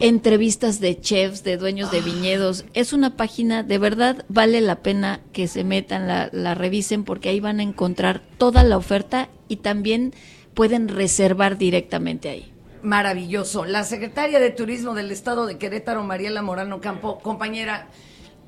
entrevistas 0.00 0.80
de 0.80 1.00
chefs, 1.00 1.44
de 1.44 1.56
dueños 1.56 1.92
de 1.92 2.00
viñedos. 2.00 2.64
Es 2.74 2.92
una 2.92 3.16
página, 3.16 3.62
de 3.62 3.78
verdad, 3.78 4.24
vale 4.28 4.60
la 4.60 4.82
pena 4.82 5.20
que 5.32 5.46
se 5.46 5.62
metan, 5.62 6.08
la, 6.08 6.30
la 6.32 6.54
revisen, 6.54 7.04
porque 7.04 7.28
ahí 7.28 7.38
van 7.38 7.60
a 7.60 7.64
encontrar 7.64 8.22
toda 8.38 8.64
la 8.64 8.76
oferta 8.76 9.28
y 9.46 9.56
también 9.56 10.14
pueden 10.54 10.88
reservar 10.88 11.58
directamente 11.58 12.28
ahí. 12.28 12.53
Maravilloso. 12.84 13.64
La 13.64 13.82
secretaria 13.84 14.38
de 14.38 14.50
Turismo 14.50 14.94
del 14.94 15.10
Estado 15.10 15.46
de 15.46 15.58
Querétaro, 15.58 16.02
Mariela 16.04 16.42
Morano 16.42 16.80
Campo, 16.80 17.18
compañera, 17.20 17.88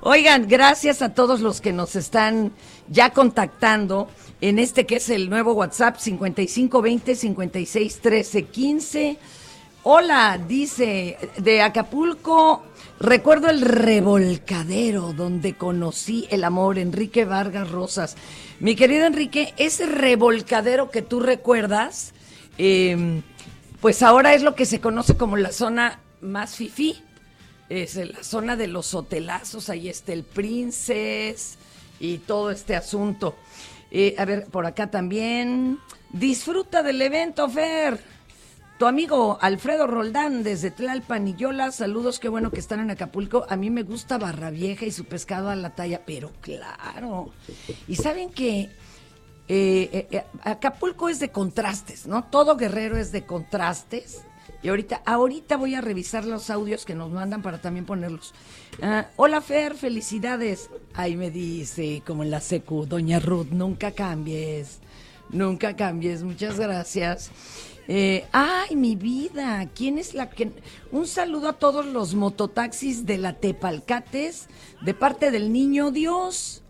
Oigan, 0.00 0.48
gracias 0.48 1.02
a 1.02 1.12
todos 1.12 1.40
los 1.40 1.60
que 1.60 1.74
nos 1.74 1.94
están 1.94 2.52
ya 2.88 3.10
contactando 3.10 4.08
en 4.40 4.58
este 4.58 4.86
que 4.86 4.96
es 4.96 5.10
el 5.10 5.28
nuevo 5.28 5.52
WhatsApp 5.52 5.98
5520 5.98 7.16
56 7.16 8.00
13 8.00 8.42
15 8.44 9.18
Hola, 9.84 10.38
dice, 10.38 11.18
de 11.38 11.60
Acapulco, 11.60 12.62
recuerdo 13.00 13.50
el 13.50 13.62
revolcadero 13.62 15.12
donde 15.12 15.56
conocí 15.56 16.28
el 16.30 16.44
amor, 16.44 16.78
Enrique 16.78 17.24
Vargas 17.24 17.68
Rosas. 17.68 18.16
Mi 18.60 18.76
querido 18.76 19.06
Enrique, 19.06 19.52
ese 19.56 19.86
revolcadero 19.86 20.92
que 20.92 21.02
tú 21.02 21.18
recuerdas, 21.18 22.14
em, 22.58 23.22
pues 23.80 24.04
ahora 24.04 24.34
es 24.34 24.44
lo 24.44 24.54
que 24.54 24.66
se 24.66 24.80
conoce 24.80 25.16
como 25.16 25.36
la 25.36 25.50
zona 25.50 25.98
más 26.20 26.54
fifí. 26.54 27.02
Es 27.68 27.96
la 27.96 28.22
zona 28.22 28.54
de 28.54 28.68
los 28.68 28.94
hotelazos, 28.94 29.68
ahí 29.68 29.88
está 29.88 30.12
el 30.12 30.22
Princes 30.22 31.58
y 31.98 32.18
todo 32.18 32.52
este 32.52 32.76
asunto. 32.76 33.34
Eh, 33.90 34.14
a 34.16 34.24
ver, 34.26 34.46
por 34.46 34.64
acá 34.64 34.92
también. 34.92 35.80
Disfruta 36.12 36.84
del 36.84 37.02
evento, 37.02 37.48
Fer. 37.48 38.11
Tu 38.82 38.88
amigo 38.88 39.38
Alfredo 39.40 39.86
Roldán 39.86 40.42
desde 40.42 40.72
Tlalpan 40.72 41.28
y 41.28 41.36
Yola, 41.36 41.70
saludos, 41.70 42.18
qué 42.18 42.28
bueno 42.28 42.50
que 42.50 42.58
están 42.58 42.80
en 42.80 42.90
Acapulco. 42.90 43.46
A 43.48 43.54
mí 43.54 43.70
me 43.70 43.84
gusta 43.84 44.18
Barra 44.18 44.50
Vieja 44.50 44.84
y 44.84 44.90
su 44.90 45.04
pescado 45.04 45.50
a 45.50 45.54
la 45.54 45.76
talla, 45.76 46.02
pero 46.04 46.32
claro. 46.40 47.30
Y 47.86 47.94
saben 47.94 48.30
que 48.30 48.62
eh, 48.62 48.70
eh, 49.46 50.08
eh, 50.10 50.24
Acapulco 50.42 51.08
es 51.08 51.20
de 51.20 51.30
contrastes, 51.30 52.08
¿no? 52.08 52.24
Todo 52.24 52.56
guerrero 52.56 52.98
es 52.98 53.12
de 53.12 53.24
contrastes. 53.24 54.22
Y 54.64 54.68
ahorita, 54.68 55.02
ahorita 55.06 55.56
voy 55.56 55.76
a 55.76 55.80
revisar 55.80 56.24
los 56.24 56.50
audios 56.50 56.84
que 56.84 56.96
nos 56.96 57.12
mandan 57.12 57.40
para 57.40 57.60
también 57.60 57.86
ponerlos. 57.86 58.34
Ah, 58.82 59.06
hola 59.14 59.40
Fer, 59.42 59.76
felicidades. 59.76 60.70
Ahí 60.94 61.14
me 61.14 61.30
dice, 61.30 62.02
como 62.04 62.24
en 62.24 62.32
la 62.32 62.40
secu, 62.40 62.84
Doña 62.84 63.20
Ruth, 63.20 63.50
nunca 63.52 63.92
cambies, 63.92 64.80
nunca 65.30 65.76
cambies, 65.76 66.24
muchas 66.24 66.58
gracias. 66.58 67.30
Eh, 67.88 68.24
ay, 68.32 68.76
mi 68.76 68.96
vida, 68.96 69.68
¿quién 69.74 69.98
es 69.98 70.14
la 70.14 70.30
que...? 70.30 70.52
Un 70.92 71.06
saludo 71.06 71.48
a 71.48 71.52
todos 71.54 71.84
los 71.84 72.14
mototaxis 72.14 73.06
de 73.06 73.18
la 73.18 73.34
Tepalcates, 73.34 74.48
de 74.82 74.94
parte 74.94 75.30
del 75.30 75.52
niño 75.52 75.90
Dios. 75.90 76.62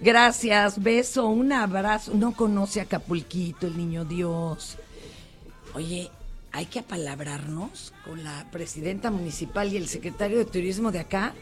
Gracias, 0.00 0.82
beso, 0.82 1.26
un 1.26 1.52
abrazo. 1.52 2.12
No 2.14 2.32
conoce 2.32 2.80
a 2.80 2.84
Capulquito, 2.84 3.66
el 3.66 3.76
niño 3.76 4.04
Dios. 4.04 4.76
Oye, 5.74 6.10
hay 6.52 6.66
que 6.66 6.80
apalabrarnos 6.80 7.92
con 8.04 8.22
la 8.22 8.46
presidenta 8.50 9.10
municipal 9.10 9.72
y 9.72 9.76
el 9.76 9.88
secretario 9.88 10.38
de 10.38 10.44
turismo 10.44 10.92
de 10.92 11.00
acá 11.00 11.34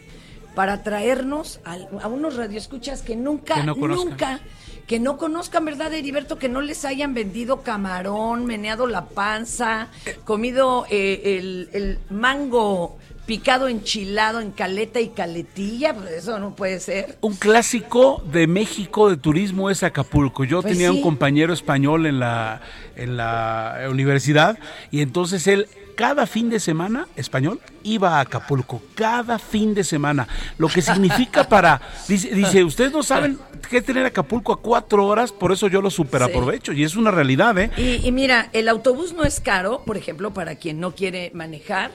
para 0.54 0.82
traernos 0.82 1.60
a, 1.64 2.08
unos 2.08 2.36
radioescuchas 2.36 3.02
que 3.02 3.14
nunca, 3.14 3.62
nunca 3.62 4.40
que 4.86 5.00
no 5.00 5.16
conozcan, 5.18 5.64
¿verdad, 5.64 5.92
Heriberto? 5.92 6.38
Que 6.38 6.48
no 6.48 6.60
les 6.60 6.84
hayan 6.84 7.12
vendido 7.12 7.62
camarón, 7.62 8.46
meneado 8.46 8.86
la 8.86 9.06
panza, 9.06 9.88
comido 10.24 10.86
eh, 10.90 11.68
el, 11.72 11.98
mango 12.10 12.96
picado 13.26 13.68
enchilado 13.68 14.40
en 14.40 14.52
caleta 14.52 15.00
y 15.00 15.08
caletilla, 15.08 15.94
pues 15.94 16.10
eso 16.10 16.38
no 16.38 16.54
puede 16.54 16.80
ser. 16.80 17.18
Un 17.20 17.34
clásico 17.34 18.22
de 18.32 18.46
México 18.46 19.10
de 19.10 19.16
turismo 19.16 19.68
es 19.68 19.82
Acapulco. 19.82 20.44
Yo 20.44 20.62
pues 20.62 20.72
tenía 20.72 20.92
un 20.92 21.02
compañero 21.02 21.52
español 21.52 22.06
en 22.06 22.20
la, 22.20 22.60
en 22.94 23.16
la 23.16 23.86
universidad 23.90 24.58
y 24.90 25.00
entonces 25.00 25.46
él 25.48 25.68
cada 25.96 26.26
fin 26.26 26.50
de 26.50 26.60
semana, 26.60 27.08
español, 27.16 27.58
iba 27.82 28.18
a 28.18 28.20
Acapulco, 28.20 28.82
cada 28.94 29.38
fin 29.38 29.74
de 29.74 29.82
semana. 29.82 30.28
Lo 30.58 30.68
que 30.68 30.82
significa 30.82 31.44
para, 31.48 31.80
dice, 32.06 32.34
dice 32.34 32.62
ustedes 32.62 32.92
no 32.92 33.02
saben 33.02 33.38
qué 33.70 33.80
tener 33.80 34.04
Acapulco 34.04 34.52
a 34.52 34.60
cuatro 34.60 35.06
horas, 35.06 35.32
por 35.32 35.52
eso 35.52 35.68
yo 35.68 35.80
lo 35.80 35.90
super 35.90 36.22
aprovecho 36.22 36.72
y 36.72 36.84
es 36.84 36.96
una 36.96 37.10
realidad, 37.10 37.58
¿eh? 37.58 37.70
Y, 37.76 38.06
y 38.06 38.12
mira, 38.12 38.50
el 38.52 38.68
autobús 38.68 39.14
no 39.14 39.24
es 39.24 39.40
caro, 39.40 39.82
por 39.84 39.96
ejemplo, 39.96 40.32
para 40.32 40.56
quien 40.56 40.78
no 40.78 40.94
quiere 40.94 41.30
manejar. 41.34 41.90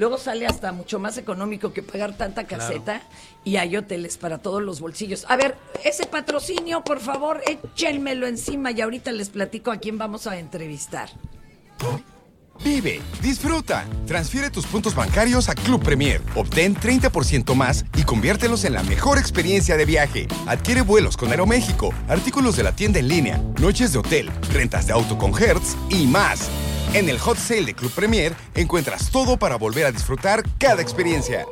Luego 0.00 0.16
sale 0.16 0.46
hasta 0.46 0.72
mucho 0.72 0.98
más 0.98 1.18
económico 1.18 1.74
que 1.74 1.82
pagar 1.82 2.16
tanta 2.16 2.44
caseta 2.44 3.02
y 3.44 3.56
hay 3.56 3.76
hoteles 3.76 4.16
para 4.16 4.38
todos 4.38 4.62
los 4.62 4.80
bolsillos. 4.80 5.26
A 5.28 5.36
ver, 5.36 5.58
ese 5.84 6.06
patrocinio, 6.06 6.82
por 6.82 7.00
favor, 7.00 7.42
échenmelo 7.46 8.26
encima 8.26 8.70
y 8.70 8.80
ahorita 8.80 9.12
les 9.12 9.28
platico 9.28 9.70
a 9.70 9.76
quién 9.76 9.98
vamos 9.98 10.26
a 10.26 10.38
entrevistar. 10.38 11.10
Vive, 12.64 13.02
disfruta. 13.20 13.84
Transfiere 14.06 14.48
tus 14.48 14.64
puntos 14.64 14.94
bancarios 14.94 15.50
a 15.50 15.54
Club 15.54 15.82
Premier. 15.82 16.22
Obtén 16.34 16.74
30% 16.74 17.54
más 17.54 17.84
y 17.94 18.04
conviértelos 18.04 18.64
en 18.64 18.72
la 18.72 18.82
mejor 18.82 19.18
experiencia 19.18 19.76
de 19.76 19.84
viaje. 19.84 20.28
Adquiere 20.46 20.80
vuelos 20.80 21.18
con 21.18 21.28
Aeroméxico, 21.28 21.92
artículos 22.08 22.56
de 22.56 22.62
la 22.62 22.74
tienda 22.74 23.00
en 23.00 23.08
línea, 23.08 23.36
noches 23.60 23.92
de 23.92 23.98
hotel, 23.98 24.30
rentas 24.50 24.86
de 24.86 24.94
auto 24.94 25.18
con 25.18 25.34
Hertz 25.38 25.76
y 25.90 26.06
más. 26.06 26.48
En 26.92 27.08
el 27.08 27.20
hot 27.20 27.36
sale 27.36 27.66
de 27.66 27.74
Club 27.74 27.92
Premier 27.92 28.34
encuentras 28.52 29.12
todo 29.12 29.36
para 29.36 29.54
volver 29.54 29.86
a 29.86 29.92
disfrutar 29.92 30.42
cada 30.58 30.82
experiencia. 30.82 31.46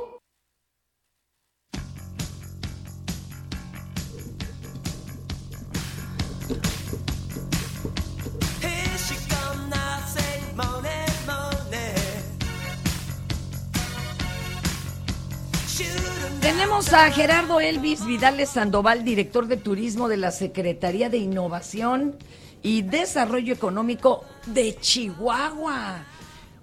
Tenemos 16.40 16.92
a 16.92 17.10
Gerardo 17.12 17.60
Elvis 17.60 18.04
Vidales 18.04 18.48
Sandoval, 18.48 19.04
director 19.04 19.46
de 19.46 19.56
turismo 19.56 20.08
de 20.08 20.16
la 20.16 20.32
Secretaría 20.32 21.08
de 21.08 21.18
Innovación 21.18 22.16
y 22.62 22.82
Desarrollo 22.82 23.52
Económico 23.52 24.24
de 24.46 24.76
Chihuahua. 24.78 26.04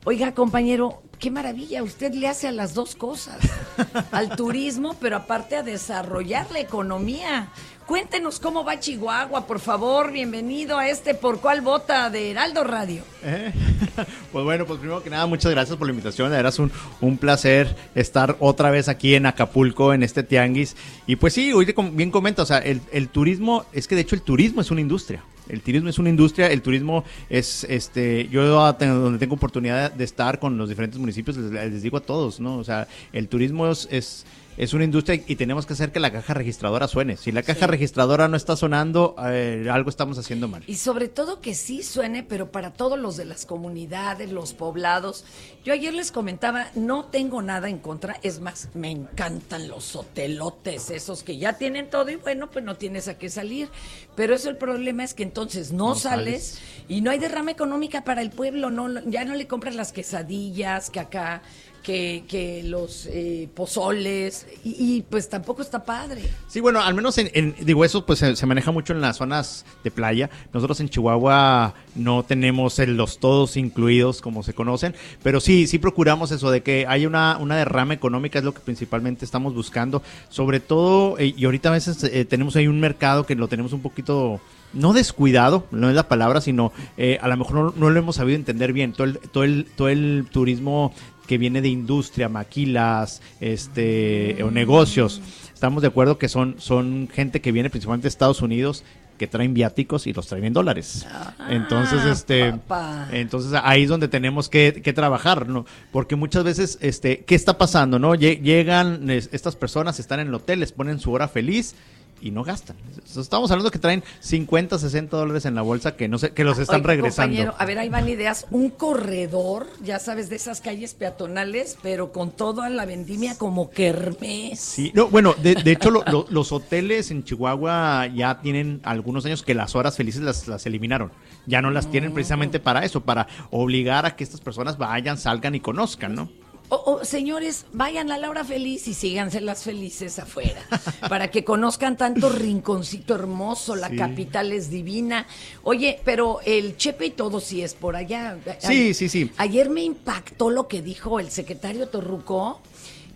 Oiga, 0.04 0.34
compañero, 0.34 1.02
qué 1.20 1.32
maravilla, 1.32 1.82
usted 1.82 2.14
le 2.14 2.28
hace 2.28 2.48
a 2.48 2.52
las 2.52 2.74
dos 2.74 2.96
cosas, 2.96 3.38
al 4.12 4.36
turismo, 4.36 4.96
pero 5.00 5.18
aparte 5.18 5.56
a 5.56 5.64
desarrollar 5.64 6.52
la 6.52 6.60
economía. 6.60 7.50
Cuéntenos 7.88 8.40
cómo 8.40 8.64
va 8.64 8.80
Chihuahua, 8.80 9.46
por 9.46 9.60
favor. 9.60 10.12
Bienvenido 10.12 10.80
a 10.80 10.90
este 10.90 11.14
Por 11.14 11.40
Cuál 11.40 11.62
Vota 11.62 12.10
de 12.10 12.32
Heraldo 12.32 12.64
Radio. 12.64 13.04
Eh, 13.24 13.54
pues 14.32 14.44
bueno, 14.44 14.66
pues 14.66 14.80
primero 14.80 15.04
que 15.04 15.12
nada, 15.12 15.28
muchas 15.28 15.52
gracias 15.52 15.78
por 15.78 15.86
la 15.86 15.92
invitación. 15.92 16.34
Era 16.34 16.52
un, 16.58 16.72
un 17.00 17.18
placer 17.18 17.76
estar 17.94 18.38
otra 18.40 18.72
vez 18.72 18.90
aquí 18.90 19.14
en 19.14 19.28
Acapulco, 19.28 19.94
en 19.94 20.02
este 20.02 20.24
tianguis. 20.24 20.76
Y 21.06 21.18
pues 21.18 21.34
sí, 21.34 21.54
hoy 21.54 21.72
bien 21.94 22.10
comenta, 22.10 22.42
o 22.42 22.46
sea, 22.48 22.58
el, 22.58 22.82
el 22.92 23.10
turismo, 23.10 23.66
es 23.72 23.88
que 23.88 23.94
de 23.94 24.02
hecho 24.02 24.16
el 24.16 24.24
turismo 24.24 24.62
es 24.62 24.72
una 24.72 24.82
industria. 24.82 25.24
El 25.50 25.62
turismo 25.62 25.90
es 25.90 26.00
una 26.00 26.10
industria, 26.10 26.48
el 26.48 26.62
turismo 26.62 27.04
es, 27.30 27.64
este, 27.66 28.28
yo 28.30 28.46
donde 28.46 29.20
tengo 29.20 29.36
oportunidad 29.36 29.92
de 29.92 30.04
estar 30.04 30.40
con 30.40 30.58
los 30.58 30.70
diferentes 30.70 31.00
municipios, 31.00 31.38
les, 31.38 31.84
digo 31.84 31.98
a 31.98 32.02
todos, 32.02 32.40
¿no? 32.40 32.58
O 32.58 32.64
sea, 32.64 32.88
el 33.14 33.28
turismo 33.28 33.68
es 33.68 33.88
es 33.92 34.26
una 34.74 34.84
industria 34.84 35.22
y 35.28 35.36
tenemos 35.36 35.66
que 35.66 35.74
hacer 35.74 35.92
que 35.92 36.00
la 36.00 36.12
caja 36.12 36.34
registradora 36.34 36.88
suene. 36.88 37.18
Si 37.18 37.32
la 37.32 37.44
caja 37.44 37.68
registradora 37.68 38.28
no 38.28 38.38
está 38.38 38.56
sonando, 38.56 39.16
eh, 39.28 39.68
algo 39.72 39.90
estamos 39.90 40.18
haciendo 40.18 40.48
mal. 40.48 40.64
Y 40.68 40.76
sobre 40.76 41.08
todo 41.08 41.42
que 41.42 41.56
sí 41.56 41.84
suene, 41.84 42.24
pero 42.24 42.52
para 42.52 42.72
todos 42.74 42.98
los 42.98 43.18
de 43.18 43.26
las 43.26 43.46
comunidades, 43.46 44.32
los 44.32 44.54
poblados. 44.54 45.26
Yo 45.64 45.74
ayer 45.74 45.94
les 45.94 46.12
comentaba, 46.12 46.68
no 46.76 47.06
tengo 47.06 47.42
nada 47.42 47.70
en 47.70 47.80
contra, 47.80 48.18
es 48.24 48.40
más, 48.40 48.70
me 48.74 48.92
encantan 48.92 49.68
los 49.68 49.96
hotelotes, 49.96 50.90
esos 50.90 51.24
que 51.24 51.38
ya 51.38 51.58
tienen 51.58 51.90
todo 51.90 52.10
y 52.12 52.16
bueno, 52.16 52.50
pues 52.50 52.64
no 52.64 52.76
tienes 52.76 53.08
a 53.08 53.18
qué 53.18 53.30
salir. 53.30 53.70
Pero 54.16 54.34
eso 54.36 54.50
el 54.50 54.58
problema 54.58 55.04
es 55.04 55.14
que 55.14 55.24
entonces 55.24 55.72
no, 55.72 55.90
No 55.90 55.96
sales, 55.96 56.46
sales. 56.46 56.86
y 56.88 57.02
no 57.02 57.12
hay 57.12 57.20
derrama 57.20 57.52
económica 57.52 58.04
para 58.04 58.22
el 58.22 58.30
pueblo, 58.32 58.70
no, 58.72 59.02
ya 59.10 59.26
no 59.26 59.36
le 59.36 59.48
compras 59.48 59.76
las 59.76 59.92
quesadillas 59.92 60.90
que 60.90 61.00
acá, 61.00 61.42
que, 61.86 62.24
que 62.28 62.64
los 62.64 63.06
eh, 63.06 63.48
pozoles, 63.54 64.48
y, 64.64 64.98
y 64.98 65.02
pues 65.04 65.30
tampoco 65.30 65.62
está 65.62 65.86
padre. 65.86 66.24
Sí, 66.48 66.60
bueno, 66.60 66.82
al 66.82 66.96
menos 66.96 67.18
en, 67.20 67.30
en- 67.34 67.56
digo, 67.62 67.86
eso 67.86 68.06
pues 68.08 68.20
se, 68.20 68.46
maneja 68.48 68.72
mucho 68.72 68.92
en 68.94 69.02
las 69.02 69.18
zonas 69.18 69.66
de 69.84 69.92
playa. 69.92 70.30
Nosotros 70.52 70.80
en 70.80 70.90
Chihuahua 70.90 71.76
no 71.94 72.24
tenemos 72.24 72.80
el- 72.80 72.98
los 72.98 73.20
todos 73.20 73.56
incluidos 73.56 74.22
como 74.22 74.42
se 74.42 74.54
conocen, 74.54 74.96
pero 75.22 75.40
sí, 75.40 75.68
sí 75.68 75.78
procuramos 75.78 76.32
eso 76.32 76.50
de 76.50 76.64
que 76.64 76.86
haya 76.88 77.08
una, 77.08 77.38
una 77.40 77.56
derrama 77.56 77.94
económica, 77.94 78.40
es 78.40 78.46
lo 78.46 78.54
que 78.54 78.62
principalmente 78.62 79.24
estamos 79.24 79.54
buscando. 79.54 80.02
Sobre 80.30 80.60
todo, 80.60 81.20
eh, 81.20 81.36
y 81.38 81.46
ahorita 81.46 81.70
a 81.70 81.74
veces 81.74 82.04
eh, 82.04 82.26
tenemos 82.26 82.56
ahí 82.56 82.68
un 82.68 82.80
mercado 82.80 83.28
que 83.28 83.36
lo 83.36 83.48
tenemos 83.48 83.74
un 83.74 83.82
poquito 83.82 84.42
no 84.74 84.92
descuidado, 84.92 85.66
no 85.72 85.88
es 85.88 85.96
la 85.96 86.10
palabra, 86.10 86.42
sino 86.42 86.74
eh, 86.98 87.18
a 87.22 87.30
lo 87.30 87.38
mejor 87.38 87.56
no, 87.56 87.74
no 87.78 87.90
lo 87.90 87.98
hemos 88.00 88.18
sabido 88.18 88.36
entender 88.36 88.74
bien. 88.74 88.92
Todo 88.92 89.14
todo 89.32 89.46
todo 89.78 89.88
el 89.88 90.26
turismo 90.30 90.92
que 91.26 91.38
viene 91.38 91.62
de 91.62 91.70
industria, 91.70 92.30
maquilas, 92.30 93.22
este, 93.42 94.38
o 94.44 94.52
negocios. 94.52 95.22
Estamos 95.54 95.82
de 95.82 95.88
acuerdo 95.88 96.18
que 96.18 96.28
son, 96.30 96.56
son 96.60 97.10
gente 97.14 97.42
que 97.42 97.52
viene 97.52 97.70
principalmente 97.70 98.04
de 98.06 98.10
Estados 98.10 98.42
Unidos 98.42 98.84
que 99.18 99.28
traen 99.28 99.54
viáticos 99.54 100.08
y 100.08 100.14
los 100.14 100.28
traen 100.28 100.44
en 100.44 100.52
dólares. 100.54 101.08
entonces, 101.50 102.04
este, 102.06 102.52
papá. 102.52 103.08
entonces 103.14 103.58
ahí 103.64 103.84
es 103.84 103.90
donde 103.90 104.10
tenemos 104.10 104.50
que, 104.50 104.82
que 104.84 104.92
trabajar, 104.92 105.48
¿no? 105.48 105.66
Porque 105.94 106.18
muchas 106.18 106.44
veces, 106.44 106.78
este, 106.82 107.24
¿qué 107.26 107.34
está 107.36 107.58
pasando, 107.58 107.98
no? 107.98 108.14
Lle- 108.16 108.42
Llegan 108.42 109.10
es- 109.10 109.30
estas 109.32 109.56
personas, 109.56 110.00
están 110.02 110.20
en 110.20 110.28
el 110.28 110.34
hotel, 110.34 110.60
les 110.60 110.74
ponen 110.74 111.00
su 111.00 111.14
hora 111.14 111.30
feliz 111.30 111.76
y 112.22 112.32
no 112.32 112.44
gastan. 112.44 112.76
Estamos 113.06 113.52
hablando 113.52 113.70
que 113.72 113.78
traen 113.80 114.04
50, 114.20 114.80
60 114.80 115.16
dólares 115.16 115.46
en 115.46 115.54
la 115.56 115.62
bolsa 115.62 115.96
que 115.96 116.08
no 116.08 116.18
sé, 116.18 116.32
que 116.32 116.44
los 116.44 116.58
están 116.58 116.84
regresando. 116.84 117.54
a 117.58 117.66
ver, 117.66 117.78
ahí 117.78 117.90
van 117.90 118.08
ideas. 118.10 118.48
Un 118.52 118.70
corredor, 118.72 119.68
ya 119.84 120.00
sabes, 120.00 120.30
de 120.30 120.38
esas 120.38 120.62
calles 120.62 120.94
peatonales, 120.94 121.78
pero 121.84 122.12
con 122.12 122.32
toda 122.32 122.70
la 122.70 122.86
vendimia 122.86 123.38
como 123.38 123.70
kermés. 123.70 124.60
Sí, 124.60 124.92
no, 124.96 125.08
bueno, 125.10 125.36
de, 125.42 125.56
de 125.56 125.72
hecho 125.72 125.92
lo- 125.92 126.04
lo- 126.12 126.26
los 126.30 126.52
hoteles 126.52 127.12
en 127.12 127.24
Chihuahua 127.24 128.08
ya 128.08 128.42
tienen 128.42 128.80
algunos 128.84 129.26
años 129.26 129.44
que 129.44 129.54
las 129.54 129.76
horas 129.76 129.96
felices 129.98 130.22
las, 130.22 130.48
las 130.48 130.66
eliminaron. 130.66 131.12
Ya 131.46 131.62
no 131.62 131.70
las 131.70 131.92
tienen 131.92 132.14
precisamente 132.14 132.60
para 132.60 132.84
eso, 132.86 133.02
para 133.02 133.28
obligar 133.52 134.06
a 134.06 134.16
que 134.16 134.24
estas 134.24 134.42
personas 134.42 134.78
vayan, 134.78 135.18
salgan 135.18 135.54
y 135.56 135.60
conozcan, 135.60 136.16
¿no? 136.16 136.30
O, 136.70 136.76
o, 137.00 137.06
señores, 137.06 137.66
vayan 137.74 138.12
a 138.12 138.18
la 138.18 138.30
hora 138.30 138.44
feliz 138.44 138.88
y 138.88 138.94
síganse 138.96 139.40
las 139.40 139.64
felices 139.64 140.18
afuera, 140.18 140.62
para 141.10 141.30
que 141.30 141.44
conozcan 141.44 141.96
tanto 141.96 142.30
rinconcito 142.30 143.14
hermoso, 143.14 143.76
la 143.76 143.90
Sí. 143.90 143.98
capital 143.98 144.52
es 144.52 144.70
divina. 144.72 145.28
Oye, 145.64 146.00
pero 146.04 146.40
el 146.46 146.76
Chepe 146.78 147.06
y 147.08 147.12
todo 147.12 147.40
sí 147.40 147.62
es 147.62 147.76
por 147.76 147.96
allá. 147.96 148.38
Sí, 148.60 148.94
sí, 148.96 149.10
sí. 149.10 149.32
Ayer 149.38 149.70
me 149.70 149.84
impactó 149.84 150.50
lo 150.50 150.68
que 150.68 150.82
dijo 150.82 151.20
el 151.20 151.30
secretario 151.30 151.88
Torruco. 151.88 152.60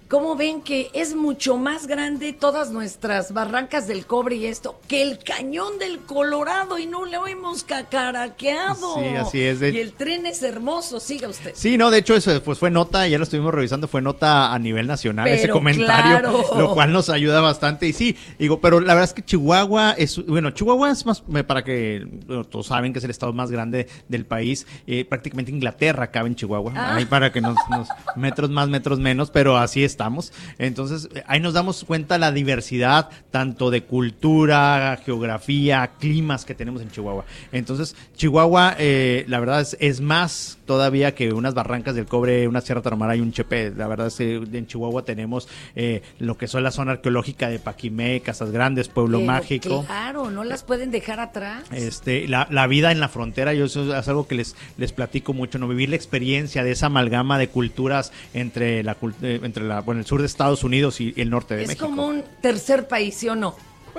¿Cómo 0.10 0.36
ven 0.36 0.62
que 0.64 0.90
es 0.94 1.16
mucho 1.16 1.56
más 1.58 1.86
grande 1.86 2.34
todas 2.34 2.72
nuestras 2.72 3.32
barrancas 3.32 3.88
del 3.88 4.08
cobre 4.08 4.38
y 4.38 4.48
esto 4.48 4.80
que 4.88 5.04
el 5.04 5.20
cañón 5.20 5.78
del 5.78 6.00
Colorado 6.00 6.80
y 6.80 6.88
no 6.88 7.06
lo 7.06 7.28
hemos 7.28 7.64
cacaraqueado? 7.64 8.96
Sí, 8.96 9.06
así 9.16 9.42
es, 9.42 9.60
de- 9.60 9.70
Y 9.70 9.78
el 9.80 9.94
tren 9.94 10.26
es 10.26 10.42
hermoso, 10.42 11.00
siga 11.00 11.28
usted. 11.30 11.52
Sí, 11.54 11.78
no, 11.78 11.92
de 11.92 12.00
hecho 12.00 12.16
eso 12.16 12.42
pues 12.44 12.58
fue 12.58 12.72
nota, 12.72 13.08
ya 13.08 13.20
lo 13.20 13.24
estuvimos 13.24 13.54
revisando, 13.54 13.88
fue 13.88 14.02
nota 14.02 14.52
a 14.52 14.58
nivel 14.58 14.88
nacional 14.88 15.28
ese 15.28 15.50
comentario, 15.50 16.20
claro. 16.20 16.44
lo 16.58 16.74
cual 16.74 16.92
nos 16.92 17.10
ayuda 17.12 17.40
bastante 17.42 17.86
y 17.88 17.94
sí, 17.94 18.18
digo, 18.40 18.60
pero 18.60 18.80
la 18.80 18.96
verdad 18.96 19.10
es 19.10 19.14
que 19.14 19.24
Chihuahua 19.24 19.92
es, 19.92 20.26
bueno, 20.26 20.50
Chihuahua 20.50 20.90
es 20.90 21.06
más, 21.06 21.24
eh, 21.36 21.44
para 21.44 21.64
que 21.64 22.08
bueno, 22.26 22.46
todos 22.46 22.66
saben 22.66 22.94
que 22.94 23.00
es 23.00 23.06
el 23.06 23.12
estado 23.12 23.32
más 23.34 23.52
grande 23.52 23.88
del 24.08 24.26
país, 24.26 24.66
eh, 24.88 25.06
prácticamente 25.06 25.52
Inglaterra 25.52 26.10
cabe 26.10 26.30
en 26.30 26.36
Chihuahua, 26.36 26.74
Ah. 26.76 26.96
ahí 26.96 27.06
para 27.06 27.32
que 27.32 27.42
nos, 27.42 27.56
nos 27.70 27.88
metros 28.16 28.50
más, 28.50 28.68
metros 28.70 28.98
menos, 29.00 29.30
pero 29.30 29.56
así 29.56 29.84
estamos, 30.00 30.32
entonces 30.60 31.10
ahí 31.28 31.42
nos 31.42 31.54
damos 31.54 31.84
cuenta 31.84 32.18
la 32.18 32.32
diversidad 32.32 33.10
tanto 33.32 33.70
de 33.70 33.84
cultura, 33.84 34.98
geografía, 35.04 35.92
climas 36.00 36.46
que 36.46 36.56
tenemos 36.56 36.82
en 36.82 36.90
Chihuahua, 36.90 37.26
entonces 37.52 37.98
Chihuahua, 38.16 38.76
eh, 38.80 39.26
la 39.28 39.42
verdad 39.42 39.60
es, 39.60 39.76
es 39.82 40.00
más 40.00 40.58
todavía 40.70 41.16
que 41.16 41.34
unas 41.34 41.56
barrancas 41.56 41.96
del 41.96 42.06
cobre, 42.06 42.48
una 42.48 42.62
Sierra 42.62 42.84
Tarahumara 42.84 43.16
y 43.16 43.22
un 43.22 43.32
Chepe. 43.32 43.74
La 43.76 43.88
verdad 43.88 44.06
es 44.06 44.18
que 44.18 44.36
en 44.36 44.68
Chihuahua 44.68 45.04
tenemos 45.04 45.48
eh, 45.76 46.04
lo 46.20 46.38
que 46.38 46.48
son 46.48 46.62
la 46.62 46.70
zona 46.70 46.92
arqueológica 46.92 47.50
de 47.50 47.58
Paquimé, 47.58 48.22
Casas 48.22 48.52
Grandes, 48.52 48.88
Pueblo 48.88 49.18
Pero 49.18 49.32
Mágico. 49.32 49.84
Claro, 49.88 50.30
no 50.30 50.44
las 50.44 50.62
pueden 50.62 50.92
dejar 50.92 51.22
atrás. 51.22 51.64
Este, 51.72 52.28
la, 52.28 52.48
la 52.52 52.68
vida 52.68 52.92
en 52.92 53.00
la 53.00 53.10
frontera, 53.10 53.56
yo 53.56 53.66
eso 53.66 53.98
es 53.98 54.08
algo 54.08 54.28
que 54.28 54.36
les, 54.36 54.56
les 54.78 54.94
platico 54.94 55.34
mucho, 55.34 55.58
¿no? 55.58 55.68
Vivir 55.68 55.90
la 55.90 55.96
experiencia 55.96 56.64
de 56.64 56.70
esa 56.70 56.86
amalgama 56.86 57.40
de 57.40 57.50
culturas 57.50 58.12
entre 58.36 58.84
la, 58.84 58.96
eh, 59.24 59.40
entre 59.42 59.64
la, 59.64 59.82
bueno, 59.90 60.02
el 60.02 60.06
sur 60.06 60.20
de 60.20 60.28
Estados 60.28 60.64
Unidos 60.64 61.02
y 61.02 61.16
el 61.18 61.32
norte 61.32 61.56
de 61.56 61.64
Es 61.64 61.68
México. 61.70 61.88
como 61.88 62.06
un 62.06 62.24
tercer 62.44 62.88
país, 62.88 63.16
¿sí 63.16 63.28
o 63.28 63.36
no? 63.36 63.56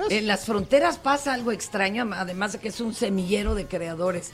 en 0.09 0.25
las 0.25 0.45
fronteras 0.45 0.97
pasa 0.97 1.33
algo 1.33 1.51
extraño, 1.51 2.09
además 2.13 2.53
de 2.53 2.59
que 2.59 2.69
es 2.69 2.79
un 2.79 2.93
semillero 2.93 3.55
de 3.55 3.67
creadores. 3.67 4.31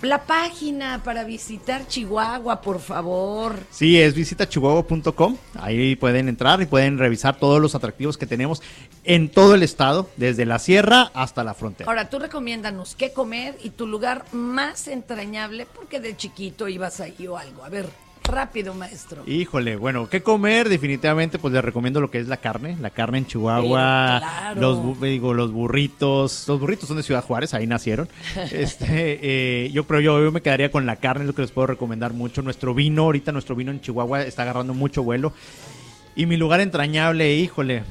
La 0.00 0.24
página 0.24 1.02
para 1.04 1.24
visitar 1.24 1.86
Chihuahua, 1.86 2.62
por 2.62 2.80
favor. 2.80 3.58
Sí, 3.70 4.00
es 4.00 4.14
visitachihuahua.com. 4.14 5.36
Ahí 5.60 5.96
pueden 5.96 6.30
entrar 6.30 6.62
y 6.62 6.66
pueden 6.66 6.96
revisar 6.96 7.38
todos 7.38 7.60
los 7.60 7.74
atractivos 7.74 8.16
que 8.16 8.26
tenemos 8.26 8.62
en 9.04 9.28
todo 9.28 9.54
el 9.54 9.62
estado, 9.62 10.08
desde 10.16 10.46
la 10.46 10.58
sierra 10.58 11.10
hasta 11.12 11.44
la 11.44 11.52
frontera. 11.52 11.88
Ahora, 11.90 12.08
tú 12.08 12.18
recomiéndanos 12.18 12.94
qué 12.94 13.12
comer 13.12 13.58
y 13.62 13.68
tu 13.70 13.86
lugar 13.86 14.24
más 14.32 14.88
entrañable, 14.88 15.66
porque 15.66 16.00
de 16.00 16.16
chiquito 16.16 16.68
ibas 16.68 17.00
ahí 17.00 17.26
o 17.26 17.36
algo. 17.36 17.64
A 17.64 17.68
ver, 17.68 17.86
rápido, 18.26 18.74
maestro. 18.74 19.22
Híjole, 19.26 19.76
bueno, 19.76 20.08
¿qué 20.08 20.22
comer? 20.22 20.68
Definitivamente, 20.68 21.38
pues 21.38 21.54
les 21.54 21.64
recomiendo 21.64 22.00
lo 22.00 22.10
que 22.10 22.18
es 22.18 22.28
la 22.28 22.36
carne, 22.36 22.76
la 22.80 22.90
carne 22.90 23.18
en 23.18 23.26
Chihuahua, 23.26 24.18
claro. 24.18 24.60
los, 24.60 25.00
digo, 25.00 25.34
los 25.34 25.52
burritos, 25.52 26.46
los 26.48 26.60
burritos 26.60 26.88
son 26.88 26.96
de 26.96 27.02
Ciudad 27.02 27.24
Juárez, 27.24 27.54
ahí 27.54 27.66
nacieron. 27.66 28.08
este, 28.52 29.18
eh, 29.22 29.70
yo 29.72 29.84
pero 29.84 30.00
yo, 30.00 30.22
yo 30.22 30.32
me 30.32 30.42
quedaría 30.42 30.70
con 30.70 30.86
la 30.86 30.96
carne, 30.96 31.22
es 31.22 31.28
lo 31.28 31.34
que 31.34 31.42
les 31.42 31.50
puedo 31.50 31.66
recomendar 31.66 32.12
mucho. 32.12 32.42
Nuestro 32.42 32.74
vino, 32.74 33.02
ahorita 33.04 33.32
nuestro 33.32 33.56
vino 33.56 33.70
en 33.70 33.80
Chihuahua 33.80 34.22
está 34.22 34.42
agarrando 34.42 34.74
mucho 34.74 35.02
vuelo. 35.02 35.32
Y 36.14 36.26
mi 36.26 36.36
lugar 36.36 36.60
entrañable, 36.60 37.34
híjole, 37.34 37.84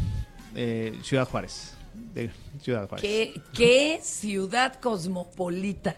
eh, 0.55 0.97
Ciudad 1.03 1.27
Juárez, 1.27 1.75
de 2.13 2.31
Ciudad 2.61 2.87
Juárez. 2.87 3.01
¿Qué, 3.01 3.41
qué 3.53 3.99
ciudad 4.01 4.79
cosmopolita. 4.79 5.95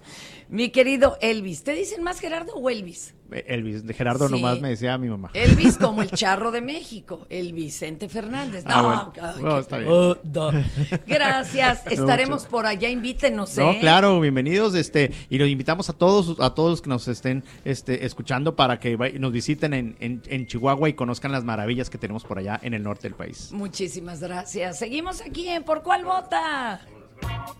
Mi 0.49 0.69
querido 0.69 1.17
Elvis, 1.21 1.63
¿te 1.63 1.73
dicen 1.73 2.03
más 2.03 2.19
Gerardo 2.19 2.53
o 2.55 2.69
Elvis? 2.69 3.13
Elvis, 3.32 3.84
Gerardo 3.95 4.28
Sí. 4.28 4.34
nomás 4.36 4.59
me 4.61 4.69
decía 4.69 4.97
mi 4.97 5.07
mamá. 5.09 5.30
Elvis 5.34 5.78
como 5.78 6.01
el 6.01 6.09
charro 6.11 6.51
de 6.51 6.61
México, 6.61 7.25
el 7.30 7.53
Vicente 7.53 8.09
Fernández. 8.09 8.65
No, 8.65 8.71
Ah, 8.73 9.11
bueno. 9.13 9.34
ay, 9.36 9.43
No, 9.43 9.59
está 9.59 9.78
bien. 9.78 9.89
puto. 9.89 10.51
Gracias, 11.07 11.86
estaremos 11.88 12.45
por 12.45 12.65
allá, 12.65 12.89
invítenos, 12.89 13.57
¿eh? 13.57 13.61
No, 13.61 13.80
claro, 13.80 14.19
bienvenidos, 14.19 14.75
este, 14.75 15.11
y 15.30 15.38
los 15.38 15.49
invitamos 15.49 15.89
a 15.89 15.93
todos, 15.93 16.39
a 16.39 16.53
todos 16.53 16.71
los 16.71 16.82
que 16.82 16.89
nos 16.89 17.07
estén, 17.07 17.43
este, 17.65 18.05
escuchando 18.05 18.55
para 18.55 18.80
que 18.80 18.97
nos 19.19 19.32
visiten 19.32 19.73
en, 19.73 19.95
en, 19.99 20.21
en 20.28 20.47
Chihuahua 20.47 20.89
y 20.89 20.93
conozcan 20.93 21.32
las 21.32 21.43
maravillas 21.43 21.89
que 21.89 21.97
tenemos 21.97 22.23
por 22.23 22.39
allá 22.39 22.59
en 22.63 22.73
el 22.73 22.84
norte 22.84 23.03
del 23.03 23.13
país. 23.15 23.51
Muchísimas 23.51 24.19
gracias. 24.21 24.80
Seguimos 24.80 25.21
aquí 25.21 25.47
en 25.49 25.63
Por 25.63 25.84
Cuál 25.84 26.05
Vota. 26.05 26.82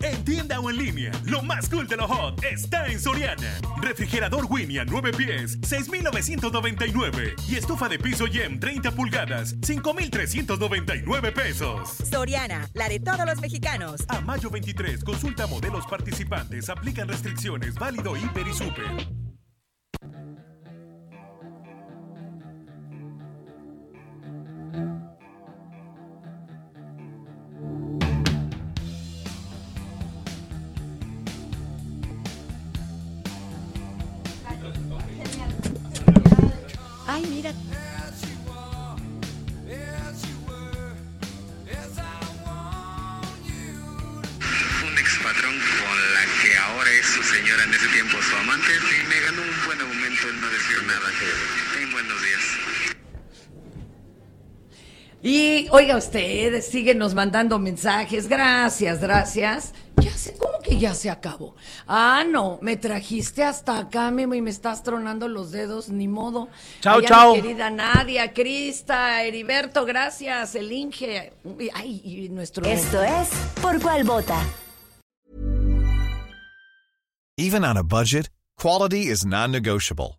En 0.00 0.24
tienda 0.24 0.60
o 0.60 0.70
en 0.70 0.76
línea, 0.76 1.12
lo 1.24 1.42
más 1.42 1.68
cool 1.68 1.88
de 1.88 1.96
lo 1.96 2.06
hot 2.06 2.42
está 2.44 2.86
en 2.86 3.00
Soriana. 3.00 3.60
Refrigerador 3.80 4.46
Winnie 4.48 4.78
a 4.80 4.84
9 4.84 5.12
pies, 5.12 5.58
6,999. 5.62 7.34
Y 7.48 7.56
estufa 7.56 7.88
de 7.88 7.98
piso 7.98 8.26
Yem 8.26 8.60
30 8.60 8.92
pulgadas, 8.92 9.56
5,399 9.62 11.32
pesos. 11.32 11.96
Soriana, 12.10 12.68
la 12.74 12.88
de 12.88 13.00
todos 13.00 13.26
los 13.26 13.40
mexicanos. 13.40 14.04
A 14.08 14.20
mayo 14.20 14.50
23, 14.50 15.02
consulta 15.02 15.46
modelos 15.46 15.86
participantes, 15.86 16.68
aplican 16.68 17.08
restricciones, 17.08 17.74
válido 17.74 18.16
hiper 18.16 18.46
y 18.46 18.54
super. 18.54 19.17
Y 55.68 55.74
oiga 55.74 55.96
usted, 55.96 56.62
síguenos 56.62 57.14
mandando 57.14 57.58
mensajes. 57.58 58.28
Gracias, 58.28 59.00
gracias. 59.00 59.74
Ya 59.96 60.12
sé, 60.12 60.34
¿cómo 60.38 60.60
que 60.62 60.78
ya 60.78 60.94
se 60.94 61.10
acabó? 61.10 61.56
Ah, 61.86 62.24
no, 62.28 62.58
me 62.62 62.76
trajiste 62.76 63.42
hasta 63.42 63.78
acá, 63.78 64.10
Memo, 64.10 64.34
y 64.34 64.40
me 64.42 64.50
estás 64.50 64.82
tronando 64.82 65.26
los 65.28 65.50
dedos, 65.50 65.88
ni 65.88 66.06
modo. 66.06 66.48
Chao, 66.80 66.98
Allá, 66.98 67.08
chao. 67.08 67.34
mi 67.34 67.42
querida 67.42 67.70
Nadia, 67.70 68.32
Crista, 68.32 69.24
Heriberto, 69.24 69.84
gracias, 69.84 70.54
el 70.54 70.70
Inge. 70.70 71.32
Ay, 71.74 72.00
y 72.04 72.28
nuestro. 72.28 72.64
Esto 72.64 73.02
es 73.02 73.28
Por 73.60 73.80
Cuál 73.80 74.04
Vota. 74.04 74.40
Even 77.36 77.64
on 77.64 77.76
a 77.76 77.82
budget, 77.82 78.30
quality 78.56 79.06
is 79.06 79.24
non-negotiable. 79.24 80.18